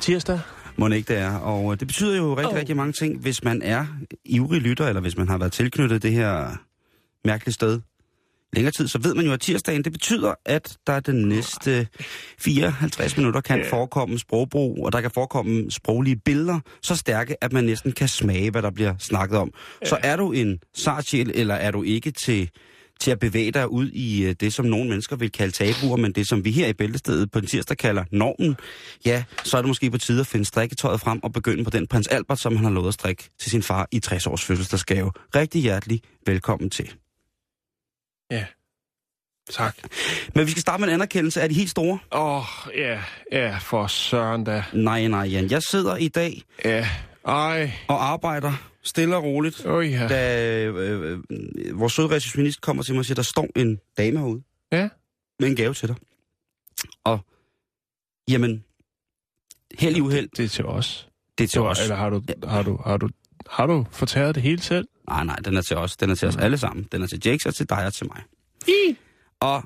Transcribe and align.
Det 0.00 0.04
tirsdag. 0.04 0.40
Må 0.76 0.88
det 0.88 0.96
ikke 0.96 1.14
det 1.14 1.22
er. 1.22 1.36
Og 1.36 1.72
øh, 1.72 1.80
det 1.80 1.86
betyder 1.88 2.16
jo 2.16 2.36
rigtig, 2.36 2.52
oh. 2.52 2.58
rigtig 2.58 2.76
mange 2.76 2.92
ting, 2.92 3.18
hvis 3.18 3.44
man 3.44 3.62
er 3.62 3.86
ivrig 4.24 4.60
lytter, 4.60 4.86
eller 4.88 5.00
hvis 5.00 5.16
man 5.16 5.28
har 5.28 5.38
været 5.38 5.52
tilknyttet 5.52 6.02
det 6.02 6.12
her 6.12 6.56
mærkelige 7.24 7.54
sted 7.54 7.80
længere 8.52 8.72
tid, 8.72 8.88
så 8.88 8.98
ved 8.98 9.14
man 9.14 9.26
jo, 9.26 9.32
at 9.32 9.40
tirsdagen, 9.40 9.84
det 9.84 9.92
betyder, 9.92 10.34
at 10.46 10.76
der 10.86 11.00
den 11.00 11.28
næste 11.28 11.86
54 12.38 13.16
minutter 13.16 13.40
kan 13.40 13.64
forekomme 13.70 14.18
sprogbrug, 14.18 14.84
og 14.84 14.92
der 14.92 15.00
kan 15.00 15.10
forekomme 15.10 15.70
sproglige 15.70 16.16
billeder, 16.16 16.60
så 16.82 16.96
stærke, 16.96 17.44
at 17.44 17.52
man 17.52 17.64
næsten 17.64 17.92
kan 17.92 18.08
smage, 18.08 18.50
hvad 18.50 18.62
der 18.62 18.70
bliver 18.70 18.94
snakket 18.98 19.38
om. 19.38 19.52
Så 19.84 19.98
er 20.02 20.16
du 20.16 20.32
en 20.32 20.58
sartsjæl, 20.74 21.30
eller 21.34 21.54
er 21.54 21.70
du 21.70 21.82
ikke 21.82 22.10
til 22.10 22.50
til 23.00 23.10
at 23.10 23.18
bevæge 23.18 23.50
dig 23.52 23.68
ud 23.70 23.90
i 23.90 24.24
øh, 24.24 24.34
det, 24.40 24.52
som 24.54 24.64
nogle 24.66 24.88
mennesker 24.88 25.16
vil 25.16 25.32
kalde 25.32 25.52
tabuer, 25.52 25.96
men 25.96 26.12
det, 26.12 26.28
som 26.28 26.44
vi 26.44 26.50
her 26.50 26.66
i 26.66 26.72
Bæltestedet 26.72 27.30
på 27.30 27.40
den 27.40 27.48
tirsdag 27.48 27.76
kalder 27.76 28.04
normen, 28.12 28.56
ja, 29.06 29.24
så 29.44 29.56
er 29.56 29.62
det 29.62 29.68
måske 29.68 29.90
på 29.90 29.98
tide 29.98 30.20
at 30.20 30.26
finde 30.26 30.44
strikketøjet 30.44 31.00
frem 31.00 31.20
og 31.24 31.32
begynde 31.32 31.64
på 31.64 31.70
den 31.70 31.86
prins 31.86 32.06
Albert, 32.06 32.38
som 32.40 32.56
han 32.56 32.64
har 32.64 32.72
lovet 32.72 32.88
at 32.88 32.94
strikke 32.94 33.30
til 33.40 33.50
sin 33.50 33.62
far 33.62 33.88
i 33.92 34.00
60 34.00 34.26
års 34.26 34.44
fødselsdagsgave. 34.44 35.12
Rigtig 35.34 35.62
hjertelig 35.62 36.00
velkommen 36.26 36.70
til. 36.70 36.92
Ja, 38.30 38.44
tak. 39.50 39.76
Men 40.34 40.46
vi 40.46 40.50
skal 40.50 40.60
starte 40.60 40.80
med 40.80 40.88
en 40.88 40.94
anerkendelse. 40.94 41.40
Er 41.40 41.48
de 41.48 41.54
helt 41.54 41.70
store? 41.70 41.98
Åh, 42.12 42.36
oh, 42.36 42.44
ja, 42.76 43.00
ja, 43.32 43.56
for 43.58 43.86
søren 43.86 44.44
da. 44.44 44.64
Nej, 44.72 45.06
nej, 45.06 45.20
Jan. 45.24 45.50
Jeg 45.50 45.62
sidder 45.62 45.96
i 45.96 46.08
dag 46.08 46.42
Ja, 46.64 46.88
ej. 47.26 47.72
og 47.88 48.04
arbejder 48.10 48.69
stille 48.82 49.16
og 49.16 49.24
roligt, 49.24 49.66
Oh, 49.66 49.90
ja. 49.90 50.08
da 50.08 50.64
øh, 50.66 51.18
øh, 51.30 51.78
vores 51.80 51.92
søde 51.92 52.08
receptionist 52.10 52.60
kommer 52.60 52.82
til 52.82 52.94
mig 52.94 52.98
og 52.98 53.04
siger, 53.04 53.14
der 53.14 53.22
står 53.22 53.48
en 53.56 53.80
dame 53.98 54.18
herude 54.18 54.42
Ja, 54.72 54.88
med 55.40 55.48
en 55.48 55.56
gave 55.56 55.74
til 55.74 55.88
dig. 55.88 55.96
Og 57.04 57.18
jamen, 58.28 58.64
held 59.78 59.96
i 59.96 60.00
uheld, 60.00 60.28
det 60.36 60.44
er 60.44 60.48
til 60.48 60.64
os. 60.66 61.08
det 61.38 61.44
er 61.44 61.48
til 61.48 61.60
os. 61.60 61.80
Eller 61.82 61.96
har 61.96 62.10
du, 62.10 62.22
har 62.44 62.62
du, 62.62 62.76
har 62.84 62.96
du, 62.96 63.08
har 63.50 63.66
du 63.66 63.86
fortæret 63.90 64.34
det 64.34 64.42
hele 64.42 64.62
selv? 64.62 64.88
Nej, 65.08 65.24
nej, 65.24 65.36
den 65.36 65.56
er 65.56 65.62
til 65.62 65.76
os. 65.76 65.96
Den 65.96 66.10
er 66.10 66.14
til 66.14 66.28
os 66.28 66.36
alle 66.36 66.58
sammen. 66.58 66.88
Den 66.92 67.02
er 67.02 67.06
til 67.06 67.20
Jakes 67.24 67.46
og 67.46 67.54
til 67.54 67.68
dig 67.68 67.86
og 67.86 67.94
til 67.94 68.06
mig. 68.06 68.22
I. 68.68 68.96
Og 69.40 69.62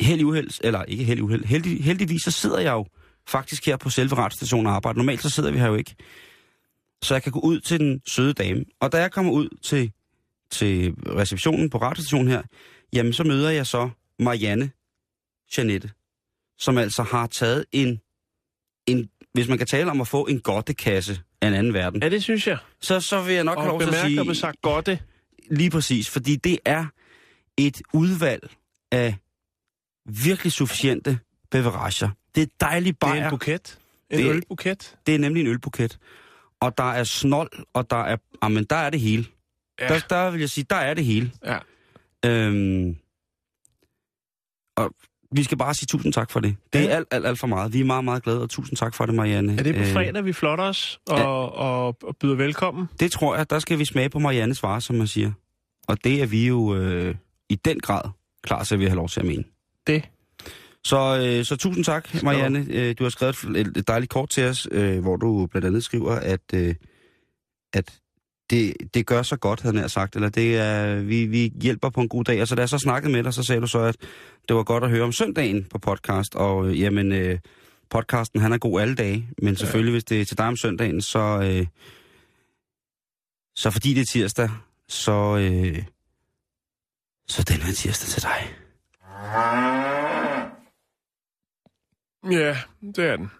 held 0.00 0.20
i 0.20 0.24
uheld, 0.24 0.50
eller 0.64 0.84
ikke 0.84 1.04
held 1.04 1.18
i 1.18 1.22
uheld, 1.22 1.44
heldig, 1.44 1.84
heldigvis 1.84 2.22
så 2.22 2.30
sidder 2.30 2.58
jeg 2.58 2.72
jo 2.72 2.86
faktisk 3.28 3.66
her 3.66 3.76
på 3.76 3.90
selve 3.90 4.14
radiostationen 4.16 4.66
og 4.66 4.72
arbejder. 4.72 4.96
Normalt 4.96 5.22
så 5.22 5.30
sidder 5.30 5.50
vi 5.50 5.58
her 5.58 5.66
jo 5.66 5.74
ikke. 5.74 5.94
Så 7.02 7.14
jeg 7.14 7.22
kan 7.22 7.32
gå 7.32 7.40
ud 7.40 7.60
til 7.60 7.80
den 7.80 8.02
søde 8.06 8.32
dame. 8.32 8.64
Og 8.80 8.92
da 8.92 8.98
jeg 8.98 9.12
kommer 9.12 9.32
ud 9.32 9.48
til, 9.62 9.92
til 10.50 10.94
receptionen 11.06 11.70
på 11.70 11.78
radiostationen 11.78 12.28
her, 12.28 12.42
jamen 12.92 13.12
så 13.12 13.24
møder 13.24 13.50
jeg 13.50 13.66
så 13.66 13.90
Marianne 14.18 14.70
Janette, 15.56 15.90
som 16.58 16.78
altså 16.78 17.02
har 17.02 17.26
taget 17.26 17.64
en, 17.72 18.00
en 18.86 19.10
hvis 19.32 19.48
man 19.48 19.58
kan 19.58 19.66
tale 19.66 19.90
om 19.90 20.00
at 20.00 20.08
få 20.08 20.26
en 20.26 20.40
godtekasse 20.40 21.20
af 21.40 21.48
en 21.48 21.54
anden 21.54 21.74
verden, 21.74 22.02
Ja, 22.02 22.08
det 22.08 22.22
synes 22.22 22.46
jeg. 22.46 22.58
så, 22.80 23.00
så 23.00 23.22
vil 23.22 23.34
jeg 23.34 23.44
nok 23.44 23.58
have 23.58 23.72
Og 23.72 23.80
lov 23.80 23.88
til 23.88 23.96
at 23.98 24.06
sige... 24.06 24.22
blev 24.24 24.34
sagt 24.34 24.62
godt 24.62 24.86
det. 24.86 24.98
Lige 25.50 25.70
præcis, 25.70 26.10
fordi 26.10 26.36
det 26.36 26.58
er 26.64 26.86
et 27.56 27.82
udvalg 27.92 28.50
af 28.90 29.16
virkelig 30.06 30.52
sufficiente 30.52 31.18
beverager. 31.50 32.08
Det 32.34 32.42
er 32.42 32.46
dejligt 32.60 32.96
Det 33.00 33.06
er 33.06 33.10
bajer. 33.10 33.24
en 33.24 33.30
buket. 33.30 33.78
En 34.10 34.18
Det- 34.18 34.30
ølbuket. 34.34 34.96
Det 35.06 35.14
er 35.14 35.18
nemlig 35.18 35.40
en 35.40 35.46
ølbuket. 35.46 35.98
Og 36.60 36.78
der 36.78 36.84
er 36.92 37.04
snold, 37.04 37.50
og 37.74 37.90
der 37.90 37.96
er... 37.96 38.16
Jamen, 38.42 38.64
der 38.64 38.76
er 38.76 38.90
det 38.90 39.00
hele. 39.00 39.24
Ja. 39.80 39.88
Der, 39.88 40.00
der 40.10 40.30
vil 40.30 40.40
jeg 40.40 40.50
sige, 40.50 40.66
der 40.70 40.76
er 40.76 40.94
det 40.94 41.04
hele. 41.04 41.32
Ja. 41.44 41.58
Øhm, 42.26 42.96
og 44.76 44.94
vi 45.32 45.42
skal 45.42 45.58
bare 45.58 45.74
sige 45.74 45.86
tusind 45.86 46.12
tak 46.12 46.30
for 46.30 46.40
det. 46.40 46.56
Det 46.72 46.90
er 46.90 46.96
alt, 46.96 47.08
alt, 47.10 47.26
alt 47.26 47.38
for 47.38 47.46
meget. 47.46 47.72
Vi 47.72 47.80
er 47.80 47.84
meget, 47.84 48.04
meget 48.04 48.22
glade, 48.22 48.42
og 48.42 48.50
tusind 48.50 48.76
tak 48.76 48.94
for 48.94 49.06
det, 49.06 49.14
Marianne. 49.14 49.58
Er 49.58 49.62
det 49.62 49.74
på 49.74 49.80
Øh, 49.80 49.92
fredag, 49.92 50.24
vi 50.24 50.32
flotter 50.32 50.64
os 50.64 51.00
og, 51.06 51.18
ja. 51.18 51.26
og, 51.26 51.96
og 52.02 52.16
byder 52.16 52.34
velkommen? 52.34 52.88
Det 53.00 53.12
tror 53.12 53.36
jeg, 53.36 53.50
der 53.50 53.58
skal 53.58 53.78
vi 53.78 53.84
smage 53.84 54.08
på 54.08 54.18
Mariannes 54.18 54.62
varer, 54.62 54.80
som 54.80 54.96
man 54.96 55.06
siger. 55.06 55.32
Og 55.88 56.04
det 56.04 56.22
er 56.22 56.26
vi 56.26 56.46
jo 56.46 56.76
øh, 56.76 57.14
i 57.48 57.54
den 57.54 57.80
grad 57.80 58.02
klar 58.42 58.64
til, 58.64 58.74
at 58.74 58.80
vi 58.80 58.86
har 58.86 58.94
lov 58.94 59.08
til 59.08 59.20
at 59.20 59.26
mene. 59.26 59.44
Det. 59.86 60.08
Så, 60.84 61.22
øh, 61.22 61.44
så 61.44 61.56
tusind 61.56 61.84
tak, 61.84 62.22
Marianne. 62.22 62.66
Øh, 62.70 62.94
du 62.98 63.02
har 63.02 63.10
skrevet 63.10 63.44
et, 63.76 63.88
dejligt 63.88 64.10
kort 64.10 64.28
til 64.28 64.44
os, 64.44 64.68
øh, 64.70 65.00
hvor 65.00 65.16
du 65.16 65.46
blandt 65.46 65.66
andet 65.66 65.84
skriver, 65.84 66.12
at, 66.12 66.40
øh, 66.54 66.74
at 67.72 68.00
det, 68.50 68.74
det 68.94 69.06
gør 69.06 69.22
så 69.22 69.36
godt, 69.36 69.60
havde 69.60 69.80
jeg 69.80 69.90
sagt, 69.90 70.14
eller 70.16 70.28
det 70.28 70.58
er, 70.58 71.00
vi, 71.00 71.24
vi 71.24 71.52
hjælper 71.62 71.90
på 71.90 72.00
en 72.00 72.08
god 72.08 72.24
dag. 72.24 72.40
Og 72.40 72.48
så 72.48 72.54
da 72.54 72.60
jeg 72.60 72.68
så 72.68 72.78
snakkede 72.78 73.12
med 73.12 73.22
dig, 73.22 73.34
så 73.34 73.42
sagde 73.42 73.60
du 73.60 73.66
så, 73.66 73.78
at 73.78 73.96
det 74.48 74.56
var 74.56 74.62
godt 74.62 74.84
at 74.84 74.90
høre 74.90 75.02
om 75.02 75.12
søndagen 75.12 75.64
på 75.64 75.78
podcast, 75.78 76.34
og 76.34 76.68
øh, 76.68 76.80
jamen, 76.80 77.12
øh, 77.12 77.38
podcasten, 77.90 78.40
han 78.40 78.52
er 78.52 78.58
god 78.58 78.80
alle 78.80 78.94
dage, 78.94 79.28
men 79.42 79.56
selvfølgelig, 79.56 79.92
hvis 79.92 80.04
det 80.04 80.20
er 80.20 80.24
til 80.24 80.38
dig 80.38 80.46
om 80.46 80.56
søndagen, 80.56 81.00
så, 81.00 81.18
øh, 81.18 81.66
så 83.56 83.70
fordi 83.70 83.94
det 83.94 84.00
er 84.00 84.04
tirsdag, 84.04 84.50
så, 84.88 85.36
øh, 85.36 85.84
så 87.28 87.42
den 87.42 87.60
er 87.60 87.72
tirsdag 87.72 88.08
til 88.08 88.22
dig. 88.22 88.54
Ja, 92.30 92.56
det 92.96 93.04
er 93.04 93.16
den. 93.16 93.30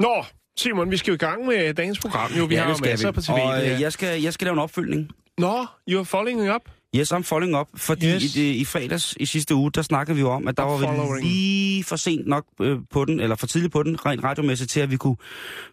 Nå, 0.00 0.24
Simon, 0.58 0.90
vi 0.90 0.96
skal 0.96 1.10
jo 1.10 1.14
i 1.14 1.18
gang 1.18 1.46
med 1.46 1.74
dagens 1.74 1.98
program. 1.98 2.30
Jo, 2.38 2.44
vi 2.44 2.54
Ja, 2.54 2.62
har 2.62 2.70
jo 2.70 2.76
masser 2.84 3.08
vi. 3.10 3.14
på 3.14 3.20
TV. 3.20 3.30
Og 3.32 3.66
øh, 3.66 3.80
jeg, 3.80 3.92
skal, 3.92 4.22
jeg 4.22 4.32
skal 4.32 4.44
lave 4.44 4.52
en 4.52 4.58
opfølgning. 4.58 5.10
Nå, 5.38 5.64
you're 5.90 6.02
following 6.02 6.54
up? 6.54 6.62
Yes, 6.96 7.12
I'm 7.12 7.22
following 7.22 7.56
up, 7.56 7.68
fordi 7.76 8.06
Yes. 8.14 8.36
i, 8.36 8.50
i 8.56 8.64
fredags 8.64 9.14
i 9.20 9.26
sidste 9.26 9.54
uge, 9.54 9.70
der 9.72 9.82
snakkede 9.82 10.14
vi 10.14 10.20
jo 10.20 10.30
om, 10.30 10.48
at 10.48 10.56
der 10.56 10.64
Up 10.64 10.70
var 10.70 10.76
vi 10.78 10.84
following. 10.98 11.24
lige 11.26 11.84
for 11.84 11.96
sent 11.96 12.26
nok 12.26 12.44
øh, 12.60 12.78
på 12.90 13.04
den, 13.04 13.20
eller 13.20 13.36
for 13.36 13.46
tidligt 13.46 13.72
på 13.72 13.82
den, 13.82 14.06
rent 14.06 14.24
radiomæssigt, 14.24 14.70
til 14.70 14.80
at 14.80 14.90
vi 14.90 14.96
kunne 14.96 15.16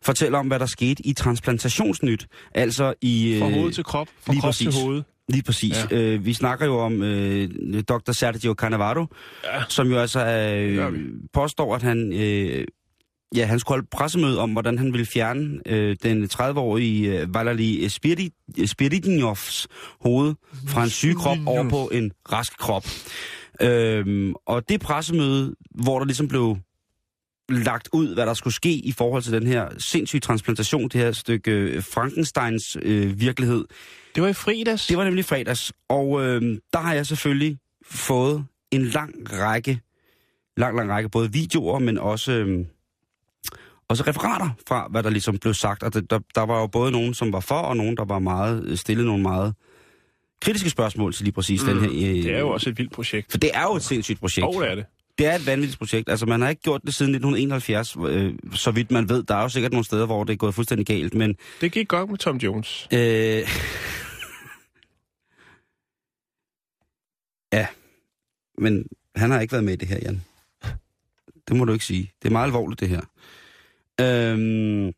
fortælle 0.02 0.38
om, 0.38 0.48
hvad 0.48 0.60
der 0.60 0.66
skete 0.66 1.08
i 1.08 1.14
transplantationsnyt. 1.14 2.28
Altså 2.56 2.94
i... 3.02 3.38
Fra 3.42 3.50
hoved 3.50 3.72
til 3.72 3.84
krop, 3.84 4.08
fra 4.22 4.34
lige 4.34 4.42
krop 4.42 4.48
præcis. 4.50 4.76
til 4.76 4.84
hoved. 4.84 5.04
Lige 5.30 5.44
præcis. 5.44 5.76
Ja. 5.92 5.98
Øh, 5.98 6.26
vi 6.26 6.34
snakker 6.34 6.66
jo 6.66 6.78
om 6.80 7.04
øh, 7.04 7.50
Dr. 7.90 8.12
Sergio 8.12 8.54
Cannavaro, 8.54 9.06
Ja. 9.44 9.64
som 9.70 9.92
jo 9.92 9.98
altså 9.98 10.26
øh, 10.26 11.00
påstår, 11.34 11.76
at 11.76 11.82
han... 11.82 12.14
Øh, 12.14 12.66
Ja, 13.36 13.46
han 13.46 13.60
skulle 13.60 13.76
holde 13.76 13.88
pressemøde 13.92 14.40
om, 14.40 14.52
hvordan 14.52 14.78
han 14.78 14.92
ville 14.94 15.06
fjerne 15.06 15.60
øh, 15.66 15.96
den 16.04 16.24
30-årige 16.34 17.20
øh, 17.22 17.34
Valery 17.34 17.88
Spirit- 17.88 19.68
hoved 20.02 20.34
fra 20.68 20.84
en 20.84 20.90
syg 20.90 21.16
krop 21.16 21.38
over 21.46 21.70
på 21.70 21.90
en 21.94 22.12
rask 22.32 22.58
krop. 22.58 22.86
Øhm, 23.62 24.34
og 24.48 24.70
det 24.70 24.82
pressemøde, 24.82 25.56
hvor 25.72 26.00
der 26.00 26.06
ligesom 26.06 26.28
blev 26.28 26.58
lagt 27.50 27.90
ud, 27.94 28.14
hvad 28.14 28.26
der 28.26 28.34
skulle 28.34 28.54
ske 28.54 28.72
i 28.74 28.92
forhold 28.92 29.24
til 29.24 29.34
den 29.34 29.48
her 29.48 29.70
sindssyge 29.78 30.20
transplantation, 30.20 30.84
det 30.84 30.94
her 31.02 31.12
stykke 31.12 31.52
øh, 31.52 31.84
Frankensteins 31.84 32.78
øh, 32.82 33.20
virkelighed, 33.20 33.66
Det 34.16 34.24
var 34.24 34.30
i 34.30 34.34
fredags. 34.34 34.88
det 34.88 34.98
var 34.98 35.04
nemlig 35.04 35.26
fredags, 35.26 35.74
og 35.90 36.22
øh, 36.26 36.42
der 36.74 36.80
har 36.80 36.94
jeg 36.94 37.06
selvfølgelig 37.06 37.58
fået 37.86 38.46
en 38.72 38.84
lang 38.86 39.14
række, 39.34 39.80
lang, 40.58 40.78
lang 40.78 40.90
række, 40.90 41.10
både 41.10 41.32
videoer, 41.32 41.80
men 41.80 41.98
også, 41.98 42.32
øh, 42.32 42.66
også 43.88 44.04
referater 44.08 44.50
fra, 44.68 44.88
hvad 44.92 45.04
der 45.04 45.10
ligesom 45.10 45.38
blev 45.38 45.54
sagt. 45.54 45.84
Og 45.84 45.94
det, 45.94 46.10
der, 46.10 46.20
der 46.36 46.42
var 46.42 46.60
jo 46.60 46.68
både 46.68 46.92
nogen, 46.92 47.14
som 47.14 47.34
var 47.34 47.40
for, 47.40 47.56
og 47.56 47.78
nogen, 47.78 47.98
der 47.98 48.06
var 48.06 48.20
meget 48.20 48.80
stillet 48.80 49.06
nogle 49.06 49.22
meget 49.22 49.54
kritiske 50.42 50.70
spørgsmål 50.70 51.14
til 51.14 51.24
lige 51.24 51.34
præcis 51.34 51.62
mm, 51.64 51.68
den 51.68 51.80
her. 51.80 51.90
Øh, 51.90 52.24
Det 52.24 52.34
er 52.34 52.40
jo 52.40 52.50
også 52.50 52.70
et 52.70 52.78
vildt 52.78 52.92
projekt. 52.92 53.32
For 53.32 53.38
det 53.38 53.52
er 53.54 53.64
jo 53.64 53.76
et 53.76 53.84
sindssygt 53.84 54.20
projekt. 54.20 54.46
Og 54.48 54.54
det 54.62 54.72
er 54.72 54.76
det. 54.76 54.86
Det 55.18 55.26
er 55.28 55.36
et 55.36 55.46
vanvittigt 55.48 55.80
projekt. 55.80 56.10
Altså, 56.10 56.26
man 56.26 56.42
har 56.42 56.50
ikke 56.50 56.62
gjort 56.62 56.82
det 56.86 56.96
siden 56.96 57.12
1971, 57.16 57.96
øh, 58.08 58.34
så 58.54 58.72
vidt 58.72 58.92
man 58.92 59.10
ved. 59.10 59.24
Der 59.24 59.36
er 59.36 59.42
jo 59.42 59.50
sikkert 59.50 59.72
nogle 59.72 59.86
steder, 59.86 60.06
hvor 60.06 60.24
det 60.24 60.34
er 60.34 60.38
gået 60.38 60.56
fuldstændig 60.56 60.86
galt, 60.86 61.14
men... 61.14 61.36
Det 61.62 61.72
gik 61.72 61.88
godt 61.88 62.10
med 62.10 62.18
Tom 62.18 62.38
Jones. 62.38 62.88
Øh, 62.94 63.42
ja, 67.56 67.68
men 68.58 68.88
han 69.16 69.32
har 69.32 69.40
ikke 69.40 69.52
været 69.52 69.64
med 69.64 69.74
i 69.74 69.76
det 69.76 69.88
her, 69.88 70.00
Jan. 70.02 70.22
Det 71.48 71.56
må 71.56 71.66
du 71.66 71.74
ikke 71.74 71.86
sige. 71.86 72.12
Det 72.22 72.28
er 72.28 72.32
meget 72.32 72.46
alvorligt, 72.46 72.80
det 72.80 72.90
her. 72.90 73.02
Øhm, 74.02 74.94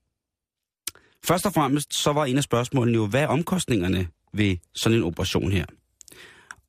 først 1.25 1.45
og 1.45 1.53
fremmest, 1.53 1.93
så 1.93 2.13
var 2.13 2.25
en 2.25 2.37
af 2.37 2.43
spørgsmålene 2.43 2.95
jo, 2.95 3.07
hvad 3.07 3.21
er 3.21 3.27
omkostningerne 3.27 4.07
ved 4.33 4.57
sådan 4.75 4.97
en 4.97 5.03
operation 5.03 5.51
her? 5.51 5.65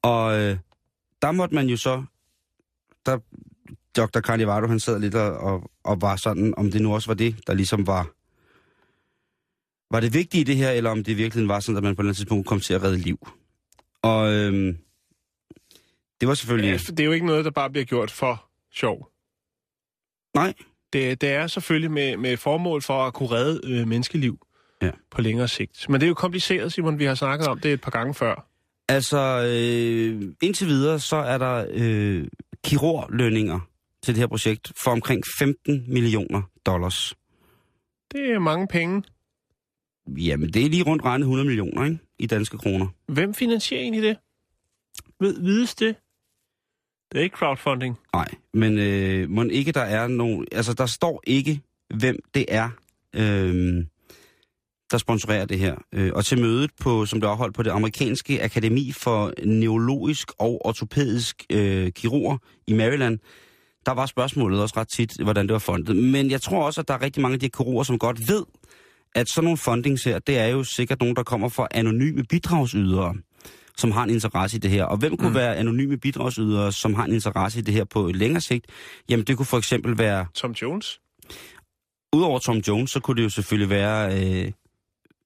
Og 0.03 0.39
øh, 0.39 0.57
der 1.23 1.33
måtte 1.33 1.55
man 1.55 1.67
jo 1.67 1.77
så, 1.77 2.05
der, 3.07 3.19
Dr. 3.97 4.21
Carnivaro, 4.21 4.67
han 4.67 4.81
sad 4.81 5.01
lidt 5.01 5.15
og, 5.15 5.37
og, 5.37 5.71
og 5.85 6.01
var 6.01 6.17
sådan, 6.17 6.55
om 6.57 6.71
det 6.71 6.83
nu 6.83 6.95
også 6.95 7.09
var 7.09 7.15
det, 7.15 7.47
der 7.47 7.55
ligesom 7.55 7.87
var, 7.87 8.11
var 9.95 10.01
det 10.01 10.15
vigtige 10.15 10.41
i 10.41 10.45
det 10.45 10.57
her, 10.57 10.71
eller 10.71 10.91
om 10.91 11.05
det 11.05 11.17
virkelig 11.17 11.49
var 11.49 11.61
sådan, 11.61 11.77
at 11.77 11.83
man 11.83 11.97
på 11.97 12.03
et 12.03 12.05
eller 12.05 12.09
andet 12.09 12.17
tidspunkt 12.17 12.47
kom 12.47 12.61
til 12.61 12.75
at 12.75 12.83
redde 12.83 12.99
liv. 12.99 13.29
Og 14.03 14.33
øhm, 14.33 14.79
det 16.21 16.29
var 16.29 16.35
selvfølgelig... 16.35 16.71
Ja, 16.71 16.77
det 16.77 17.01
er 17.01 17.05
jo 17.05 17.13
ikke 17.13 17.27
noget, 17.27 17.45
der 17.45 17.51
bare 17.51 17.71
bliver 17.71 17.85
gjort 17.85 18.11
for 18.11 18.45
sjov. 18.73 19.09
Nej. 20.35 20.55
Det, 20.93 21.21
det 21.21 21.29
er 21.29 21.47
selvfølgelig 21.47 21.91
med, 21.91 22.17
med 22.17 22.37
formål 22.37 22.83
for 22.83 23.05
at 23.05 23.15
kunne 23.15 23.31
redde 23.31 23.61
øh, 23.65 23.89
menneskeliv 23.89 24.39
Ja. 24.83 24.91
på 25.11 25.21
længere 25.21 25.49
sigt. 25.49 25.89
Men 25.89 26.01
det 26.01 26.07
er 26.07 26.09
jo 26.09 26.15
kompliceret, 26.15 26.73
Simon. 26.73 26.99
Vi 26.99 27.05
har 27.05 27.15
snakket 27.15 27.49
om 27.49 27.61
det 27.61 27.73
et 27.73 27.81
par 27.81 27.91
gange 27.91 28.15
før. 28.15 28.47
Altså, 28.89 29.19
øh, 29.47 30.33
indtil 30.43 30.67
videre, 30.67 31.01
så 31.01 31.17
er 31.17 31.39
der 31.39 31.67
øh, 31.71 32.27
kirurglønninger 32.65 33.61
til 34.03 34.15
det 34.15 34.21
her 34.21 34.27
projekt 34.27 34.73
for 34.85 34.91
omkring 34.91 35.23
15 35.39 35.85
millioner 35.93 36.43
dollars. 36.67 37.15
Det 38.13 38.31
er 38.31 38.39
mange 38.39 38.69
penge. 38.69 39.03
Jamen, 40.17 40.53
det 40.53 40.65
er 40.65 40.69
lige 40.71 40.83
rundt 40.83 41.05
regnet 41.05 41.25
100 41.25 41.47
millioner, 41.47 41.85
ikke? 41.85 41.99
I 42.19 42.27
danske 42.27 42.59
kroner. 42.59 42.87
Hvem 43.09 43.35
finansierer 43.35 43.83
egentlig 43.83 44.03
det? 44.03 44.17
Ved, 45.21 45.43
vides 45.43 45.75
det? 45.75 45.97
Det 47.13 47.19
er 47.19 47.23
ikke 47.23 47.37
crowdfunding. 47.37 47.99
Nej, 48.15 48.29
men 48.55 48.79
øh, 48.79 49.31
må 49.31 49.43
ikke 49.43 49.73
der 49.73 49.81
er 49.81 50.07
nogen... 50.07 50.47
Altså, 50.53 50.75
der 50.75 50.87
står 50.87 51.23
ikke, 51.27 51.61
hvem 51.95 52.19
det 52.35 52.45
er, 52.49 52.71
øh, 53.17 53.85
der 54.91 54.99
sponsorerer 54.99 55.45
det 55.45 55.59
her. 55.59 55.77
Øh, 55.95 56.13
og 56.15 56.25
til 56.25 56.41
mødet, 56.41 56.71
på, 56.81 57.07
som 57.07 57.19
blev 57.21 57.31
afholdt 57.31 57.55
på 57.55 57.63
det 57.63 57.71
amerikanske 57.71 58.43
akademi 58.43 58.93
for 58.93 59.33
neurologisk 59.45 60.33
og 60.39 60.67
ortopædisk 60.67 61.45
øh, 61.51 61.93
kirurger 61.93 62.37
i 62.67 62.73
Maryland, 62.73 63.19
der 63.87 63.93
var 63.93 64.07
spørgsmålet 64.07 64.63
også 64.63 64.75
ret 64.77 64.89
tit, 64.89 65.17
hvordan 65.23 65.47
det 65.47 65.53
var 65.53 65.59
fundet. 65.59 65.97
Men 65.97 66.31
jeg 66.31 66.41
tror 66.41 66.67
også, 66.67 66.81
at 66.81 66.89
der 66.89 66.95
er 66.95 67.03
rigtig 67.03 67.23
mange 67.23 67.35
af 67.35 67.41
de 67.41 67.49
kirurger, 67.49 67.83
som 67.83 67.99
godt 67.99 68.29
ved, 68.29 68.45
at 69.15 69.29
sådan 69.29 69.45
nogle 69.45 69.59
fundings 69.59 70.05
her, 70.05 70.19
det 70.19 70.39
er 70.39 70.47
jo 70.47 70.65
sikkert 70.65 71.01
nogen, 71.01 71.17
der 71.17 71.23
kommer 71.23 71.49
fra 71.49 71.69
anonyme 71.71 72.25
bidragsydere, 72.25 73.15
som 73.79 73.93
har 73.93 74.05
en 74.05 74.11
interesse 74.11 74.57
i 74.57 74.61
det 74.61 74.71
her. 74.71 74.85
Og 74.85 74.97
hvem 74.97 75.17
kunne 75.17 75.29
mm. 75.29 75.35
være 75.35 75.57
anonyme 75.57 75.97
bidragsydere, 75.97 76.73
som 76.73 76.95
har 76.95 77.05
en 77.05 77.13
interesse 77.13 77.59
i 77.59 77.63
det 77.63 77.75
her 77.75 77.85
på 77.85 78.11
længere 78.15 78.41
sigt? 78.41 78.67
Jamen, 79.09 79.27
det 79.27 79.37
kunne 79.37 79.47
for 79.47 79.59
eksempel 79.59 79.99
være, 79.99 80.27
Tom 80.35 80.53
Jones? 80.53 81.01
udover 82.13 82.39
Tom 82.39 82.57
Jones, 82.57 82.91
så 82.91 83.01
kunne 83.01 83.17
det 83.17 83.23
jo 83.23 83.29
selvfølgelig 83.29 83.71
være 83.71 84.21
øh, 84.21 84.53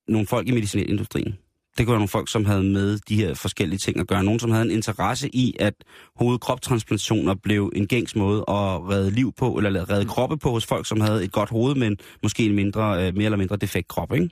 nogle 0.08 0.26
folk 0.26 0.48
i 0.48 0.52
medicinalindustrien. 0.52 1.38
Det 1.78 1.86
kunne 1.86 1.92
være 1.92 1.98
nogle 1.98 2.08
folk, 2.08 2.30
som 2.30 2.44
havde 2.44 2.62
med 2.62 2.98
de 3.08 3.16
her 3.16 3.34
forskellige 3.34 3.78
ting 3.78 4.00
at 4.00 4.06
gøre. 4.06 4.24
Nogen, 4.24 4.40
som 4.40 4.50
havde 4.50 4.64
en 4.64 4.70
interesse 4.70 5.28
i, 5.32 5.56
at 5.60 5.74
hovedkroptransplantationer 6.16 7.34
blev 7.34 7.72
en 7.74 7.86
gængs 7.86 8.16
måde 8.16 8.38
at 8.38 8.88
redde 8.88 9.10
liv 9.10 9.32
på, 9.32 9.56
eller 9.56 9.90
redde 9.90 10.04
kroppe 10.04 10.36
på 10.36 10.50
hos 10.50 10.66
folk, 10.66 10.86
som 10.86 11.00
havde 11.00 11.24
et 11.24 11.32
godt 11.32 11.50
hoved, 11.50 11.74
men 11.74 11.98
måske 12.22 12.46
en 12.46 12.54
mindre, 12.54 13.06
øh, 13.06 13.14
mere 13.14 13.24
eller 13.24 13.38
mindre 13.38 13.56
defekt 13.56 13.88
krop, 13.88 14.14
ikke? 14.14 14.28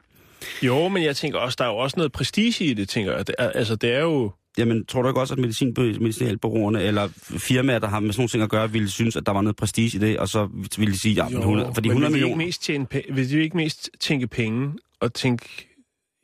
Jo, 0.63 0.89
men 0.89 1.03
jeg 1.03 1.17
tænker 1.17 1.39
også, 1.39 1.57
der 1.59 1.65
er 1.65 1.69
jo 1.69 1.77
også 1.77 1.95
noget 1.97 2.13
prestige 2.13 2.65
i 2.65 2.75
det, 2.75 2.89
tænker 2.89 3.17
jeg. 3.17 3.27
Det 3.27 3.35
er, 3.39 3.51
altså, 3.51 3.77
det 3.77 3.93
er 3.93 4.01
jo... 4.01 4.33
Jamen, 4.59 4.87
tror 4.87 5.03
du 5.03 5.09
ikke 5.09 5.21
også, 5.21 5.35
at 5.35 5.41
medicin, 5.41 5.75
medicinalbureauerne 5.79 6.83
eller 6.83 7.09
firmaer, 7.39 7.79
der 7.79 7.89
har 7.89 8.01
med 8.01 8.13
sådan 8.13 8.21
nogle 8.21 8.29
ting 8.29 8.43
at 8.43 8.51
gøre, 8.51 8.73
ville 8.73 8.89
synes, 8.89 9.17
at 9.17 9.27
der 9.27 9.33
var 9.33 9.41
noget 9.41 9.57
prestige 9.57 9.97
i 9.97 10.01
det, 10.01 10.19
og 10.19 10.29
så 10.29 10.49
ville 10.79 10.95
de 10.95 11.01
sige, 11.01 11.15
ja, 11.15 11.29
men 11.29 11.39
100, 11.39 11.75
fordi 11.75 11.89
men 11.89 11.93
100 11.93 12.13
vil 12.13 12.21
de 12.21 12.25
millioner... 12.25 12.43
Ikke 12.43 12.49
mest 12.49 12.63
tjene, 12.63 12.87
vil 13.15 13.31
de 13.31 13.43
ikke 13.43 13.57
mest 13.57 13.91
tænke 14.01 14.27
penge 14.27 14.73
og 15.01 15.15
tænke... 15.15 15.69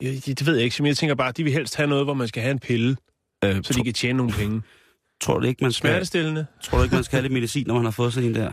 Ja, 0.03 0.13
det 0.27 0.47
ved 0.47 0.55
jeg 0.55 0.65
ikke, 0.65 0.83
men 0.83 0.87
jeg 0.87 0.97
tænker 0.97 1.15
bare, 1.15 1.29
at 1.29 1.37
de 1.37 1.45
vil 1.45 1.53
helst 1.53 1.77
have 1.77 1.87
noget, 1.89 2.05
hvor 2.05 2.15
man 2.15 2.29
skal 2.29 2.43
have 2.43 2.51
en 2.53 2.59
pille, 2.59 2.97
Øh, 3.45 3.57
så 3.63 3.73
de 3.73 3.85
kan 3.85 3.93
tjene 3.95 4.17
nogle 4.17 4.33
penge. 4.33 4.63
tror 5.21 5.39
du 5.39 5.47
ikke, 5.47 5.65
man 5.65 5.73
skal, 5.73 5.91
Smertestillende? 5.91 6.47
tror 6.63 6.79
du 6.79 6.85
ikke, 6.85 6.95
man 6.95 7.05
skal 7.05 7.17
have 7.17 7.23
lidt 7.23 7.33
medicin, 7.33 7.67
når 7.67 7.75
man 7.75 7.85
har 7.85 7.91
fået 7.91 8.13
sådan 8.13 8.29
en 8.29 8.35
der? 8.35 8.53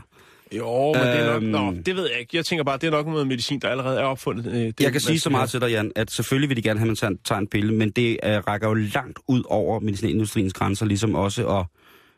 Jo, 0.58 0.94
men 0.94 1.02
det 1.02 1.20
er 1.20 1.26
nok... 1.34 1.44
Øhm. 1.44 1.52
Nå, 1.52 1.72
det 1.86 1.96
ved 1.96 2.10
jeg 2.10 2.20
ikke. 2.20 2.38
Jeg 2.38 2.46
tænker 2.46 2.64
bare, 2.64 2.78
det 2.78 2.88
er 2.88 2.92
nok 2.92 3.08
noget 3.08 3.28
medicin, 3.28 3.60
der 3.60 3.70
allerede 3.70 4.00
er 4.00 4.04
opfundet. 4.04 4.46
Øh, 4.46 4.54
Det, 4.54 4.82
Jeg 4.82 4.92
kan 4.92 5.02
sige 5.02 5.20
så 5.20 5.30
meget 5.30 5.50
til 5.50 5.62
dig, 5.62 5.70
Jan, 5.72 5.92
at 5.96 6.12
selvfølgelig 6.12 6.50
vil 6.50 6.58
de 6.58 6.62
gerne 6.62 6.80
have, 6.80 6.92
at 6.92 7.02
man 7.02 7.18
tager, 7.18 7.40
en 7.40 7.48
pille, 7.48 7.74
men 7.74 7.92
det 7.92 8.20
uh, 8.24 8.30
rækker 8.30 8.68
jo 8.68 8.74
langt 8.74 9.20
ud 9.28 9.44
over 9.46 9.80
medicinalindustriens 9.80 10.54
grænser, 10.54 10.86
ligesom 10.86 11.16
også 11.16 11.48
at 11.48 11.66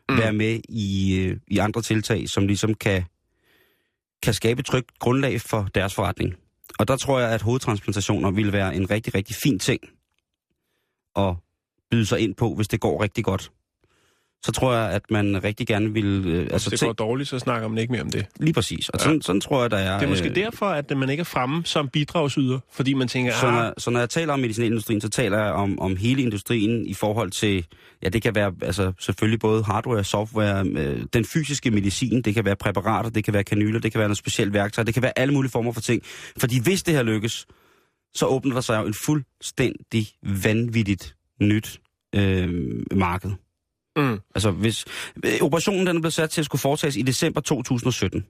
mm. 0.08 0.18
være 0.18 0.32
med 0.32 0.60
i, 0.68 1.26
uh, 1.30 1.36
i 1.48 1.58
andre 1.58 1.82
tiltag, 1.82 2.28
som 2.28 2.46
ligesom 2.46 2.74
kan, 2.74 3.04
kan 4.22 4.34
skabe 4.34 4.60
et 4.60 4.66
trygt 4.66 4.98
grundlag 4.98 5.40
for 5.40 5.68
deres 5.74 5.94
forretning. 5.94 6.34
Og 6.78 6.88
der 6.88 6.96
tror 6.96 7.20
jeg, 7.20 7.30
at 7.30 7.42
hovedtransplantationer 7.42 8.30
vil 8.30 8.52
være 8.52 8.74
en 8.74 8.90
rigtig, 8.90 9.14
rigtig 9.14 9.36
fin 9.42 9.58
ting 9.58 9.80
at 11.16 11.34
byde 11.90 12.06
sig 12.06 12.20
ind 12.20 12.34
på, 12.34 12.54
hvis 12.54 12.68
det 12.68 12.80
går 12.80 13.02
rigtig 13.02 13.24
godt. 13.24 13.50
Så 14.44 14.52
tror 14.52 14.74
jeg, 14.74 14.90
at 14.90 15.02
man 15.10 15.44
rigtig 15.44 15.66
gerne 15.66 15.92
vil... 15.92 16.04
Øh, 16.26 16.42
Hvis 16.42 16.52
altså, 16.52 16.70
det 16.70 16.78
tænk, 16.80 16.96
går 16.96 17.04
dårligt, 17.06 17.28
så 17.28 17.38
snakker 17.38 17.68
man 17.68 17.78
ikke 17.78 17.92
mere 17.92 18.02
om 18.02 18.10
det. 18.10 18.26
lige 18.40 18.52
præcis. 18.52 18.88
Og 18.88 18.98
Ja. 18.98 19.04
sådan, 19.04 19.22
sådan 19.22 19.40
tror 19.40 19.60
jeg, 19.60 19.70
der 19.70 19.76
er... 19.76 19.98
Det 19.98 20.04
er 20.06 20.08
måske 20.10 20.28
øh, 20.28 20.34
derfor, 20.34 20.66
at 20.66 20.96
man 20.96 21.10
ikke 21.10 21.20
er 21.20 21.24
fremme 21.24 21.62
som 21.64 21.88
bidragsyder, 21.88 22.58
fordi 22.72 22.94
man 22.94 23.08
tænker, 23.08 23.32
Så 23.32 23.46
ah, 23.46 23.52
når, 23.52 23.74
så 23.78 23.90
når 23.90 24.00
jeg 24.00 24.10
taler 24.10 24.32
om 24.32 24.40
medicinalindustrien, 24.40 25.00
så 25.00 25.08
taler 25.08 25.38
jeg 25.38 25.52
om, 25.52 25.78
om 25.80 25.96
hele 25.96 26.22
industrien 26.22 26.86
i 26.86 26.94
forhold 26.94 27.30
til, 27.30 27.66
ja, 28.02 28.08
det 28.08 28.22
kan 28.22 28.34
være 28.34 28.52
altså, 28.62 28.92
selvfølgelig 28.98 29.40
både 29.40 29.62
hardware, 29.64 30.04
software, 30.04 30.66
øh, 30.66 31.02
den 31.12 31.24
fysiske 31.24 31.70
medicin, 31.70 32.22
det 32.22 32.34
kan 32.34 32.44
være 32.44 32.56
præparater, 32.56 33.10
det 33.10 33.24
kan 33.24 33.34
være 33.34 33.44
kanyler, 33.44 33.80
det 33.80 33.92
kan 33.92 33.98
være 33.98 34.08
noget 34.08 34.18
specielt 34.18 34.52
værktøj, 34.52 34.84
det 34.84 34.94
kan 34.94 35.02
være 35.02 35.18
alle 35.18 35.34
mulige 35.34 35.50
former 35.52 35.72
for 35.72 35.80
ting. 35.80 36.02
Fordi 36.38 36.60
hvis 36.62 36.82
det 36.82 36.94
her 36.94 37.02
lykkes, 37.02 37.46
så 38.14 38.26
åbner 38.26 38.54
der 38.54 38.60
sig 38.60 38.80
jo 38.82 38.86
en 38.86 38.94
fuldstændig 39.04 40.06
vanvittigt 40.44 41.16
nyt 41.40 41.80
øh, 42.14 42.48
marked. 42.92 43.30
Mm. 43.96 44.20
Altså 44.34 44.50
hvis 44.50 44.84
øh, 45.24 45.32
operationen 45.42 45.86
den 45.86 45.96
er 45.96 46.00
blevet 46.00 46.12
sat 46.14 46.30
til 46.30 46.40
at 46.40 46.44
skulle 46.44 46.60
foretages 46.60 46.96
i 46.96 47.02
december 47.02 47.40
2017. 47.40 48.26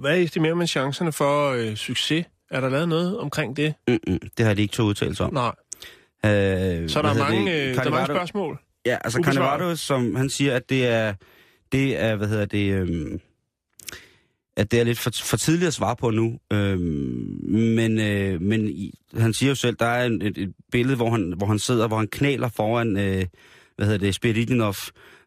hvad 0.00 0.18
estimerer 0.20 0.54
man 0.54 0.66
chancerne 0.66 1.12
for 1.12 1.50
øh, 1.50 1.76
succes? 1.76 2.26
Er 2.50 2.60
der 2.60 2.68
lavet 2.68 2.88
noget 2.88 3.18
omkring 3.18 3.56
det? 3.56 3.74
Mm-mm, 3.88 4.18
det 4.38 4.46
har 4.46 4.54
de 4.54 4.62
ikke 4.62 4.72
to 4.72 4.82
udtalelser 4.82 5.24
om. 5.24 5.34
Nej. 5.34 5.52
Øh, 6.24 6.88
Så 6.88 7.02
der 7.02 7.08
er, 7.08 7.18
mange, 7.18 7.52
øh, 7.54 7.74
der 7.74 7.80
er 7.80 7.90
mange 7.90 8.06
spørgsmål. 8.06 8.58
Ja, 8.86 8.96
altså. 9.04 9.20
Carnevado, 9.24 9.76
som 9.76 10.14
han 10.14 10.30
siger, 10.30 10.56
at 10.56 10.68
det 10.68 10.86
er, 10.86 11.14
det 11.72 12.02
er 12.02 12.16
hvad 12.16 12.28
hedder 12.28 12.44
det, 12.46 12.72
øhm, 12.72 13.20
at 14.56 14.70
det 14.70 14.80
er 14.80 14.84
lidt 14.84 14.98
for, 14.98 15.10
for 15.24 15.36
tidligt 15.36 15.66
at 15.66 15.74
svare 15.74 15.96
på 15.96 16.10
nu. 16.10 16.38
Øhm, 16.52 16.80
men 17.48 18.00
øh, 18.00 18.40
men 18.40 18.68
i, 18.68 18.94
han 19.16 19.32
siger 19.34 19.48
jo 19.50 19.54
selv, 19.54 19.76
der 19.80 19.86
er 19.86 20.06
en, 20.06 20.22
et, 20.22 20.38
et 20.38 20.54
billede, 20.72 20.96
hvor 20.96 21.10
han, 21.10 21.34
hvor 21.36 21.46
han 21.46 21.58
sidder, 21.58 21.88
hvor 21.88 21.96
han 21.96 22.08
knæler 22.08 22.48
foran, 22.48 22.96
øh, 22.96 23.24
hvad 23.76 23.86
hedder 23.86 23.98
det, 24.06 24.14
Spiridinov, 24.14 24.74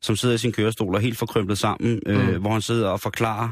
som 0.01 0.16
sidder 0.16 0.36
i 0.36 0.38
sin 0.38 0.51
kørestol 0.51 0.89
og 0.94 0.96
er 0.96 1.04
helt 1.04 1.18
forkrømpet 1.18 1.58
sammen, 1.58 2.00
øh, 2.06 2.27
Mm. 2.36 2.42
hvor 2.42 2.51
han 2.51 2.62
sidder 2.62 2.89
og 2.89 3.00
forklarer, 3.00 3.50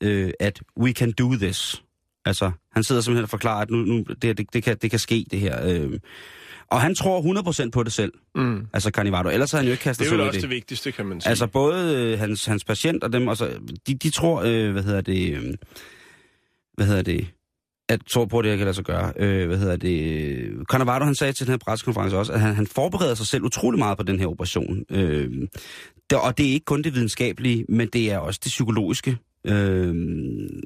øh, 0.00 0.30
at 0.40 0.60
we 0.80 0.92
can 0.92 1.12
do 1.12 1.34
this. 1.34 1.82
Altså, 2.24 2.50
han 2.72 2.84
sidder 2.84 3.00
simpelthen 3.00 3.22
og 3.24 3.28
forklarer, 3.30 3.62
at 3.62 3.70
nu, 3.70 3.76
nu 3.76 4.04
det, 4.22 4.38
det, 4.38 4.52
det, 4.52 4.62
kan, 4.62 4.76
det 4.82 4.90
kan 4.90 4.98
ske, 4.98 5.26
det 5.30 5.40
her. 5.40 5.66
Øh, 5.82 5.98
og 6.70 6.80
han 6.80 6.94
tror 6.94 7.20
100% 7.66 7.70
på 7.70 7.82
det 7.82 7.92
selv, 7.92 8.12
Mm. 8.34 8.66
altså 8.72 8.90
Carnivado. 8.90 9.28
Ellers 9.28 9.50
har 9.50 9.58
han 9.58 9.66
jo 9.66 9.72
ikke 9.72 9.82
kastet 9.82 10.04
Det 10.04 10.06
er 10.06 10.08
sig 10.10 10.18
vel 10.18 10.22
ud 10.22 10.26
i 10.26 10.28
også 10.28 10.36
det. 10.36 10.42
det 10.42 10.50
vigtigste, 10.50 10.92
kan 10.92 11.06
man 11.06 11.20
sige. 11.20 11.30
Altså 11.30 11.46
både 11.46 11.94
øh, 11.96 12.18
hans, 12.18 12.44
hans 12.44 12.64
patient 12.64 13.04
og 13.04 13.12
dem, 13.12 13.28
altså, 13.28 13.50
de, 13.86 13.94
de 13.94 14.10
tror, 14.10 14.42
øh, 14.46 14.72
hvad 14.72 14.82
hedder 14.82 15.00
det, 15.00 15.34
øh, 15.36 15.54
hvad 16.74 16.86
hedder 16.86 17.02
det, 17.02 17.26
at 17.88 18.00
tror 18.06 18.24
på, 18.24 18.38
at 18.38 18.44
det 18.44 18.52
her 18.52 18.56
kan 18.56 18.64
lade 18.64 18.74
sig 18.74 18.84
gøre. 18.84 19.12
Øh, 19.16 19.46
hvad 19.46 19.58
hedder 19.58 19.76
det, 19.76 20.02
øh, 20.70 21.04
han 21.06 21.14
sagde 21.14 21.32
til 21.32 21.46
den 21.46 21.52
her 21.52 21.58
pressekonference 21.58 22.16
også, 22.16 22.32
at 22.32 22.40
han, 22.40 22.54
han 22.54 22.66
forbereder 22.66 23.14
sig 23.14 23.26
selv 23.26 23.44
utrolig 23.44 23.78
meget 23.78 23.98
på 23.98 24.04
den 24.04 24.18
her 24.18 24.26
operation. 24.26 24.84
Øh, 24.90 25.48
det, 26.10 26.18
og 26.18 26.38
det 26.38 26.46
er 26.46 26.52
ikke 26.52 26.64
kun 26.64 26.82
det 26.82 26.94
videnskabelige, 26.94 27.64
men 27.68 27.88
det 27.88 28.12
er 28.12 28.18
også 28.18 28.40
det 28.44 28.50
psykologiske, 28.50 29.18
øh, 29.46 29.94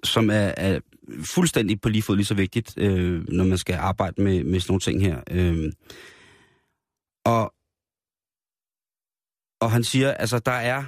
som 0.05 0.31
er, 0.31 0.53
er 0.57 0.81
fuldstændig 1.25 1.81
på 1.81 1.89
lige 1.89 2.03
fod 2.03 2.17
lige 2.17 2.27
så 2.27 2.35
vigtigt, 2.35 2.75
øh, 2.77 3.29
når 3.29 3.45
man 3.45 3.59
skal 3.59 3.75
arbejde 3.75 4.23
med, 4.23 4.45
med 4.45 4.61
sådan 4.61 4.73
nogle 4.73 4.81
ting 4.81 5.03
her. 5.03 5.21
Øh, 5.31 5.73
og 7.25 7.55
og 9.61 9.71
han 9.71 9.85
siger, 9.85 10.13
altså 10.13 10.39
der 10.39 10.53
er, 10.53 10.85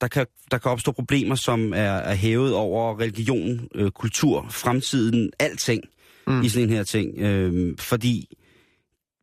der 0.00 0.08
kan, 0.08 0.26
der 0.50 0.58
kan 0.58 0.70
opstå 0.70 0.92
problemer, 0.92 1.34
som 1.34 1.72
er, 1.72 1.76
er 1.92 2.14
hævet 2.14 2.54
over 2.54 3.00
religion, 3.00 3.68
øh, 3.74 3.90
kultur, 3.90 4.46
fremtiden, 4.50 5.30
alting 5.38 5.84
Mm. 6.26 6.42
i 6.42 6.48
sådan 6.48 6.68
en 6.68 6.74
her 6.74 6.82
ting. 6.82 7.18
Øh, 7.18 7.78
fordi 7.78 8.36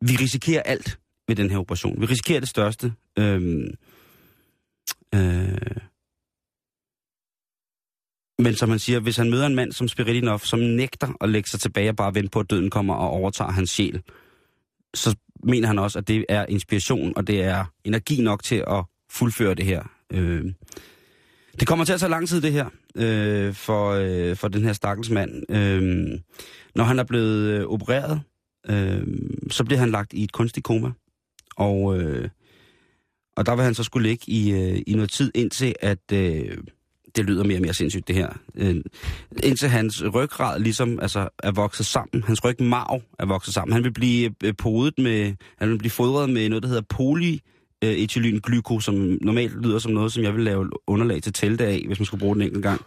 vi 0.00 0.16
risikerer 0.20 0.62
alt 0.62 0.98
ved 1.28 1.36
den 1.36 1.50
her 1.50 1.58
operation. 1.58 2.00
Vi 2.00 2.06
risikerer 2.06 2.40
det 2.40 2.48
største. 2.48 2.92
Øh, 3.18 3.64
øh, 5.14 5.58
men 8.38 8.54
som 8.54 8.70
han 8.70 8.78
siger, 8.78 9.00
hvis 9.00 9.16
han 9.16 9.30
møder 9.30 9.46
en 9.46 9.54
mand 9.54 9.72
som 9.72 9.88
Spiridinov, 9.88 10.38
som 10.38 10.58
nægter 10.58 11.08
at 11.20 11.28
lægge 11.28 11.48
sig 11.50 11.60
tilbage 11.60 11.88
og 11.88 11.96
bare 11.96 12.14
vente 12.14 12.30
på, 12.30 12.40
at 12.40 12.50
døden 12.50 12.70
kommer 12.70 12.94
og 12.94 13.10
overtager 13.10 13.50
hans 13.50 13.70
sjæl, 13.70 14.02
så 14.94 15.16
mener 15.44 15.66
han 15.66 15.78
også, 15.78 15.98
at 15.98 16.08
det 16.08 16.26
er 16.28 16.46
inspiration, 16.48 17.12
og 17.16 17.26
det 17.26 17.42
er 17.42 17.64
energi 17.84 18.22
nok 18.22 18.42
til 18.42 18.64
at 18.66 18.84
fuldføre 19.10 19.54
det 19.54 19.64
her. 19.64 19.82
Øh, 20.12 20.44
Det 21.60 21.68
kommer 21.68 21.84
til 21.84 21.92
at 21.92 22.00
tage 22.00 22.10
lang 22.10 22.28
tid, 22.28 22.40
det 22.40 22.52
her, 22.52 22.66
øh, 22.96 23.54
for, 23.54 23.90
øh, 23.90 24.36
for 24.36 24.48
den 24.48 24.64
her 24.64 24.72
stakkels 24.72 25.10
mand. 25.10 25.42
Øh, 25.50 26.18
når 26.74 26.84
han 26.84 26.98
er 26.98 27.04
blevet 27.04 27.50
øh, 27.50 27.66
opereret, 27.66 28.20
øh, 28.68 29.06
så 29.50 29.64
bliver 29.64 29.78
han 29.78 29.90
lagt 29.90 30.12
i 30.12 30.22
et 30.24 30.32
kunstigt 30.32 30.64
koma. 30.64 30.90
Og, 31.56 31.98
øh, 32.00 32.28
og 33.36 33.46
der 33.46 33.54
vil 33.56 33.64
han 33.64 33.74
så 33.74 33.82
skulle 33.82 34.08
ligge 34.08 34.24
i, 34.30 34.52
øh, 34.52 34.82
i 34.86 34.94
noget 34.94 35.10
tid, 35.10 35.32
indtil 35.34 35.74
at... 35.80 36.12
Øh, 36.12 36.58
det 37.16 37.24
lyder 37.24 37.44
mere 37.44 37.58
og 37.58 37.62
mere 37.62 37.74
sindssygt, 37.74 38.08
det 38.08 38.16
her. 38.16 38.28
Øh, 38.54 38.76
indtil 39.42 39.68
hans 39.68 40.04
ryggrad 40.14 40.60
ligesom 40.60 41.00
altså, 41.00 41.28
er 41.38 41.52
vokset 41.52 41.86
sammen. 41.86 42.22
Hans 42.22 42.44
rygmarv 42.44 43.02
er 43.18 43.26
vokset 43.26 43.54
sammen. 43.54 43.72
Han 43.72 43.84
vil 43.84 43.92
blive 43.92 44.34
øh, 44.44 44.54
podet 44.58 44.94
med... 44.98 45.34
Han 45.58 45.70
vil 45.70 45.78
blive 45.78 45.90
fodret 45.90 46.30
med 46.30 46.48
noget, 46.48 46.62
der 46.62 46.68
hedder 46.68 46.82
poly 46.88 47.38
ethylenglykol, 47.82 48.82
som 48.82 49.18
normalt 49.20 49.62
lyder 49.62 49.78
som 49.78 49.92
noget, 49.92 50.12
som 50.12 50.22
jeg 50.22 50.34
vil 50.34 50.44
lave 50.44 50.70
underlag 50.86 51.22
til 51.22 51.32
telte 51.32 51.66
af, 51.66 51.84
hvis 51.86 51.98
man 51.98 52.06
skulle 52.06 52.20
bruge 52.20 52.34
den 52.34 52.42
enkelt 52.42 52.62
gang. 52.62 52.80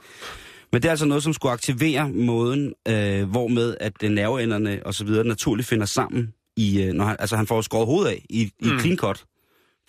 Men 0.71 0.81
det 0.81 0.87
er 0.87 0.91
altså 0.91 1.05
noget, 1.05 1.23
som 1.23 1.33
skulle 1.33 1.51
aktivere 1.51 2.09
måden, 2.09 2.73
øh, 2.87 3.29
hvormed 3.29 3.75
at 3.79 4.01
nerveenderne 4.01 4.79
og 4.85 4.93
så 4.93 5.05
videre 5.05 5.27
naturligt 5.27 5.67
finder 5.67 5.85
sammen. 5.85 6.33
I, 6.57 6.83
øh, 6.83 6.93
når 6.93 7.05
han, 7.05 7.15
altså 7.19 7.35
han 7.35 7.47
får 7.47 7.61
skåret 7.61 7.85
hovedet 7.85 8.09
af 8.09 8.25
i, 8.29 8.41
i 8.41 8.51
mm. 8.61 8.79
clean 8.79 8.97
cut 8.97 9.25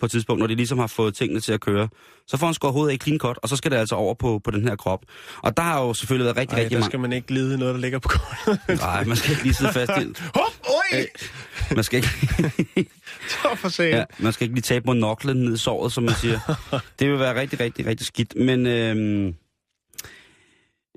på 0.01 0.05
et 0.05 0.11
tidspunkt, 0.11 0.39
når 0.39 0.47
de 0.47 0.55
ligesom 0.55 0.79
har 0.79 0.87
fået 0.87 1.15
tingene 1.15 1.39
til 1.39 1.53
at 1.53 1.59
køre. 1.59 1.89
Så 2.27 2.37
får 2.37 2.47
han 2.47 2.53
skåret 2.53 2.73
hovedet 2.73 2.91
af 2.91 2.95
i 2.95 2.97
clean 2.97 3.19
cut, 3.19 3.39
og 3.43 3.49
så 3.49 3.55
skal 3.55 3.71
det 3.71 3.77
altså 3.77 3.95
over 3.95 4.13
på, 4.13 4.41
på 4.43 4.51
den 4.51 4.67
her 4.67 4.75
krop. 4.75 4.99
Og 5.37 5.57
der 5.57 5.63
har 5.63 5.81
jo 5.81 5.93
selvfølgelig 5.93 6.25
været 6.25 6.37
rigtig, 6.37 6.55
Ej, 6.55 6.61
rigtig 6.61 6.77
mange... 6.77 6.85
skal 6.85 6.99
man 6.99 7.13
ikke 7.13 7.27
glide 7.27 7.57
noget, 7.57 7.75
der 7.75 7.81
ligger 7.81 7.99
på 7.99 8.09
gulvet. 8.09 8.81
Nej, 8.81 9.03
man 9.03 9.17
skal 9.17 9.31
ikke 9.31 9.43
lige 9.43 9.53
sidde 9.53 9.73
fast 9.73 9.91
i... 9.91 10.05
Hop, 10.39 10.53
oj! 10.63 11.05
Man 11.75 11.83
skal 11.83 11.97
ikke... 11.97 12.09
Så 13.29 13.55
for. 13.55 13.83
Ja, 13.83 14.03
man 14.19 14.33
skal 14.33 14.45
ikke 14.45 14.55
lige 14.55 14.61
tabe 14.61 14.85
monoklen 14.85 15.37
ned 15.37 15.53
i 15.53 15.57
såret, 15.57 15.93
som 15.93 16.03
man 16.03 16.15
siger. 16.15 16.39
det 16.99 17.09
vil 17.09 17.19
være 17.19 17.39
rigtig, 17.39 17.59
rigtig, 17.59 17.85
rigtig 17.85 18.07
skidt. 18.07 18.35
Men... 18.35 18.67
Øhm, 18.67 19.27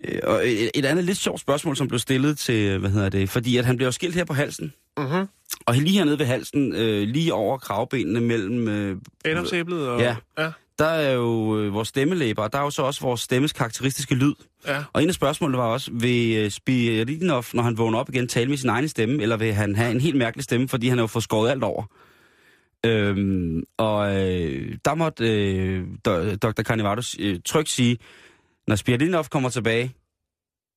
øh, 0.05 0.19
og 0.23 0.49
et, 0.49 0.71
et 0.75 0.85
andet 0.85 1.05
lidt 1.05 1.19
sjovt 1.19 1.41
spørgsmål, 1.41 1.77
som 1.77 1.89
blev 1.89 1.99
stillet 1.99 2.39
til, 2.39 2.79
hvad 2.79 2.91
hedder 2.91 3.09
det, 3.09 3.31
fordi 3.31 3.57
at 3.57 3.65
han 3.65 3.77
blev 3.77 3.93
skilt 3.93 4.15
her 4.15 4.25
på 4.25 4.35
halsen. 4.35 4.73
Mm-hmm. 4.99 5.27
Og 5.67 5.75
lige 5.75 5.99
hernede 5.99 6.19
ved 6.19 6.27
halsen, 6.27 6.75
øh, 6.75 7.09
lige 7.09 7.35
over 7.35 7.59
kravbenene 7.59 8.21
mellem... 8.21 8.69
Øh, 8.69 8.97
Endomsæblet 9.25 9.89
og... 9.89 10.01
Ja. 10.01 10.17
ja. 10.39 10.51
Der 10.79 10.85
er 10.85 11.13
jo 11.13 11.59
øh, 11.59 11.75
vores 11.75 11.89
stemmelæber, 11.89 12.43
og 12.43 12.53
der 12.53 12.59
er 12.59 12.63
jo 12.63 12.71
så 12.71 12.83
også 12.83 13.01
vores 13.01 13.21
stemmes 13.21 13.53
karakteristiske 13.53 14.15
lyd. 14.15 14.35
Ja. 14.67 14.83
Og 14.93 15.03
en 15.03 15.09
af 15.09 15.15
spørgsmålene 15.15 15.59
var 15.59 15.67
også, 15.67 15.91
vil 15.93 16.37
øh, 16.37 16.51
Spiridinov, 16.51 17.45
når 17.53 17.63
han 17.63 17.79
vågner 17.79 17.99
op 17.99 18.09
igen, 18.09 18.29
tale 18.29 18.49
med 18.49 18.57
sin 18.57 18.69
egen 18.69 18.89
stemme, 18.89 19.23
eller 19.23 19.37
vil 19.37 19.53
han 19.53 19.77
have 19.77 19.91
en 19.91 20.01
helt 20.01 20.17
mærkelig 20.17 20.45
stemme, 20.45 20.69
fordi 20.69 20.89
han 20.89 20.99
har 20.99 21.03
jo 21.03 21.07
fået 21.07 21.23
skåret 21.23 21.51
alt 21.51 21.65
over? 21.65 21.85
Øhm, 22.87 23.63
og 23.77 24.17
øh, 24.17 24.77
der 24.85 24.95
måtte 24.95 25.25
øh, 25.29 25.85
Dr. 26.43 26.63
Carnivado 26.63 27.03
øh, 27.19 27.41
trygt 27.45 27.69
sige, 27.69 27.99
når 28.67 28.77
Spiridinov 28.77 29.25
kommer 29.25 29.49
tilbage, 29.49 29.95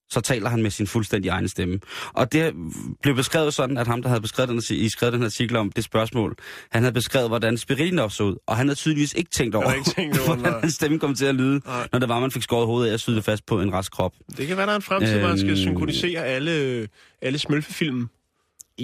så 0.10 0.22
taler 0.22 0.50
han 0.50 0.64
med 0.64 0.72
sin 0.72 0.88
fuldstændig 0.88 1.30
egen 1.30 1.48
stemme. 1.48 1.80
Og 2.14 2.32
det 2.32 2.54
blev 3.02 3.16
beskrevet 3.16 3.54
sådan, 3.54 3.78
at 3.78 3.88
ham, 3.88 4.02
der 4.02 4.10
havde 4.10 4.22
beskrevet 4.22 4.50
den, 4.50 4.62
I 4.70 4.90
skrevet 4.90 5.14
den 5.14 5.24
artikel 5.24 5.56
om 5.56 5.72
det 5.72 5.84
spørgsmål, 5.84 6.36
han 6.72 6.84
havde 6.84 6.94
beskrevet, 6.94 7.30
hvordan 7.30 7.58
Spiridinov 7.58 8.10
så 8.10 8.24
ud, 8.24 8.36
og 8.46 8.58
han 8.58 8.68
havde 8.68 8.78
tydeligvis 8.78 9.14
ikke 9.14 9.30
tænkt 9.30 9.56
over, 9.56 9.74
ikke 9.74 9.90
tænkt 9.98 10.20
over 10.20 10.36
hvordan 10.38 10.60
hans 10.62 10.74
stemme 10.74 11.00
kom 11.00 11.16
til 11.16 11.26
at 11.26 11.36
lyde, 11.36 11.62
nej. 11.66 11.88
når 11.92 12.00
det 12.00 12.10
var, 12.10 12.20
man 12.20 12.32
fik 12.32 12.44
skåret 12.44 12.66
hovedet 12.66 12.90
af 12.90 12.94
og 12.94 13.00
syede 13.00 13.22
fast 13.22 13.46
på 13.46 13.62
en 13.62 13.74
rask 13.74 13.92
krop. 13.92 14.14
Det 14.38 14.48
kan 14.48 14.58
være, 14.58 14.66
der 14.66 14.72
er 14.72 14.76
en 14.76 14.82
fremtid, 14.82 15.12
øhm, 15.12 15.20
hvor 15.20 15.30
man 15.30 15.38
skal 15.38 15.50
øhm. 15.50 15.58
synkronisere 15.58 16.26
alle, 16.26 16.88
alle 17.22 17.40
smølfefilm. 17.40 18.10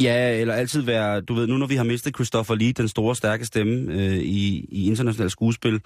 Ja, 0.02 0.40
eller 0.40 0.54
altid 0.54 0.82
være, 0.82 1.22
du 1.22 1.34
ved, 1.34 1.48
nu 1.48 1.58
når 1.58 1.68
vi 1.68 1.76
har 1.76 1.84
mistet 1.84 2.16
Christopher 2.16 2.56
Lee, 2.56 2.72
den 2.72 2.88
store, 2.88 3.16
stærke 3.16 3.46
stemme 3.46 3.94
øh, 3.94 4.18
i, 4.18 4.66
i 4.72 4.88
internationalt 4.88 5.32
skuespil, 5.32 5.82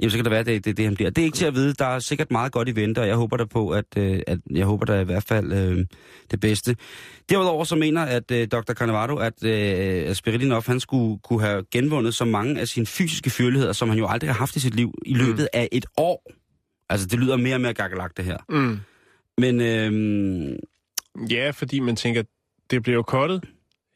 jamen 0.00 0.10
så 0.10 0.16
kan 0.16 0.24
det 0.24 0.30
være, 0.30 0.42
det 0.42 0.64
det, 0.64 0.76
det, 0.76 0.84
han 0.84 0.94
bliver. 0.94 1.10
Det 1.10 1.22
er 1.22 1.24
ikke 1.24 1.36
til 1.36 1.46
at 1.46 1.54
vide. 1.54 1.74
Der 1.74 1.86
er 1.86 1.98
sikkert 1.98 2.30
meget 2.30 2.52
godt 2.52 2.68
i 2.68 2.76
vente, 2.76 2.98
og 2.98 3.08
jeg 3.08 3.16
håber 3.16 3.36
der 3.36 3.44
på, 3.44 3.70
at, 3.70 3.84
øh, 3.98 4.20
at 4.26 4.38
jeg 4.50 4.66
håber 4.66 4.84
der 4.84 5.00
i 5.00 5.04
hvert 5.04 5.24
fald 5.24 5.52
øh, 5.52 5.86
det 6.30 6.40
bedste. 6.40 6.76
Derudover 7.30 7.64
så 7.64 7.76
mener 7.76 8.02
at 8.02 8.30
øh, 8.30 8.48
Dr. 8.48 8.72
Carnevado, 8.72 9.16
at 9.16 9.44
øh, 9.44 10.14
Spirilinov, 10.14 10.62
han 10.66 10.80
skulle 10.80 11.18
kunne 11.18 11.40
have 11.40 11.64
genvundet 11.70 12.14
så 12.14 12.24
mange 12.24 12.60
af 12.60 12.68
sine 12.68 12.86
fysiske 12.86 13.30
føleligheder, 13.30 13.72
som 13.72 13.88
han 13.88 13.98
jo 13.98 14.06
aldrig 14.06 14.30
har 14.30 14.38
haft 14.38 14.56
i 14.56 14.60
sit 14.60 14.74
liv, 14.74 14.94
i 15.06 15.12
mm. 15.12 15.18
løbet 15.18 15.48
mm. 15.52 15.60
af 15.60 15.68
et 15.72 15.86
år. 15.96 16.32
Altså, 16.88 17.06
det 17.06 17.18
lyder 17.18 17.36
mere 17.36 17.54
og 17.54 17.60
mere 17.60 17.74
gakkelagt, 17.74 18.16
det 18.16 18.24
her. 18.24 18.38
Mm. 18.48 18.78
Men... 19.38 19.60
Øh, 19.60 20.58
ja, 21.30 21.50
fordi 21.50 21.80
man 21.80 21.96
tænker, 21.96 22.22
det 22.70 22.82
bliver 22.82 22.94
jo 22.94 23.02
kottet 23.02 23.44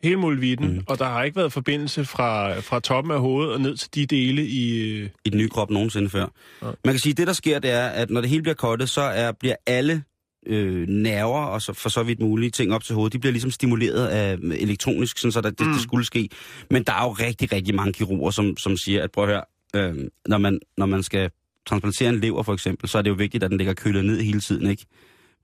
hele 0.02 0.16
muligheden, 0.16 0.74
mm. 0.74 0.84
og 0.86 0.98
der 0.98 1.04
har 1.04 1.22
ikke 1.22 1.36
været 1.36 1.52
forbindelse 1.52 2.04
fra, 2.04 2.60
fra 2.60 2.80
toppen 2.80 3.12
af 3.12 3.20
hovedet 3.20 3.52
og 3.52 3.60
ned 3.60 3.76
til 3.76 3.94
de 3.94 4.06
dele 4.06 4.46
i... 4.46 4.90
Øh... 4.90 5.08
I 5.24 5.30
den 5.30 5.38
nye 5.38 5.48
krop 5.48 5.70
nogensinde 5.70 6.10
før. 6.10 6.26
Ja. 6.62 6.66
Man 6.84 6.94
kan 6.94 6.98
sige, 6.98 7.10
at 7.10 7.16
det 7.16 7.26
der 7.26 7.32
sker, 7.32 7.58
det 7.58 7.70
er, 7.70 7.86
at 7.86 8.10
når 8.10 8.20
det 8.20 8.30
hele 8.30 8.42
bliver 8.42 8.54
kottet, 8.54 8.88
så 8.88 9.00
er, 9.00 9.32
bliver 9.32 9.56
alle 9.66 10.02
øh, 10.46 10.88
nerver 10.88 11.44
og 11.44 11.62
så, 11.62 11.72
for 11.72 11.88
så 11.88 12.02
vidt 12.02 12.20
mulige 12.20 12.50
ting 12.50 12.74
op 12.74 12.84
til 12.84 12.94
hovedet, 12.94 13.12
de 13.12 13.18
bliver 13.18 13.32
ligesom 13.32 13.50
stimuleret 13.50 14.06
af 14.06 14.38
elektronisk, 14.42 15.18
sådan 15.18 15.32
så 15.32 15.40
der, 15.40 15.50
det, 15.50 15.66
mm. 15.66 15.72
det 15.72 15.82
skulle 15.82 16.06
ske. 16.06 16.28
Men 16.70 16.82
der 16.82 16.92
er 16.92 17.04
jo 17.04 17.10
rigtig, 17.10 17.52
rigtig 17.52 17.74
mange 17.74 17.92
kirurger, 17.92 18.30
som, 18.30 18.56
som 18.56 18.76
siger, 18.76 19.02
at 19.02 19.10
prøv 19.10 19.24
at 19.24 19.30
høre, 19.30 19.44
øh, 19.76 20.08
når, 20.26 20.38
man, 20.38 20.60
når 20.76 20.86
man 20.86 21.02
skal 21.02 21.30
transplantere 21.66 22.08
en 22.08 22.20
lever 22.20 22.42
for 22.42 22.52
eksempel, 22.52 22.88
så 22.88 22.98
er 22.98 23.02
det 23.02 23.10
jo 23.10 23.14
vigtigt, 23.14 23.44
at 23.44 23.50
den 23.50 23.58
ligger 23.58 23.74
kølet 23.74 24.04
ned 24.04 24.20
hele 24.20 24.40
tiden, 24.40 24.66
ikke? 24.66 24.86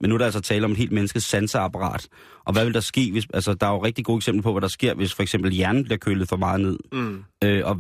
Men 0.01 0.09
nu 0.09 0.15
er 0.15 0.19
der 0.19 0.25
altså 0.25 0.41
tale 0.41 0.65
om 0.65 0.73
et 0.73 0.79
helt 0.79 0.93
menneskes 0.93 1.25
sanseapparat. 1.25 2.09
Og 2.45 2.53
hvad 2.53 2.65
vil 2.65 2.75
der 2.75 2.81
ske, 2.81 3.13
hvis... 3.13 3.27
Altså, 3.35 3.55
der 3.55 3.67
er 3.67 3.71
jo 3.71 3.85
rigtig 3.85 4.05
gode 4.05 4.17
eksempler 4.17 4.43
på, 4.43 4.53
hvad 4.53 4.63
der 4.63 4.69
sker, 4.69 4.95
hvis 4.95 5.15
for 5.15 5.23
eksempel 5.23 5.53
hjernen 5.53 5.85
bliver 5.85 5.99
kølet 5.99 6.29
for 6.29 6.37
meget 6.37 6.61
ned. 6.61 6.79
Mm. 6.93 7.25
Øh, 7.45 7.63
og 7.65 7.79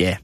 ja, 0.00 0.16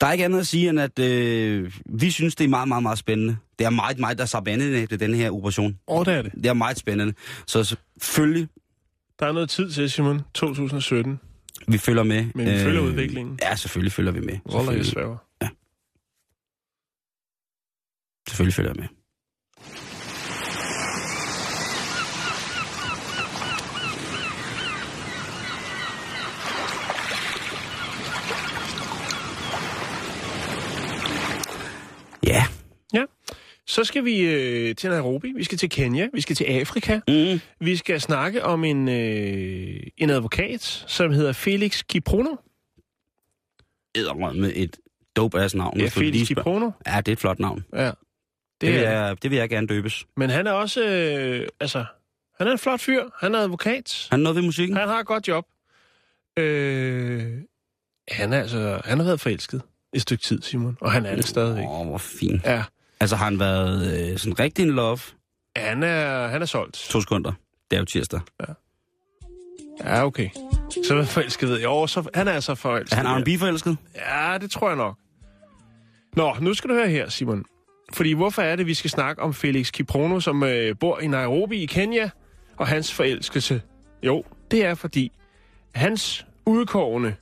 der 0.00 0.06
er 0.06 0.12
ikke 0.12 0.24
andet 0.24 0.40
at 0.40 0.46
sige, 0.46 0.68
end 0.68 0.80
at 0.80 0.98
øh, 0.98 1.72
vi 1.86 2.10
synes, 2.10 2.34
det 2.34 2.44
er 2.44 2.48
meget, 2.48 2.68
meget, 2.68 2.82
meget 2.82 2.98
spændende. 2.98 3.36
Det 3.58 3.64
er 3.64 3.70
meget, 3.70 3.98
meget, 3.98 4.18
der 4.18 4.22
er 4.24 4.40
spændende, 4.40 4.86
det 4.86 5.00
den 5.00 5.14
her 5.14 5.30
operation. 5.30 5.78
Og 5.86 6.06
det 6.06 6.14
er 6.14 6.22
det. 6.22 6.32
Det 6.32 6.46
er 6.46 6.52
meget 6.52 6.78
spændende. 6.78 7.14
Så 7.46 7.64
selvfølgelig... 7.64 8.48
Der 9.20 9.26
er 9.26 9.32
noget 9.32 9.50
tid 9.50 9.70
til, 9.70 9.90
Simon. 9.90 10.20
2017. 10.34 11.20
Vi 11.68 11.78
følger 11.78 12.02
med. 12.02 12.26
Men 12.34 12.46
vi 12.46 12.52
øh, 12.52 12.60
følger 12.60 12.80
udviklingen. 12.80 13.38
Ja, 13.42 13.56
selvfølgelig 13.56 13.92
følger 13.92 14.12
vi 14.12 14.20
med. 14.20 14.38
Roller 14.54 14.72
jeg 14.72 14.86
svæver. 14.86 15.16
Ja. 15.42 15.48
Selvfølgelig 18.28 18.54
følger 18.54 18.70
jeg 18.70 18.80
med. 18.80 19.03
Ja. 32.26 32.44
Ja. 32.94 33.04
Så 33.66 33.84
skal 33.84 34.04
vi 34.04 34.20
øh, 34.20 34.74
til 34.74 34.90
Nairobi, 34.90 35.32
vi 35.36 35.44
skal 35.44 35.58
til 35.58 35.70
Kenya, 35.70 36.08
vi 36.12 36.20
skal 36.20 36.36
til 36.36 36.44
Afrika. 36.44 37.00
Mm. 37.08 37.40
Vi 37.60 37.76
skal 37.76 38.00
snakke 38.00 38.44
om 38.44 38.64
en, 38.64 38.88
øh, 38.88 39.80
en 39.96 40.10
advokat, 40.10 40.84
som 40.86 41.12
hedder 41.12 41.32
Felix 41.32 41.82
Kiprono. 41.86 42.36
med 44.34 44.52
et 44.54 44.76
dope 45.16 45.40
ass 45.40 45.54
navn. 45.54 45.80
Ja, 45.80 45.86
Felix 45.86 46.28
Kiprono. 46.28 46.70
Ja, 46.86 46.96
det 46.96 47.08
er 47.08 47.12
et 47.12 47.18
flot 47.18 47.38
navn. 47.38 47.64
Ja. 47.72 47.86
Det, 47.86 47.94
det, 48.60 48.72
vil, 48.72 48.80
jeg, 48.80 49.16
det 49.22 49.30
vil 49.30 49.38
jeg 49.38 49.48
gerne 49.48 49.66
døbes. 49.66 50.06
Men 50.16 50.30
han 50.30 50.46
er 50.46 50.52
også, 50.52 50.84
øh, 50.84 51.48
altså, 51.60 51.84
han 52.38 52.46
er 52.46 52.52
en 52.52 52.58
flot 52.58 52.80
fyr. 52.80 53.04
Han 53.20 53.34
er 53.34 53.38
advokat. 53.38 54.06
Han 54.10 54.20
er 54.20 54.22
noget 54.22 54.36
ved 54.36 54.42
musikken. 54.42 54.76
Han 54.76 54.88
har 54.88 55.00
et 55.00 55.06
godt 55.06 55.28
job. 55.28 55.46
Øh, 56.38 57.38
han, 58.08 58.32
er 58.32 58.40
altså, 58.40 58.80
han 58.84 58.98
har 58.98 59.04
været 59.04 59.20
forelsket 59.20 59.62
et 59.94 60.02
stykke 60.02 60.24
tid, 60.24 60.42
Simon. 60.42 60.76
Og 60.80 60.92
han 60.92 61.06
er 61.06 61.16
det 61.16 61.24
stadigvæk. 61.24 61.64
Åh, 61.64 61.80
oh, 61.80 61.86
hvor 61.86 61.98
fint. 61.98 62.44
Ja. 62.44 62.64
Altså, 63.00 63.16
har 63.16 63.24
han 63.24 63.38
været 63.38 64.10
øh, 64.12 64.18
sådan 64.18 64.38
rigtig 64.38 64.62
in 64.62 64.70
love? 64.70 64.98
Han 65.56 65.82
er, 65.82 66.28
han 66.28 66.42
er 66.42 66.46
solgt. 66.46 66.74
To 66.74 67.00
sekunder. 67.00 67.32
Det 67.70 67.76
er 67.76 67.80
jo 67.80 67.84
tirsdag. 67.84 68.20
Ja. 68.40 68.52
Ja, 69.84 70.06
okay. 70.06 70.28
Så 70.86 70.94
er 70.94 71.04
forelsket, 71.04 71.48
ved 71.48 71.56
jeg. 71.56 71.64
Jo, 71.64 71.86
så, 71.86 72.08
han 72.14 72.28
er 72.28 72.40
så 72.40 72.54
forelsket. 72.54 72.98
Er 72.98 73.02
han 73.02 73.22
R&B-forelsket? 73.22 73.76
Ja, 73.94 74.38
det 74.40 74.50
tror 74.50 74.68
jeg 74.68 74.76
nok. 74.76 74.98
Nå, 76.16 76.36
nu 76.40 76.54
skal 76.54 76.70
du 76.70 76.74
høre 76.74 76.88
her, 76.88 77.08
Simon. 77.08 77.44
Fordi 77.92 78.12
hvorfor 78.12 78.42
er 78.42 78.56
det, 78.56 78.66
vi 78.66 78.74
skal 78.74 78.90
snakke 78.90 79.22
om 79.22 79.34
Felix 79.34 79.72
Kiprono, 79.72 80.20
som 80.20 80.42
øh, 80.42 80.76
bor 80.80 80.98
i 80.98 81.06
Nairobi 81.06 81.62
i 81.62 81.66
Kenya, 81.66 82.10
og 82.56 82.66
hans 82.66 82.92
forelskelse? 82.92 83.62
Jo, 84.02 84.24
det 84.50 84.64
er 84.64 84.74
fordi, 84.74 85.12
hans 85.74 86.26
udkårende, 86.46 87.14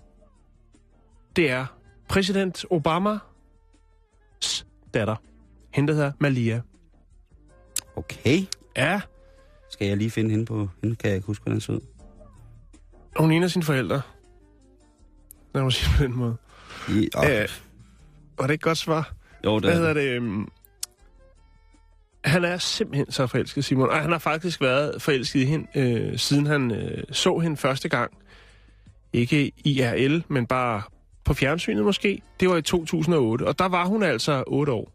det 1.37 1.51
er 1.51 1.67
præsident 2.13 2.65
Obamas 2.71 3.21
datter. 4.95 5.17
Hende, 5.75 5.89
der 5.89 5.95
hedder 5.95 6.13
Malia. 6.19 6.61
Okay. 7.97 8.43
Ja. 8.77 9.01
Skal 9.71 9.87
jeg 9.87 9.97
lige 9.97 10.11
finde 10.11 10.31
hende 10.31 10.45
på... 10.45 10.69
Hende 10.83 10.97
kan 10.97 11.09
jeg 11.09 11.17
ikke 11.17 11.27
huske, 11.27 11.43
hvordan 11.43 11.61
så 11.61 11.73
ud. 11.73 11.81
Hun 13.17 13.31
ligner 13.31 13.49
sine 13.49 13.63
forældre. 13.63 14.03
Lad 15.55 15.63
mig 15.63 15.73
sige 15.73 15.97
på 15.97 16.03
den 16.03 16.17
måde. 16.17 16.37
I, 16.89 17.09
oh. 17.17 17.31
Æh, 17.31 17.49
var 18.39 18.47
det 18.47 18.53
ikke 18.53 18.63
godt 18.63 18.79
svar? 18.79 19.15
Jo, 19.45 19.55
det 19.55 19.65
Hvad 19.65 19.77
hedder 19.77 19.93
det? 19.93 20.19
Um... 20.19 20.53
Han 22.25 22.45
er 22.45 22.57
simpelthen 22.59 23.13
så 23.13 23.27
forelsket, 23.27 23.65
Simon. 23.65 23.89
Og 23.89 24.01
han 24.01 24.13
har 24.13 24.19
faktisk 24.19 24.61
været 24.61 25.03
forelsket 25.03 25.41
i 25.41 25.45
hende, 25.45 25.67
øh, 25.75 26.19
siden 26.19 26.47
han 26.47 26.71
øh, 26.71 27.05
så 27.13 27.39
hende 27.39 27.57
første 27.57 27.89
gang. 27.89 28.13
Ikke 29.13 29.53
IRL, 29.65 30.25
men 30.29 30.47
bare 30.47 30.83
på 31.25 31.35
fjernsynet 31.35 31.85
måske. 31.85 32.23
Det 32.41 32.49
var 32.49 32.57
i 32.57 32.63
2008, 32.63 33.43
og 33.47 33.59
der 33.59 33.69
var 33.69 33.85
hun 33.87 34.03
altså 34.03 34.45
8 34.47 34.73
år. 34.73 34.93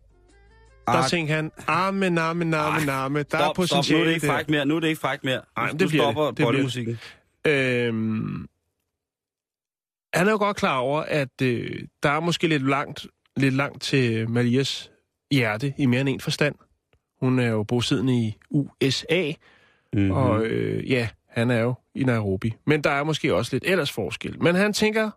der 0.87 0.93
Ah. 0.93 1.09
tænkte 1.09 1.33
han, 1.33 1.51
arme, 1.67 2.09
namme, 2.09 2.45
namme, 2.45 2.85
namme, 2.85 3.23
der 3.23 3.37
er 3.37 3.41
Stop, 3.53 3.55
stop, 3.55 3.57
nu 3.57 3.63
er 3.63 3.67
potentiale 3.67 4.05
det 4.05 4.13
ikke 4.13 4.27
frækt 4.27 4.49
mere. 4.49 4.65
Nu 4.65 4.75
er 4.75 4.79
det 4.79 4.87
ikke 4.87 5.01
frækt 5.01 5.23
mere. 5.23 5.41
Nej, 5.57 5.69
det 5.71 5.87
bliver 5.89 6.03
stopper 6.03 6.31
det. 6.31 6.97
Det. 7.45 7.51
Øhm, 7.51 8.47
han 10.13 10.27
er 10.27 10.31
jo 10.31 10.37
godt 10.37 10.57
klar 10.57 10.77
over, 10.77 11.01
at 11.01 11.41
øh, 11.41 11.79
der 12.03 12.09
er 12.09 12.19
måske 12.19 12.47
lidt 12.47 12.69
langt, 12.69 13.07
lidt 13.37 13.53
langt 13.53 13.81
til 13.81 14.29
Malias 14.29 14.91
hjerte 15.31 15.73
i 15.77 15.85
mere 15.85 16.01
end 16.01 16.09
en 16.09 16.19
forstand. 16.19 16.55
Hun 17.19 17.39
er 17.39 17.47
jo 17.47 17.63
bosiddende 17.63 18.13
i 18.19 18.37
USA, 18.49 19.31
Mm-hmm. 19.93 20.11
og 20.11 20.45
øh, 20.45 20.91
ja, 20.91 21.07
han 21.29 21.51
er 21.51 21.59
jo 21.59 21.73
i 21.95 22.03
Nairobi. 22.03 22.53
Men 22.65 22.81
der 22.83 22.89
er 22.89 23.03
måske 23.03 23.35
også 23.35 23.55
lidt 23.55 23.63
ellers 23.67 23.91
forskel. 23.91 24.43
Men 24.43 24.55
han 24.55 24.73
tænker, 24.73 25.09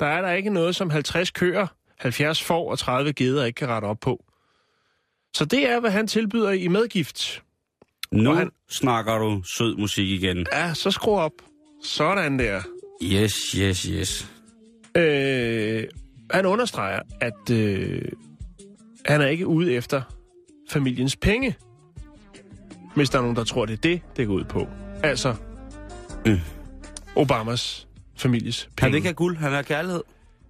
der 0.00 0.06
er 0.06 0.22
der 0.22 0.30
ikke 0.32 0.50
noget 0.50 0.76
som 0.76 0.90
50 0.90 1.30
køer, 1.30 1.66
70 1.98 2.42
får 2.42 2.70
og 2.70 2.78
30 2.78 3.12
geder 3.12 3.44
ikke 3.44 3.56
kan 3.56 3.68
rette 3.68 3.86
op 3.86 4.00
på. 4.00 4.24
Så 5.34 5.44
det 5.44 5.68
er, 5.70 5.80
hvad 5.80 5.90
han 5.90 6.06
tilbyder 6.06 6.50
i 6.50 6.68
medgift. 6.68 7.42
nu 8.12 8.30
og 8.30 8.36
han- 8.36 8.50
snakker 8.70 9.18
du 9.18 9.42
sød 9.44 9.76
musik 9.76 10.08
igen. 10.08 10.46
Ja, 10.52 10.74
så 10.74 10.90
skru 10.90 11.18
op. 11.18 11.32
Sådan 11.84 12.38
der. 12.38 12.60
Yes, 13.02 13.34
yes, 13.56 13.82
yes. 13.82 14.30
Øh, 14.96 15.84
han 16.30 16.46
understreger, 16.46 17.00
at 17.20 17.50
øh, 17.50 18.02
han 19.06 19.20
er 19.20 19.26
ikke 19.26 19.46
ude 19.46 19.72
efter 19.72 20.02
familiens 20.70 21.16
penge. 21.16 21.56
Hvis 22.94 23.10
der 23.10 23.18
er 23.18 23.22
nogen, 23.22 23.36
der 23.36 23.44
tror, 23.44 23.66
det 23.66 23.72
er 23.72 23.76
det, 23.76 24.00
det 24.16 24.26
går 24.26 24.34
ud 24.34 24.44
på. 24.44 24.68
Altså, 25.02 25.34
Mm. 26.26 26.38
Obamas 27.16 27.88
families 28.16 28.62
Han 28.62 28.70
penge. 28.76 28.90
vil 28.90 28.96
ikke 28.96 29.06
have 29.08 29.14
guld, 29.14 29.36
han 29.36 29.46
vil 29.50 29.54
have 29.56 29.64
kærlighed. 29.64 30.02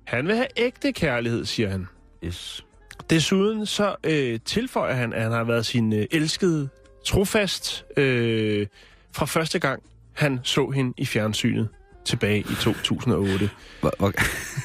han 0.04 0.26
vil 0.26 0.34
have 0.34 0.46
ægte 0.56 0.92
kærlighed, 0.92 1.44
siger 1.44 1.68
han. 1.70 1.86
Yes. 2.24 2.64
Desuden 3.10 3.66
så 3.66 3.94
øh, 4.04 4.40
tilføjer 4.44 4.94
han, 4.94 5.12
at 5.12 5.22
han 5.22 5.32
har 5.32 5.44
været 5.44 5.66
sin 5.66 5.92
øh, 5.92 6.06
elskede 6.10 6.68
trofast 7.06 7.84
øh, 7.96 8.66
fra 9.12 9.26
første 9.26 9.58
gang, 9.58 9.82
han 10.12 10.40
så 10.42 10.70
hende 10.70 10.94
i 10.96 11.06
fjernsynet 11.06 11.68
tilbage 12.04 12.38
i 12.38 12.54
2008. 12.60 13.50
Hvor, 13.80 13.92
hvor, 13.98 14.12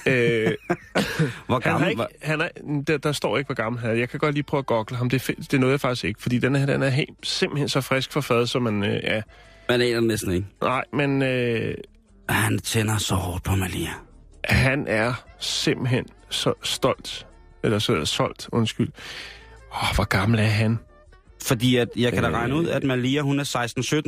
øh, 0.06 0.52
hvor 1.48 1.54
Han 1.54 1.62
gammel 1.62 1.90
ikke, 1.90 2.04
han 2.22 2.42
er, 2.42 2.48
der, 2.88 2.98
der 2.98 3.12
står 3.12 3.38
ikke, 3.38 3.48
hvor 3.48 3.56
gammel 3.56 3.82
han 3.82 3.90
er. 3.90 3.94
Jeg 3.94 4.10
kan 4.10 4.20
godt 4.20 4.34
lige 4.34 4.44
prøve 4.44 4.60
at 4.60 4.66
google 4.66 4.98
ham. 4.98 5.10
Det, 5.10 5.30
er 5.30 5.34
det 5.34 5.54
er 5.54 5.58
noget, 5.58 5.72
jeg 5.72 5.80
faktisk 5.80 6.06
ikke. 6.06 6.22
Fordi 6.22 6.38
den 6.40 6.56
her, 6.56 6.66
den 6.66 6.84
er 6.84 6.90
helt, 6.90 7.10
simpelthen 7.24 7.70
så 7.70 7.82
frisk 7.82 8.12
for 8.12 8.22
fadet, 8.22 8.50
som 8.50 8.62
man... 8.62 8.84
Øh, 8.84 9.04
ja. 9.04 9.22
Man 9.70 9.82
aner 9.82 10.00
næsten 10.02 10.32
ikke. 10.32 10.48
Nej, 10.62 10.84
men 10.94 11.22
øh, 11.22 11.74
Han 12.34 12.60
tænder 12.60 12.98
så 12.98 13.16
hårdt 13.16 13.44
på 13.44 13.56
Malia. 13.56 13.90
han 14.46 14.88
er 14.88 15.14
simpelthen 15.40 16.06
så 16.30 16.54
stolt. 16.64 17.28
Eller 17.64 17.80
så 17.80 18.06
solgt, 18.06 18.50
undskyld. 18.52 18.90
Åh, 19.74 19.96
hvor 19.96 20.04
gammel 20.04 20.40
er 20.40 20.44
han? 20.44 20.78
Fordi 21.44 21.76
at, 21.76 21.88
jeg 21.96 22.14
kan 22.14 22.24
da 22.24 22.30
Øh. 22.30 22.36
regne 22.36 22.56
ud, 22.56 22.68
at 22.68 22.84
Malia, 22.84 23.22
hun 23.22 23.40
er 23.40 23.44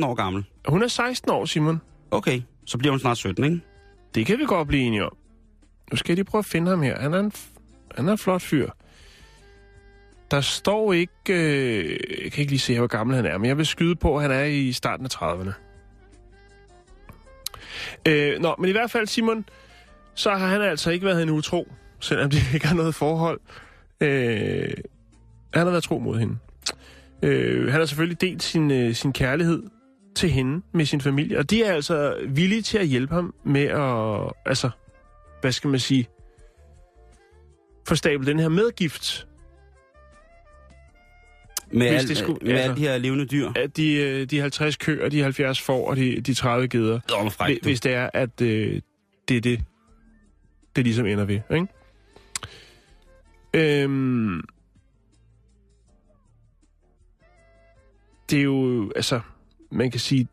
16-17 0.00 0.04
år 0.04 0.14
gammel. 0.14 0.44
Hun 0.68 0.82
er 0.82 0.88
16 0.88 1.30
år, 1.30 1.44
Simon. 1.44 1.80
Okay, 2.10 2.40
så 2.66 2.78
bliver 2.78 2.90
hun 2.92 3.00
snart 3.00 3.16
17, 3.18 3.44
ikke? 3.44 3.60
Det 4.14 4.26
kan 4.26 4.38
vi 4.38 4.44
godt 4.46 4.68
blive 4.68 4.82
enige 4.82 5.04
om. 5.04 5.16
Nu 5.90 5.96
skal 5.96 6.12
jeg 6.12 6.16
lige 6.16 6.24
prøve 6.24 6.40
at 6.40 6.46
finde 6.46 6.70
ham 6.70 6.82
her. 6.82 7.00
Han 7.00 7.14
er 7.14 7.20
en, 7.20 7.32
han 7.96 8.08
er 8.08 8.12
en 8.12 8.18
flot 8.18 8.42
fyr. 8.42 8.68
Der 10.30 10.40
står 10.40 10.92
ikke... 10.92 11.12
Øh, 11.28 11.90
jeg 12.24 12.32
kan 12.32 12.40
ikke 12.40 12.52
lige 12.52 12.58
se, 12.60 12.78
hvor 12.78 12.86
gammel 12.86 13.16
han 13.16 13.26
er, 13.26 13.38
men 13.38 13.48
jeg 13.48 13.58
vil 13.58 13.66
skyde 13.66 13.96
på, 13.96 14.16
at 14.16 14.22
han 14.22 14.30
er 14.30 14.44
i 14.44 14.72
starten 14.72 15.06
af 15.06 15.14
30'erne. 15.22 15.52
Øh, 18.08 18.40
nå, 18.40 18.54
men 18.58 18.68
i 18.68 18.72
hvert 18.72 18.90
fald, 18.90 19.06
Simon, 19.06 19.44
så 20.14 20.30
har 20.30 20.48
han 20.48 20.62
altså 20.62 20.90
ikke 20.90 21.06
været 21.06 21.22
en 21.22 21.30
utro, 21.30 21.72
selvom 22.00 22.30
de 22.30 22.36
ikke 22.54 22.66
har 22.66 22.74
noget 22.74 22.94
forhold. 22.94 23.40
Øh, 24.00 24.74
han 25.54 25.66
har 25.66 25.70
været 25.70 25.84
tro 25.84 25.98
mod 25.98 26.18
hende. 26.18 26.36
Øh, 27.22 27.70
han 27.70 27.80
har 27.80 27.86
selvfølgelig 27.86 28.20
delt 28.20 28.42
sin, 28.42 28.70
øh, 28.70 28.94
sin 28.94 29.12
kærlighed 29.12 29.62
til 30.16 30.30
hende 30.30 30.62
med 30.72 30.84
sin 30.84 31.00
familie, 31.00 31.38
og 31.38 31.50
de 31.50 31.64
er 31.64 31.72
altså 31.72 32.16
villige 32.28 32.62
til 32.62 32.78
at 32.78 32.86
hjælpe 32.86 33.14
ham 33.14 33.34
med 33.44 33.62
at, 33.62 34.32
altså, 34.46 34.70
hvad 35.40 35.52
skal 35.52 35.70
man 35.70 35.80
sige, 35.80 36.08
forstable 37.88 38.26
den 38.26 38.38
her 38.38 38.48
medgift, 38.48 39.26
med, 41.74 41.88
Hvis 41.90 42.00
al, 42.02 42.08
det 42.08 42.16
skulle- 42.16 42.38
med 42.42 42.50
altså- 42.52 42.62
alle 42.62 42.76
de 42.76 42.80
her 42.80 42.98
levende 42.98 43.26
dyr. 43.26 43.50
at 43.56 43.76
de, 43.76 43.92
øh, 43.94 44.26
de 44.30 44.40
50 44.40 44.76
køer, 44.76 45.08
de 45.08 45.22
70 45.22 45.60
får 45.60 45.88
og 45.90 45.96
de, 45.96 46.20
de 46.20 46.34
30 46.34 46.68
geder, 46.68 47.00
hvis, 47.46 47.58
hvis 47.62 47.80
det 47.80 47.92
er, 47.94 48.10
at 48.14 48.40
øh, 48.40 48.80
det 49.28 49.36
er 49.36 49.40
det, 49.40 49.60
det 50.76 50.84
ligesom 50.84 51.06
ender 51.06 51.24
ved, 51.24 51.40
ikke? 51.54 51.66
Øhm, 53.54 54.40
det 58.30 58.38
er 58.38 58.42
jo, 58.42 58.92
altså, 58.96 59.20
man 59.70 59.90
kan 59.90 60.00
sige, 60.00 60.28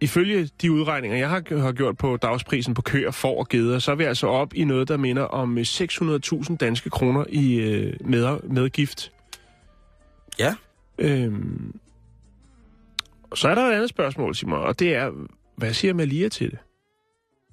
ifølge 0.00 0.48
de 0.62 0.72
udregninger, 0.72 1.18
jeg 1.18 1.28
har, 1.28 1.60
har 1.60 1.72
gjort 1.72 1.96
på 1.96 2.16
dagsprisen 2.16 2.74
på 2.74 2.82
køer, 2.82 3.10
får 3.10 3.38
og 3.38 3.48
geder, 3.48 3.78
så 3.78 3.90
er 3.90 3.94
vi 3.94 4.04
altså 4.04 4.26
op 4.26 4.54
i 4.54 4.64
noget, 4.64 4.88
der 4.88 4.96
minder 4.96 5.22
om 5.22 5.58
øh, 5.58 5.64
600.000 5.64 6.56
danske 6.56 6.90
kroner 6.90 7.24
i 7.28 7.54
øh, 7.54 7.94
med, 8.00 8.38
medgift. 8.50 9.12
Ja. 10.38 10.54
Øhm, 10.98 11.80
så 13.34 13.48
er 13.48 13.54
der 13.54 13.62
et 13.62 13.74
andet 13.74 13.88
spørgsmål, 13.88 14.34
Simon, 14.34 14.60
og 14.60 14.78
det 14.78 14.94
er, 14.94 15.10
hvad 15.56 15.74
siger 15.74 15.94
Malia 15.94 16.28
til 16.28 16.50
det? 16.50 16.58